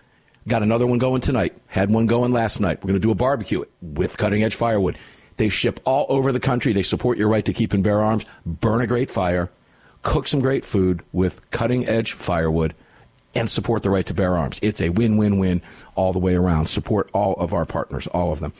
got 0.49 0.63
another 0.63 0.87
one 0.87 0.99
going 0.99 1.21
tonight. 1.21 1.55
Had 1.69 1.91
one 1.91 2.07
going 2.07 2.33
last 2.33 2.61
night. 2.61 2.79
We're 2.79 2.89
going 2.89 3.01
to 3.01 3.07
do 3.07 3.13
a 3.13 3.15
barbecue 3.15 3.65
with 3.81 4.19
cutting 4.19 4.43
edge 4.43 4.57
firewood. 4.57 4.99
They 5.37 5.51
ship 5.51 5.79
all 5.85 6.07
over 6.09 6.33
the 6.33 6.41
country. 6.41 6.73
They 6.73 6.83
support 6.83 7.17
your 7.17 7.29
right 7.29 7.45
to 7.45 7.53
keep 7.53 7.73
and 7.73 7.85
bear 7.85 8.03
arms. 8.03 8.27
Burn 8.45 8.81
a 8.81 8.89
great 8.89 9.09
fire. 9.09 9.51
Cook 10.03 10.27
some 10.27 10.41
great 10.41 10.65
food 10.65 11.03
with 11.13 11.49
cutting 11.53 11.87
edge 11.87 12.13
firewood 12.15 12.75
and 13.35 13.49
support 13.49 13.83
the 13.83 13.91
right 13.91 14.07
to 14.07 14.15
bear 14.15 14.37
arms. 14.37 14.59
It's 14.63 14.81
a 14.81 14.89
win 14.89 15.17
win 15.17 15.39
win 15.39 15.63
all 15.95 16.13
the 16.13 16.19
way 16.19 16.35
around. 16.35 16.67
Support 16.67 17.11
all 17.13 17.35
of 17.35 17.53
our 17.53 17.65
partners, 17.65 18.07
all 18.09 18.33
of 18.33 18.41
them. 18.41 18.53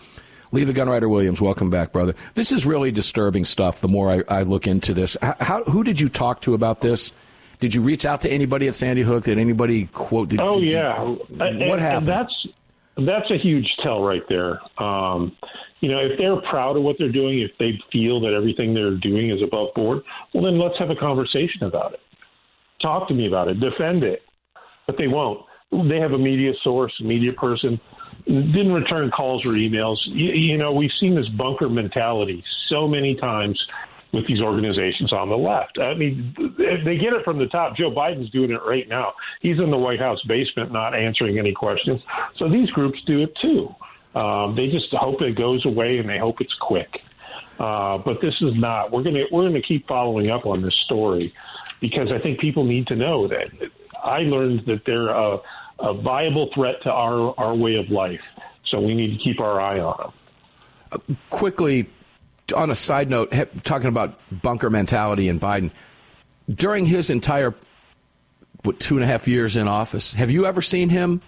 Lee 0.51 0.65
the 0.65 0.73
Gunwriter 0.73 1.11
Williams, 1.11 1.41
welcome 1.41 1.69
back, 1.69 1.93
brother. 1.93 2.15
This 2.35 2.53
is 2.53 2.65
really 2.65 2.91
disturbing 2.91 3.45
stuff 3.45 3.81
the 3.81 3.89
more 3.89 4.11
I, 4.11 4.39
I 4.39 4.43
look 4.43 4.67
into 4.67 4.95
this. 4.95 5.17
How, 5.21 5.63
who 5.65 5.85
did 5.85 6.01
you 6.01 6.09
talk 6.09 6.41
to 6.43 6.55
about 6.55 6.81
this? 6.81 7.13
Did 7.61 7.75
you 7.75 7.83
reach 7.83 8.07
out 8.07 8.23
to 8.23 8.31
anybody 8.31 8.67
at 8.69 8.75
Sandy 8.75 9.03
Hook? 9.03 9.25
Did 9.25 9.39
anybody 9.39 9.87
quote? 9.87 10.31
Did, 10.31 10.41
oh, 10.41 10.61
did 10.61 10.71
yeah. 10.71 11.05
You, 11.05 11.15
what 11.29 11.49
and, 11.49 11.81
happened? 11.81 11.81
And 11.81 12.07
that's, 12.07 12.47
that's 12.97 13.31
a 13.31 13.37
huge 13.37 13.69
tell 13.83 14.03
right 14.03 14.23
there. 14.29 14.61
Um, 14.83 15.37
you 15.81 15.91
know, 15.91 15.99
if 15.99 16.19
they're 16.19 16.37
proud 16.51 16.77
of 16.77 16.83
what 16.83 16.97
they're 16.99 17.13
doing, 17.13 17.41
if 17.41 17.51
they 17.59 17.79
feel 17.93 18.21
that 18.21 18.33
everything 18.33 18.75
they're 18.75 18.97
doing 18.97 19.31
is 19.31 19.43
above 19.43 19.75
board, 19.75 20.03
well, 20.33 20.45
then 20.45 20.59
let's 20.59 20.79
have 20.79 20.91
a 20.91 20.97
conversation 20.97 21.65
about 21.65 21.93
it. 21.93 22.01
Talk 22.81 23.09
to 23.09 23.15
me 23.15 23.27
about 23.27 23.49
it. 23.49 23.61
Defend 23.61 24.03
it. 24.03 24.23
But 24.89 24.97
they 24.97 25.07
won't. 25.07 25.45
They 25.71 26.01
have 26.01 26.13
a 26.13 26.19
media 26.19 26.55
source, 26.65 26.95
a 26.99 27.05
media 27.05 27.33
person 27.33 27.79
didn't 28.29 28.73
return 28.73 29.11
calls 29.11 29.47
or 29.47 29.51
emails. 29.51 29.97
You, 30.05 30.33
you, 30.33 30.59
know, 30.59 30.73
we've 30.73 30.93
seen 31.01 31.15
this 31.15 31.29
bunker 31.29 31.69
mentality 31.69 32.45
so 32.69 32.87
many 32.87 33.15
times 33.15 33.65
with 34.13 34.27
these 34.27 34.41
organizations 34.41 35.13
on 35.13 35.29
the 35.29 35.37
left. 35.37 35.79
I 35.79 35.95
mean, 35.95 36.35
they 36.59 36.97
get 36.97 37.13
it 37.13 37.25
from 37.25 37.39
the 37.39 37.47
top. 37.47 37.77
Joe 37.77 37.91
Biden's 37.91 38.31
doing 38.31 38.51
it 38.51 38.61
right 38.67 38.89
now. 38.89 39.15
He's 39.41 39.59
in 39.59 39.71
the 39.71 39.77
White 39.77 40.01
House 40.01 40.23
basement, 40.23 40.73
not 40.73 40.95
answering 40.95 41.39
any 41.39 41.53
questions. 41.53 42.03
So 42.37 42.49
these 42.49 42.71
groups 42.71 43.01
do 43.07 43.23
it 43.23 43.35
too. 43.37 43.75
Um, 44.15 44.57
they 44.57 44.69
just 44.69 44.93
hope 44.93 45.21
it 45.23 45.37
goes 45.37 45.65
away 45.65 45.99
and 45.99 46.09
they 46.09 46.19
hope 46.19 46.41
it's 46.41 46.55
quick. 46.55 47.03
Uh, 47.59 47.99
but 47.99 48.21
this 48.21 48.35
is 48.41 48.55
not. 48.55 48.93
We're 48.93 49.03
gonna 49.03 49.25
we're 49.33 49.49
gonna 49.49 49.61
keep 49.61 49.87
following 49.89 50.31
up 50.31 50.47
on 50.47 50.63
this 50.63 50.75
story 50.77 51.35
because 51.81 52.11
I 52.13 52.19
think 52.19 52.39
people 52.39 52.65
need 52.65 52.87
to 52.87 52.97
know 52.97 53.27
that. 53.27 53.51
I 54.03 54.21
learned 54.21 54.67
that 54.67 54.83
they're 54.87 55.09
a, 55.09 55.39
a 55.79 55.95
viable 55.95 56.51
threat 56.55 56.83
to 56.83 56.93
our 56.93 57.39
our 57.39 57.55
way 57.55 57.77
of 57.77 57.91
life. 57.91 58.21
So 58.67 58.81
we 58.81 58.95
need 58.95 59.17
to 59.19 59.25
keep 59.25 59.41
our 59.41 59.61
eye 59.61 59.81
on 59.81 59.97
them. 59.99 60.13
Uh, 60.93 61.15
quickly, 61.31 61.89
on 62.55 62.71
a 62.71 62.75
side 62.75 63.11
note, 63.11 63.33
talking 63.63 63.89
about 63.89 64.19
bunker 64.31 64.71
mentality 64.71 65.29
and 65.29 65.41
Biden, 65.41 65.71
during 66.49 66.87
his 66.87 67.11
entire 67.11 67.55
what 68.65 68.81
two 68.81 68.97
and 68.97 69.05
a 69.05 69.07
half 69.07 69.29
years 69.29 69.57
in 69.57 69.69
office, 69.69 70.13
have 70.13 70.31
you 70.31 70.47
ever 70.47 70.61
seen 70.61 70.89
him 70.89 71.23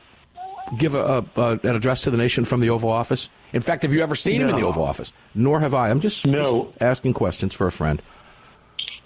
give 0.78 0.94
a, 0.94 1.24
a, 1.36 1.52
an 1.62 1.76
address 1.76 2.02
to 2.02 2.10
the 2.10 2.16
nation 2.16 2.44
from 2.44 2.60
the 2.60 2.70
Oval 2.70 2.90
Office? 2.90 3.28
In 3.52 3.60
fact, 3.60 3.82
have 3.82 3.92
you 3.92 4.02
ever 4.02 4.14
seen 4.14 4.40
no. 4.40 4.48
him 4.48 4.54
in 4.54 4.60
the 4.60 4.66
Oval 4.66 4.84
Office? 4.84 5.12
Nor 5.34 5.60
have 5.60 5.74
I. 5.74 5.90
I'm 5.90 6.00
just, 6.00 6.26
no. 6.26 6.64
just 6.64 6.82
asking 6.82 7.14
questions 7.14 7.54
for 7.54 7.66
a 7.66 7.72
friend. 7.72 8.02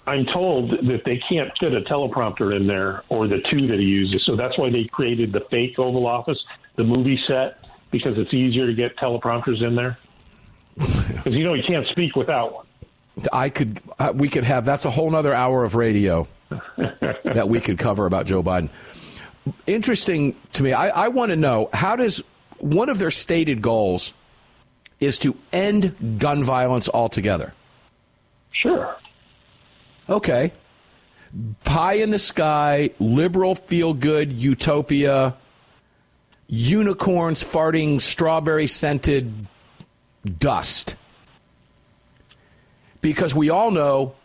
I'm 0.07 0.25
told 0.25 0.71
that 0.71 1.01
they 1.03 1.17
can't 1.17 1.51
fit 1.57 1.73
a 1.73 1.81
teleprompter 1.81 2.55
in 2.55 2.67
there 2.67 3.03
or 3.09 3.27
the 3.27 3.41
two 3.49 3.67
that 3.67 3.79
he 3.79 3.85
uses. 3.85 4.23
So 4.25 4.35
that's 4.35 4.57
why 4.57 4.69
they 4.69 4.85
created 4.85 5.31
the 5.31 5.41
fake 5.41 5.79
Oval 5.79 6.05
Office, 6.05 6.37
the 6.75 6.83
movie 6.83 7.19
set, 7.27 7.59
because 7.91 8.17
it's 8.17 8.33
easier 8.33 8.67
to 8.67 8.73
get 8.73 8.95
teleprompters 8.97 9.63
in 9.63 9.75
there. 9.75 9.97
Because 11.15 11.33
you 11.33 11.43
know 11.43 11.53
he 11.53 11.63
can't 11.63 11.87
speak 11.87 12.15
without 12.15 12.53
one. 12.53 12.65
I 13.31 13.49
could, 13.49 13.79
uh, 13.97 14.11
we 14.13 14.29
could 14.29 14.43
have. 14.43 14.65
That's 14.65 14.85
a 14.85 14.91
whole 14.91 15.15
other 15.15 15.33
hour 15.33 15.63
of 15.63 15.73
radio 15.73 16.27
that 16.77 17.47
we 17.47 17.61
could 17.61 17.79
cover 17.79 18.05
about 18.05 18.27
Joe 18.27 18.43
Biden. 18.43 18.69
Interesting 19.65 20.35
to 20.53 20.63
me. 20.63 20.73
I, 20.73 21.05
I 21.05 21.07
want 21.07 21.29
to 21.29 21.35
know 21.35 21.69
how 21.73 21.95
does 21.95 22.21
one 22.59 22.89
of 22.89 22.99
their 22.99 23.09
stated 23.09 23.61
goals 23.61 24.13
is 24.99 25.19
to 25.19 25.35
end 25.53 26.19
gun 26.19 26.43
violence 26.43 26.89
altogether. 26.89 27.53
Sure. 28.51 28.95
Okay. 30.09 30.51
Pie 31.63 31.93
in 31.93 32.11
the 32.11 32.19
sky, 32.19 32.91
liberal 32.99 33.55
feel 33.55 33.93
good 33.93 34.31
utopia, 34.31 35.35
unicorns 36.47 37.43
farting 37.43 37.99
strawberry 37.99 38.67
scented 38.67 39.47
dust. 40.39 40.95
Because 43.01 43.35
we 43.35 43.49
all 43.49 43.71
know 43.71 44.15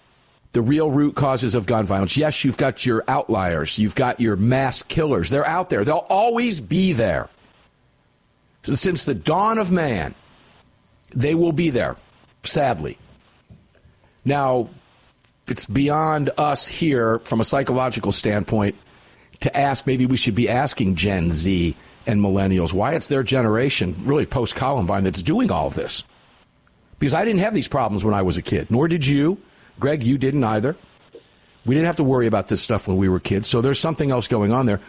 the 0.53 0.63
real 0.63 0.91
root 0.91 1.15
causes 1.15 1.55
of 1.55 1.67
gun 1.67 1.87
violence. 1.87 2.17
Yes, 2.17 2.45
you've 2.45 2.57
got 2.57 2.85
your 2.85 3.05
outliers, 3.09 3.79
you've 3.79 3.95
got 3.95 4.21
your 4.21 4.37
mass 4.37 4.83
killers. 4.83 5.31
They're 5.31 5.47
out 5.47 5.69
there, 5.71 5.85
they'll 5.85 6.07
always 6.09 6.61
be 6.61 6.93
there. 6.93 7.29
Since 8.63 9.05
the 9.05 9.15
dawn 9.15 9.59
of 9.59 9.71
man, 9.73 10.15
they 11.15 11.35
will 11.35 11.53
be 11.53 11.71
there, 11.71 11.97
sadly. 12.43 12.99
Now, 14.25 14.69
it's 15.51 15.67
beyond 15.67 16.31
us 16.39 16.69
here 16.69 17.19
from 17.21 17.41
a 17.41 17.45
psychological 17.45 18.13
standpoint 18.13 18.77
to 19.41 19.57
ask 19.57 19.87
maybe 19.87 20.07
we 20.07 20.17
should 20.17 20.35
be 20.35 20.49
asking 20.49 20.95
Gen 20.95 21.33
Z 21.33 21.77
and 22.07 22.21
millennials 22.21 22.73
why 22.73 22.95
it's 22.95 23.09
their 23.09 23.23
generation, 23.23 23.95
really 24.01 24.27
post 24.27 24.55
Columbine, 24.55 25.05
that's 25.05 25.23
doing 25.23 25.51
all 25.51 25.67
of 25.67 25.75
this. 25.75 26.05
Because 26.99 27.15
I 27.15 27.25
didn't 27.25 27.41
have 27.41 27.55
these 27.55 27.69
problems 27.69 28.05
when 28.05 28.15
I 28.15 28.23
was 28.23 28.37
a 28.37 28.43
kid, 28.43 28.71
nor 28.71 28.87
did 28.87 29.07
you. 29.07 29.39
Greg, 29.79 30.03
you 30.03 30.19
didn't 30.19 30.45
either. 30.45 30.77
We 31.67 31.75
didn't 31.75 31.87
have 31.87 31.97
to 31.97 32.05
worry 32.05 32.27
about 32.27 32.49
this 32.49 32.63
stuff 32.63 32.87
when 32.87 32.97
we 32.97 33.09
were 33.09 33.21
kids, 33.21 33.49
so 33.49 33.61
there's 33.61 33.81
something 33.81 34.11
else 34.11 34.29
going 34.29 34.53
on 34.53 34.67
there. 34.67 34.81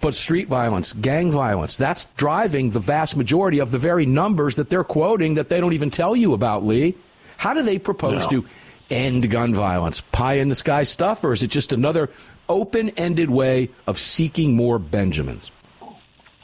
But 0.00 0.14
street 0.14 0.48
violence, 0.48 0.92
gang 0.94 1.30
violence, 1.30 1.76
that's 1.76 2.06
driving 2.16 2.70
the 2.70 2.80
vast 2.80 3.16
majority 3.16 3.60
of 3.60 3.70
the 3.70 3.78
very 3.78 4.04
numbers 4.04 4.56
that 4.56 4.68
they're 4.68 4.84
quoting 4.84 5.34
that 5.34 5.48
they 5.48 5.60
don't 5.60 5.74
even 5.74 5.90
tell 5.90 6.16
you 6.16 6.32
about, 6.32 6.64
Lee. 6.64 6.96
How 7.36 7.54
do 7.54 7.62
they 7.62 7.78
propose 7.78 8.22
no. 8.24 8.42
to 8.42 8.48
end 8.92 9.30
gun 9.30 9.54
violence? 9.54 10.00
Pie 10.00 10.34
in 10.34 10.48
the 10.48 10.54
sky 10.54 10.82
stuff, 10.84 11.24
or 11.24 11.32
is 11.32 11.42
it 11.42 11.48
just 11.48 11.72
another 11.72 12.10
open 12.48 12.90
ended 12.90 13.30
way 13.30 13.70
of 13.86 13.98
seeking 13.98 14.54
more 14.54 14.78
Benjamins? 14.78 15.50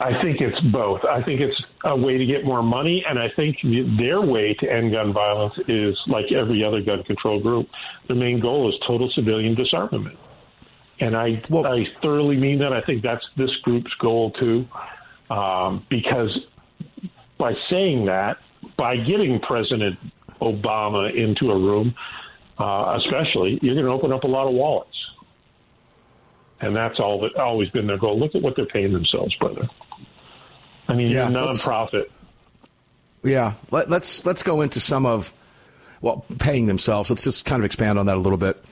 I 0.01 0.21
think 0.21 0.39
it's 0.39 0.59
both. 0.71 1.03
I 1.03 1.21
think 1.21 1.41
it's 1.41 1.61
a 1.83 1.95
way 1.95 2.17
to 2.17 2.25
get 2.25 2.45
more 2.45 2.63
money, 2.63 3.03
and 3.07 3.19
I 3.19 3.29
think 3.35 3.57
their 3.97 4.21
way 4.21 4.53
to 4.53 4.71
end 4.71 4.93
gun 4.93 5.11
violence 5.11 5.55
is 5.67 5.97
like 6.07 6.31
every 6.31 6.63
other 6.63 6.81
gun 6.81 7.03
control 7.03 7.41
group. 7.41 7.67
Their 8.07 8.15
main 8.15 8.39
goal 8.39 8.69
is 8.69 8.75
total 8.87 9.09
civilian 9.09 9.55
disarmament. 9.55 10.17
And 11.01 11.17
I, 11.17 11.41
well, 11.49 11.65
I 11.67 11.85
thoroughly 12.01 12.37
mean 12.37 12.59
that. 12.59 12.73
I 12.73 12.81
think 12.81 13.03
that's 13.03 13.25
this 13.35 13.53
group's 13.57 13.93
goal 13.95 14.31
too, 14.31 14.67
um, 15.29 15.85
because 15.89 16.37
by 17.37 17.55
saying 17.69 18.05
that, 18.05 18.37
by 18.77 18.95
getting 18.97 19.39
President 19.39 19.99
Obama 20.41 21.13
into 21.13 21.51
a 21.51 21.59
room, 21.59 21.93
uh, 22.59 22.97
especially, 22.97 23.57
you're 23.61 23.75
going 23.75 23.85
to 23.85 23.91
open 23.91 24.11
up 24.11 24.23
a 24.23 24.27
lot 24.27 24.47
of 24.47 24.53
wallets, 24.53 24.95
and 26.61 26.75
that's 26.75 26.99
all 26.99 27.21
that 27.21 27.35
always 27.37 27.69
been 27.69 27.87
their 27.87 27.97
goal. 27.97 28.19
Look 28.19 28.35
at 28.35 28.41
what 28.41 28.55
they're 28.55 28.65
paying 28.65 28.93
themselves, 28.93 29.33
brother. 29.35 29.67
I 30.87 30.93
mean, 30.95 31.09
yeah, 31.11 31.29
you're 31.29 31.39
a 31.39 31.47
nonprofit. 31.47 32.05
Yeah, 33.23 33.53
Let, 33.71 33.89
let's 33.89 34.25
let's 34.25 34.43
go 34.43 34.61
into 34.61 34.79
some 34.79 35.05
of 35.05 35.33
well, 36.01 36.25
paying 36.37 36.67
themselves. 36.67 37.09
Let's 37.09 37.23
just 37.25 37.45
kind 37.45 37.59
of 37.61 37.65
expand 37.65 37.99
on 37.99 38.05
that 38.05 38.15
a 38.15 38.19
little 38.19 38.37
bit. 38.37 38.63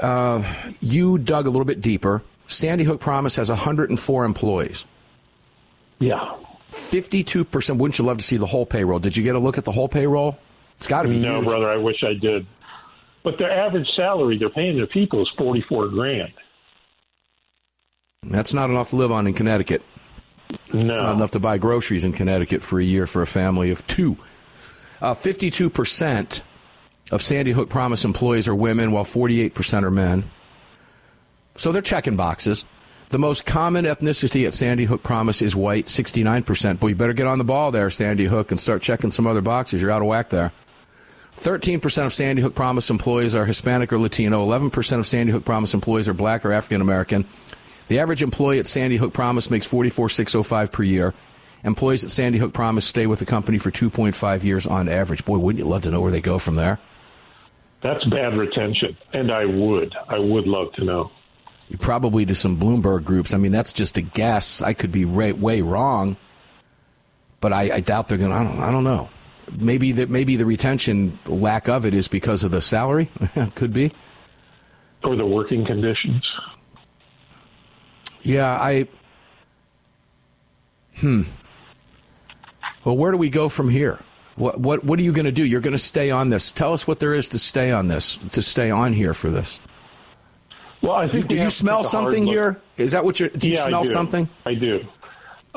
Uh, 0.00 0.42
you 0.80 1.18
dug 1.18 1.46
a 1.46 1.50
little 1.50 1.64
bit 1.64 1.80
deeper. 1.80 2.22
Sandy 2.48 2.84
Hook 2.84 3.00
Promise 3.00 3.36
has 3.36 3.48
104 3.50 4.24
employees. 4.24 4.84
Yeah. 5.98 6.36
52%. 6.70 7.76
Wouldn't 7.76 7.98
you 7.98 8.04
love 8.04 8.18
to 8.18 8.24
see 8.24 8.36
the 8.36 8.46
whole 8.46 8.64
payroll? 8.66 8.98
Did 9.00 9.16
you 9.16 9.22
get 9.22 9.34
a 9.34 9.38
look 9.38 9.58
at 9.58 9.64
the 9.64 9.72
whole 9.72 9.88
payroll? 9.88 10.38
It's 10.76 10.86
got 10.86 11.02
to 11.02 11.08
be 11.08 11.18
No, 11.18 11.38
huge. 11.40 11.48
brother, 11.48 11.68
I 11.70 11.76
wish 11.76 12.02
I 12.02 12.14
did. 12.14 12.46
But 13.22 13.38
their 13.38 13.50
average 13.50 13.88
salary 13.96 14.38
they're 14.38 14.50
paying 14.50 14.76
their 14.76 14.86
people 14.86 15.22
is 15.22 15.28
44 15.36 15.88
grand. 15.88 16.32
That's 18.22 18.54
not 18.54 18.70
enough 18.70 18.90
to 18.90 18.96
live 18.96 19.12
on 19.12 19.26
in 19.26 19.34
Connecticut. 19.34 19.82
No. 20.72 20.86
It's 20.88 21.00
not 21.00 21.16
enough 21.16 21.30
to 21.32 21.40
buy 21.40 21.58
groceries 21.58 22.04
in 22.04 22.12
Connecticut 22.12 22.62
for 22.62 22.80
a 22.80 22.84
year 22.84 23.06
for 23.06 23.22
a 23.22 23.26
family 23.26 23.70
of 23.70 23.86
two. 23.86 24.16
Uh, 25.00 25.14
52% 25.14 26.42
of 27.10 27.22
Sandy 27.22 27.52
Hook 27.52 27.68
Promise 27.68 28.04
employees 28.04 28.48
are 28.48 28.54
women, 28.54 28.92
while 28.92 29.04
48% 29.04 29.82
are 29.84 29.90
men. 29.90 30.30
So 31.56 31.72
they're 31.72 31.82
checking 31.82 32.16
boxes. 32.16 32.64
The 33.08 33.18
most 33.18 33.44
common 33.44 33.86
ethnicity 33.86 34.46
at 34.46 34.54
Sandy 34.54 34.84
Hook 34.84 35.02
Promise 35.02 35.42
is 35.42 35.56
white, 35.56 35.86
69%. 35.86 36.78
But 36.78 36.86
you 36.86 36.94
better 36.94 37.12
get 37.12 37.26
on 37.26 37.38
the 37.38 37.44
ball 37.44 37.72
there, 37.72 37.90
Sandy 37.90 38.26
Hook, 38.26 38.50
and 38.52 38.60
start 38.60 38.82
checking 38.82 39.10
some 39.10 39.26
other 39.26 39.40
boxes. 39.40 39.82
You're 39.82 39.90
out 39.90 40.02
of 40.02 40.08
whack 40.08 40.28
there. 40.30 40.52
13% 41.40 42.04
of 42.04 42.12
Sandy 42.12 42.42
Hook 42.42 42.54
Promise 42.54 42.90
employees 42.90 43.34
are 43.34 43.46
Hispanic 43.46 43.92
or 43.94 43.98
Latino. 43.98 44.44
11% 44.44 44.98
of 44.98 45.06
Sandy 45.06 45.32
Hook 45.32 45.46
Promise 45.46 45.72
employees 45.72 46.06
are 46.06 46.12
black 46.14 46.44
or 46.44 46.52
African 46.52 46.82
American. 46.82 47.26
The 47.88 47.98
average 47.98 48.22
employee 48.22 48.58
at 48.58 48.66
Sandy 48.66 48.98
Hook 48.98 49.14
Promise 49.14 49.50
makes 49.50 49.66
44605 49.66 50.70
per 50.70 50.82
year. 50.82 51.14
Employees 51.64 52.04
at 52.04 52.10
Sandy 52.10 52.38
Hook 52.38 52.52
Promise 52.52 52.84
stay 52.84 53.06
with 53.06 53.20
the 53.20 53.26
company 53.26 53.56
for 53.56 53.70
2.5 53.70 54.44
years 54.44 54.66
on 54.66 54.88
average. 54.88 55.24
Boy, 55.24 55.38
wouldn't 55.38 55.64
you 55.64 55.70
love 55.70 55.82
to 55.82 55.90
know 55.90 56.02
where 56.02 56.12
they 56.12 56.20
go 56.20 56.38
from 56.38 56.56
there? 56.56 56.78
That's 57.82 58.04
bad 58.04 58.36
retention, 58.36 58.96
and 59.14 59.32
I 59.32 59.46
would. 59.46 59.94
I 60.08 60.18
would 60.18 60.46
love 60.46 60.74
to 60.74 60.84
know. 60.84 61.10
Probably 61.78 62.26
to 62.26 62.34
some 62.34 62.58
Bloomberg 62.58 63.04
groups. 63.04 63.32
I 63.32 63.38
mean, 63.38 63.52
that's 63.52 63.72
just 63.72 63.96
a 63.96 64.02
guess. 64.02 64.60
I 64.60 64.74
could 64.74 64.92
be 64.92 65.06
way, 65.06 65.32
way 65.32 65.62
wrong, 65.62 66.18
but 67.40 67.54
I, 67.54 67.76
I 67.76 67.80
doubt 67.80 68.08
they're 68.08 68.18
going 68.18 68.30
to. 68.30 68.36
I 68.36 68.44
don't, 68.44 68.58
I 68.60 68.70
don't 68.70 68.84
know. 68.84 69.08
Maybe 69.56 69.92
that 69.92 70.10
maybe 70.10 70.36
the 70.36 70.46
retention 70.46 71.18
lack 71.26 71.68
of 71.68 71.86
it 71.86 71.94
is 71.94 72.08
because 72.08 72.44
of 72.44 72.50
the 72.50 72.62
salary. 72.62 73.10
could 73.54 73.72
be, 73.72 73.92
or 75.04 75.16
the 75.16 75.26
working 75.26 75.64
conditions. 75.64 76.26
Yeah, 78.22 78.50
I. 78.50 78.86
Hmm. 80.96 81.22
Well, 82.84 82.96
where 82.96 83.12
do 83.12 83.18
we 83.18 83.30
go 83.30 83.48
from 83.48 83.68
here? 83.68 83.98
What 84.36 84.60
what 84.60 84.84
what 84.84 84.98
are 84.98 85.02
you 85.02 85.12
going 85.12 85.26
to 85.26 85.32
do? 85.32 85.44
You're 85.44 85.60
going 85.60 85.72
to 85.72 85.78
stay 85.78 86.10
on 86.10 86.30
this. 86.30 86.52
Tell 86.52 86.72
us 86.72 86.86
what 86.86 86.98
there 86.98 87.14
is 87.14 87.28
to 87.30 87.38
stay 87.38 87.72
on 87.72 87.88
this, 87.88 88.16
to 88.32 88.42
stay 88.42 88.70
on 88.70 88.92
here 88.92 89.14
for 89.14 89.30
this. 89.30 89.60
Well, 90.82 90.92
I 90.92 91.08
think 91.10 91.28
do 91.28 91.36
you 91.36 91.50
smell 91.50 91.82
take 91.82 91.92
a 91.92 91.96
hard 91.96 92.04
something 92.12 92.26
here? 92.26 92.60
Is 92.76 92.92
that 92.92 93.04
what 93.04 93.20
you're? 93.20 93.28
Do 93.28 93.48
you 93.48 93.54
yeah, 93.54 93.66
smell 93.66 93.80
I 93.80 93.84
do. 93.84 93.88
something? 93.88 94.28
I 94.46 94.54
do. 94.54 94.80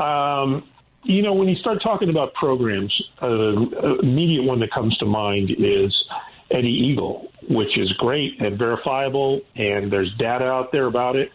Um, 0.02 0.64
you 1.04 1.22
know, 1.22 1.34
when 1.34 1.48
you 1.48 1.56
start 1.56 1.82
talking 1.82 2.10
about 2.10 2.34
programs, 2.34 2.94
uh, 3.20 3.28
the 3.28 4.00
immediate 4.02 4.44
one 4.44 4.60
that 4.62 4.72
comes 4.72 4.98
to 4.98 5.06
mind 5.06 5.52
is 5.58 5.94
Eddie 6.52 6.70
Eagle, 6.70 7.32
which 7.50 7.78
is 7.78 7.92
great 7.94 8.40
and 8.42 8.58
verifiable, 8.58 9.42
and 9.56 9.92
there's 9.92 10.14
data 10.18 10.46
out 10.46 10.72
there 10.72 10.86
about 10.86 11.16
it. 11.16 11.32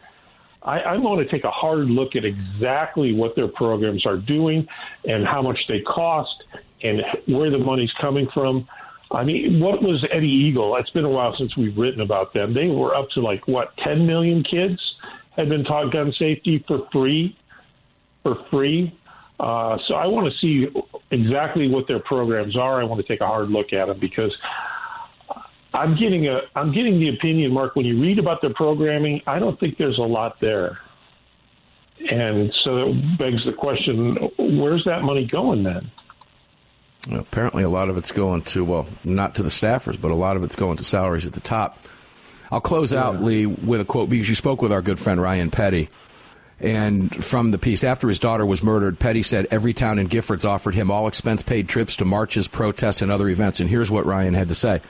I, 0.63 0.81
I 0.81 0.99
want 0.99 1.21
to 1.21 1.31
take 1.31 1.45
a 1.45 1.51
hard 1.51 1.89
look 1.89 2.17
at 2.17 2.25
exactly 2.25 3.13
what 3.13 3.37
their 3.37 3.49
programs 3.49 4.05
are 4.07 4.17
doing 4.17 4.67
and 5.05 5.27
how 5.27 5.43
much 5.43 5.59
they 5.69 5.81
cost 5.81 6.45
and 6.83 7.01
where 7.27 7.51
the 7.51 7.59
money's 7.59 7.93
coming 8.01 8.29
from. 8.33 8.67
I 9.11 9.25
mean, 9.25 9.61
what 9.61 9.83
was 9.83 10.05
Eddie 10.13 10.27
Eagle? 10.27 10.77
It's 10.77 10.91
been 10.91 11.05
a 11.05 11.11
while 11.11 11.35
since 11.39 11.57
we've 11.57 11.77
written 11.77 12.01
about 12.01 12.35
them. 12.35 12.53
They 12.53 12.67
were 12.67 12.95
up 12.95 13.09
to 13.11 13.21
like 13.21 13.47
what, 13.49 13.77
10 13.79 14.07
million 14.07 14.43
kids 14.43 14.79
had 15.37 15.49
been 15.49 15.65
taught 15.65 15.93
gun 15.93 16.13
safety 16.19 16.63
for 16.67 16.87
free, 16.93 17.37
for 18.23 18.45
free. 18.51 18.98
Uh, 19.39 19.79
so 19.87 19.95
I 19.95 20.07
want 20.07 20.33
to 20.33 20.39
see 20.39 20.69
exactly 21.11 21.69
what 21.69 21.87
their 21.87 22.01
programs 22.01 22.57
are. 22.57 22.81
I 22.81 22.85
want 22.85 23.01
to 23.01 23.07
take 23.07 23.21
a 23.21 23.27
hard 23.27 23.51
look 23.51 23.73
at 23.73 23.87
them 23.87 23.99
because 23.99 24.37
I'm 25.73 25.97
getting 25.97 26.27
a 26.27 26.41
I'm 26.57 26.73
getting 26.73 26.99
the 26.99 27.09
opinion, 27.11 27.53
Mark. 27.53 27.77
When 27.77 27.87
you 27.87 28.01
read 28.01 28.19
about 28.19 28.41
their 28.41 28.53
programming, 28.55 29.23
I 29.27 29.39
don't 29.39 29.59
think 29.61 29.77
there's 29.77 29.99
a 29.99 30.03
lot 30.03 30.41
there, 30.41 30.79
and 32.11 32.53
so 32.65 32.77
that 32.77 33.17
begs 33.19 33.45
the 33.45 33.53
question: 33.53 34.17
Where's 34.39 34.85
that 34.87 35.03
money 35.03 35.27
going 35.27 35.63
then? 35.63 35.91
Well, 37.09 37.21
apparently, 37.21 37.63
a 37.63 37.69
lot 37.69 37.91
of 37.91 37.97
it's 37.97 38.11
going 38.11 38.43
to 38.43 38.65
well, 38.65 38.89
not 39.05 39.37
to 39.37 39.43
the 39.43 39.51
staffers, 39.51 40.01
but 40.01 40.11
a 40.11 40.17
lot 40.17 40.37
of 40.37 40.43
it's 40.43 40.57
going 40.57 40.79
to 40.79 40.85
salaries 40.85 41.27
at 41.27 41.33
the 41.33 41.41
top. 41.41 41.79
I'll 42.51 42.61
close 42.63 42.95
out 42.95 43.23
Lee 43.23 43.47
with 43.47 43.81
a 43.81 43.85
quote 43.85 44.09
because 44.09 44.29
you 44.29 44.35
spoke 44.35 44.63
with 44.63 44.73
our 44.73 44.83
good 44.83 44.99
friend 44.99 45.21
Ryan 45.21 45.51
Petty. 45.51 45.91
And 46.61 47.25
from 47.25 47.53
the 47.53 47.59
piece, 47.59 47.85
after 47.85 48.09
his 48.09 48.19
daughter 48.19 48.45
was 48.45 48.65
murdered, 48.65 48.99
Petty 48.99 49.23
said 49.23 49.49
Everytown 49.51 50.01
in 50.01 50.09
Giffords 50.09 50.45
offered 50.45 50.75
him 50.75 50.91
all 50.91 51.07
expense 51.07 51.43
paid 51.43 51.69
trips 51.69 51.97
to 51.97 52.05
marches, 52.05 52.49
protests, 52.49 53.01
and 53.01 53.13
other 53.13 53.29
events. 53.29 53.61
And 53.61 53.71
here's 53.71 53.91
what 53.91 54.07
Ryan 54.07 54.35
had 54.35 54.49
to 54.49 54.57
say 54.57 54.81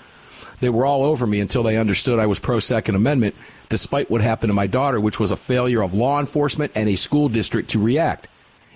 They 0.60 0.70
were 0.70 0.86
all 0.86 1.04
over 1.04 1.26
me 1.26 1.40
until 1.40 1.62
they 1.62 1.76
understood 1.76 2.18
I 2.18 2.26
was 2.26 2.38
pro 2.38 2.58
Second 2.58 2.94
Amendment, 2.94 3.34
despite 3.68 4.10
what 4.10 4.22
happened 4.22 4.48
to 4.48 4.54
my 4.54 4.66
daughter, 4.66 4.98
which 4.98 5.20
was 5.20 5.30
a 5.30 5.36
failure 5.36 5.82
of 5.82 5.92
law 5.92 6.18
enforcement 6.18 6.72
and 6.74 6.88
a 6.88 6.96
school 6.96 7.28
district 7.28 7.70
to 7.70 7.82
react. 7.82 8.28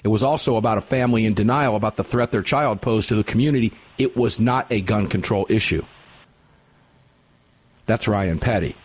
It 0.05 0.09
was 0.09 0.24
also 0.24 0.57
about 0.57 0.78
a 0.78 0.82
family 0.82 1.24
in 1.24 1.32
denial 1.32 1.76
about 1.76 1.97
the 1.97 2.05
threat 2.05 2.32
their 2.32 2.43
child 2.43 2.82
posed 2.82 3.09
to 3.09 3.14
the 3.14 3.24
community. 3.24 3.72
It 3.97 4.16
was 4.16 4.40
not 4.40 4.70
a 4.70 4.80
gun 4.80 5.07
control 5.07 5.47
issue. 5.49 5.84
That's 7.86 8.09
Ryan 8.09 8.38
Petty, 8.38 8.76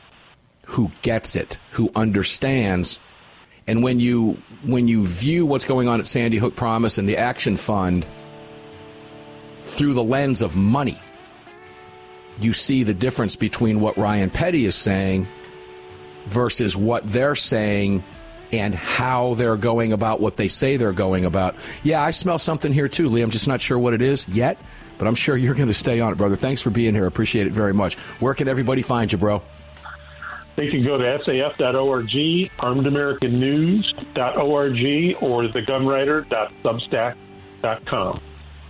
who 0.65 0.91
gets 1.01 1.35
it, 1.35 1.57
who 1.71 1.91
understands. 1.95 2.99
And 3.67 3.83
when 3.83 3.99
you 3.99 4.41
when 4.63 4.87
you 4.87 5.05
view 5.05 5.45
what's 5.45 5.65
going 5.65 5.87
on 5.87 5.99
at 5.99 6.07
Sandy 6.07 6.37
Hook 6.37 6.55
Promise 6.55 6.97
and 6.97 7.07
the 7.07 7.17
Action 7.17 7.57
Fund 7.57 8.05
through 9.63 9.93
the 9.93 10.03
lens 10.03 10.41
of 10.41 10.55
money, 10.55 10.99
you 12.39 12.53
see 12.53 12.83
the 12.83 12.93
difference 12.93 13.35
between 13.35 13.79
what 13.79 13.97
Ryan 13.97 14.29
Petty 14.29 14.65
is 14.65 14.75
saying 14.75 15.27
versus 16.27 16.75
what 16.77 17.09
they're 17.11 17.35
saying 17.35 18.03
and 18.51 18.73
how 18.73 19.33
they're 19.33 19.57
going 19.57 19.91
about 19.91 20.21
what 20.21 20.37
they 20.37 20.47
say 20.47 20.77
they're 20.77 20.93
going 20.93 21.25
about. 21.25 21.55
Yeah, 21.83 22.01
I 22.01 22.11
smell 22.11 22.39
something 22.39 22.71
here 22.71 22.87
too, 22.87 23.09
Lee. 23.09 23.21
I'm 23.21 23.31
just 23.31 23.47
not 23.47 23.59
sure 23.59 23.77
what 23.77 23.93
it 23.93 24.01
is 24.01 24.27
yet, 24.29 24.57
but 24.97 25.07
I'm 25.07 25.15
sure 25.15 25.35
you're 25.35 25.55
going 25.55 25.67
to 25.67 25.73
stay 25.73 25.99
on 25.99 26.13
it, 26.13 26.17
brother. 26.17 26.35
Thanks 26.35 26.61
for 26.61 26.69
being 26.69 26.93
here. 26.93 27.05
Appreciate 27.05 27.47
it 27.47 27.53
very 27.53 27.73
much. 27.73 27.95
Where 28.21 28.33
can 28.33 28.47
everybody 28.47 28.81
find 28.81 29.11
you, 29.11 29.17
bro? 29.17 29.41
They 30.57 30.69
can 30.71 30.83
go 30.83 30.97
to 30.97 31.03
saf.org, 31.19 32.49
armedamericannews.org, 32.57 35.17
or 35.21 35.43
thegunwriter.substack.com. 35.43 38.21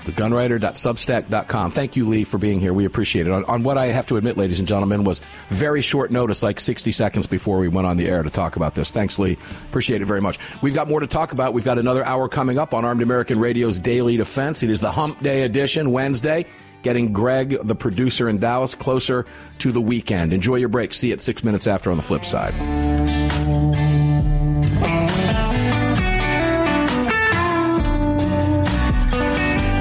thegunwriter.substack.com. 0.01 1.71
Thank 1.71 1.95
you, 1.95 2.09
Lee, 2.09 2.25
for 2.25 2.37
being 2.37 2.59
here. 2.59 2.73
We 2.73 2.83
appreciate 2.83 3.25
it. 3.25 3.31
On, 3.31 3.45
on, 3.45 3.63
what 3.63 3.77
I 3.77 3.85
have 3.87 4.05
to 4.07 4.17
admit, 4.17 4.35
ladies 4.35 4.59
and 4.59 4.67
gentlemen, 4.67 5.05
was 5.05 5.21
very 5.47 5.81
short 5.81 6.11
notice, 6.11 6.43
like 6.43 6.59
60 6.59 6.91
seconds 6.91 7.25
before 7.25 7.57
we 7.57 7.69
went 7.69 7.87
on 7.87 7.95
the 7.95 8.09
air 8.09 8.21
to 8.21 8.29
talk 8.29 8.57
about 8.57 8.75
this. 8.75 8.91
Thanks, 8.91 9.17
Lee. 9.17 9.37
Appreciate 9.69 10.01
it 10.01 10.05
very 10.05 10.19
much. 10.19 10.39
We've 10.61 10.75
got 10.75 10.89
more 10.89 10.99
to 10.99 11.07
talk 11.07 11.31
about. 11.31 11.53
We've 11.53 11.63
got 11.63 11.79
another 11.79 12.03
hour 12.03 12.27
coming 12.27 12.59
up 12.59 12.73
on 12.73 12.83
Armed 12.83 13.01
American 13.01 13.39
Radio's 13.39 13.79
Daily 13.79 14.17
Defense. 14.17 14.61
It 14.61 14.69
is 14.69 14.81
the 14.81 14.91
Hump 14.91 15.21
Day 15.21 15.43
edition, 15.43 15.93
Wednesday, 15.93 16.47
getting 16.87 17.11
Greg, 17.11 17.57
the 17.63 17.75
producer 17.75 18.29
in 18.29 18.37
Dallas, 18.37 18.73
closer 18.73 19.25
to 19.57 19.73
the 19.73 19.81
weekend. 19.81 20.31
Enjoy 20.31 20.55
your 20.55 20.69
break. 20.69 20.93
See 20.93 21.07
you 21.07 21.13
at 21.13 21.19
six 21.19 21.43
minutes 21.43 21.67
after 21.67 21.91
on 21.91 21.97
the 21.97 22.01
flip 22.01 22.23
side. 22.23 22.53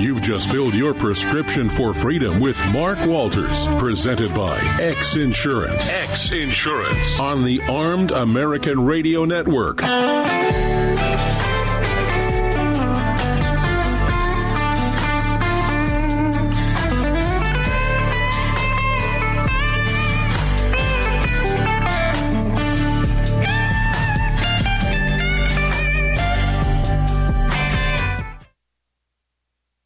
You've 0.03 0.21
just 0.21 0.51
filled 0.51 0.75
your 0.75 0.95
prescription 0.95 1.71
for 1.71 1.95
freedom 1.95 2.41
with 2.41 2.59
Mark 2.73 2.99
Walters, 3.07 3.69
presented 3.79 4.35
by 4.35 4.59
X 4.81 5.15
Insurance. 5.15 5.89
X 5.93 6.33
Insurance 6.33 7.21
on 7.21 7.45
the 7.45 7.61
Armed 7.69 8.11
American 8.11 8.85
Radio 8.85 9.25
Network. 9.25 9.81